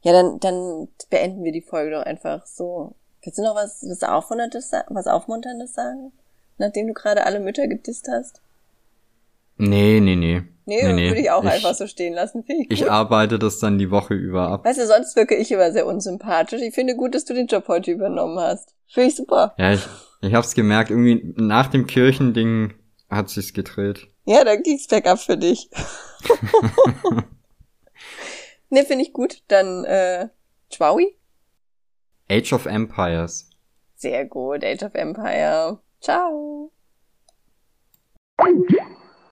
Ja, 0.02 0.12
dann, 0.12 0.40
dann 0.40 0.88
beenden 1.10 1.44
wir 1.44 1.52
die 1.52 1.60
Folge 1.60 1.92
doch 1.92 2.02
einfach 2.02 2.46
so. 2.46 2.94
Willst 3.22 3.38
du 3.38 3.42
noch 3.42 3.54
was, 3.54 3.84
was 3.86 4.02
Aufmunterndes, 4.02 4.72
was 4.88 5.06
Aufmunterndes 5.06 5.74
sagen? 5.74 6.12
Nachdem 6.56 6.86
du 6.86 6.94
gerade 6.94 7.26
alle 7.26 7.40
Mütter 7.40 7.66
gedisst 7.68 8.08
hast? 8.10 8.40
Nee, 9.58 10.00
nee, 10.00 10.16
nee. 10.16 10.42
Nee, 10.64 10.82
nee, 10.84 10.92
nee. 10.92 11.08
würde 11.08 11.20
ich 11.20 11.30
auch 11.30 11.44
ich, 11.44 11.50
einfach 11.50 11.74
so 11.74 11.86
stehen 11.86 12.14
lassen. 12.14 12.44
Ich, 12.46 12.70
ich 12.70 12.90
arbeite 12.90 13.38
das 13.38 13.58
dann 13.58 13.78
die 13.78 13.90
Woche 13.90 14.14
über 14.14 14.48
ab. 14.48 14.64
Weißt 14.64 14.78
du, 14.78 14.86
sonst 14.86 15.16
wirke 15.16 15.34
ich 15.34 15.50
immer 15.52 15.72
sehr 15.72 15.86
unsympathisch. 15.86 16.62
Ich 16.62 16.74
finde 16.74 16.96
gut, 16.96 17.14
dass 17.14 17.24
du 17.24 17.34
den 17.34 17.46
Job 17.46 17.68
heute 17.68 17.90
übernommen 17.90 18.38
hast. 18.38 18.74
Finde 18.88 19.08
ich 19.08 19.16
super. 19.16 19.54
Ja, 19.58 19.72
ich, 19.72 19.86
ich 20.22 20.32
hab's 20.32 20.54
gemerkt, 20.54 20.90
irgendwie 20.90 21.34
nach 21.36 21.66
dem 21.66 21.86
Kirchending 21.86 22.72
hat 23.10 23.28
sich's 23.28 23.52
gedreht. 23.52 24.06
Ja, 24.24 24.44
dann 24.44 24.62
ging's 24.62 24.86
bergab 24.86 25.18
für 25.18 25.36
dich. 25.36 25.68
ne, 28.70 28.84
finde 28.84 29.04
ich 29.04 29.12
gut. 29.12 29.42
Dann, 29.48 29.84
äh, 29.84 30.28
Chwaui? 30.72 31.16
Age 32.30 32.52
of 32.52 32.66
Empires. 32.66 33.50
Sehr 33.96 34.24
gut, 34.24 34.64
Age 34.64 34.84
of 34.84 34.94
Empire. 34.94 35.80
Ciao. 36.00 36.72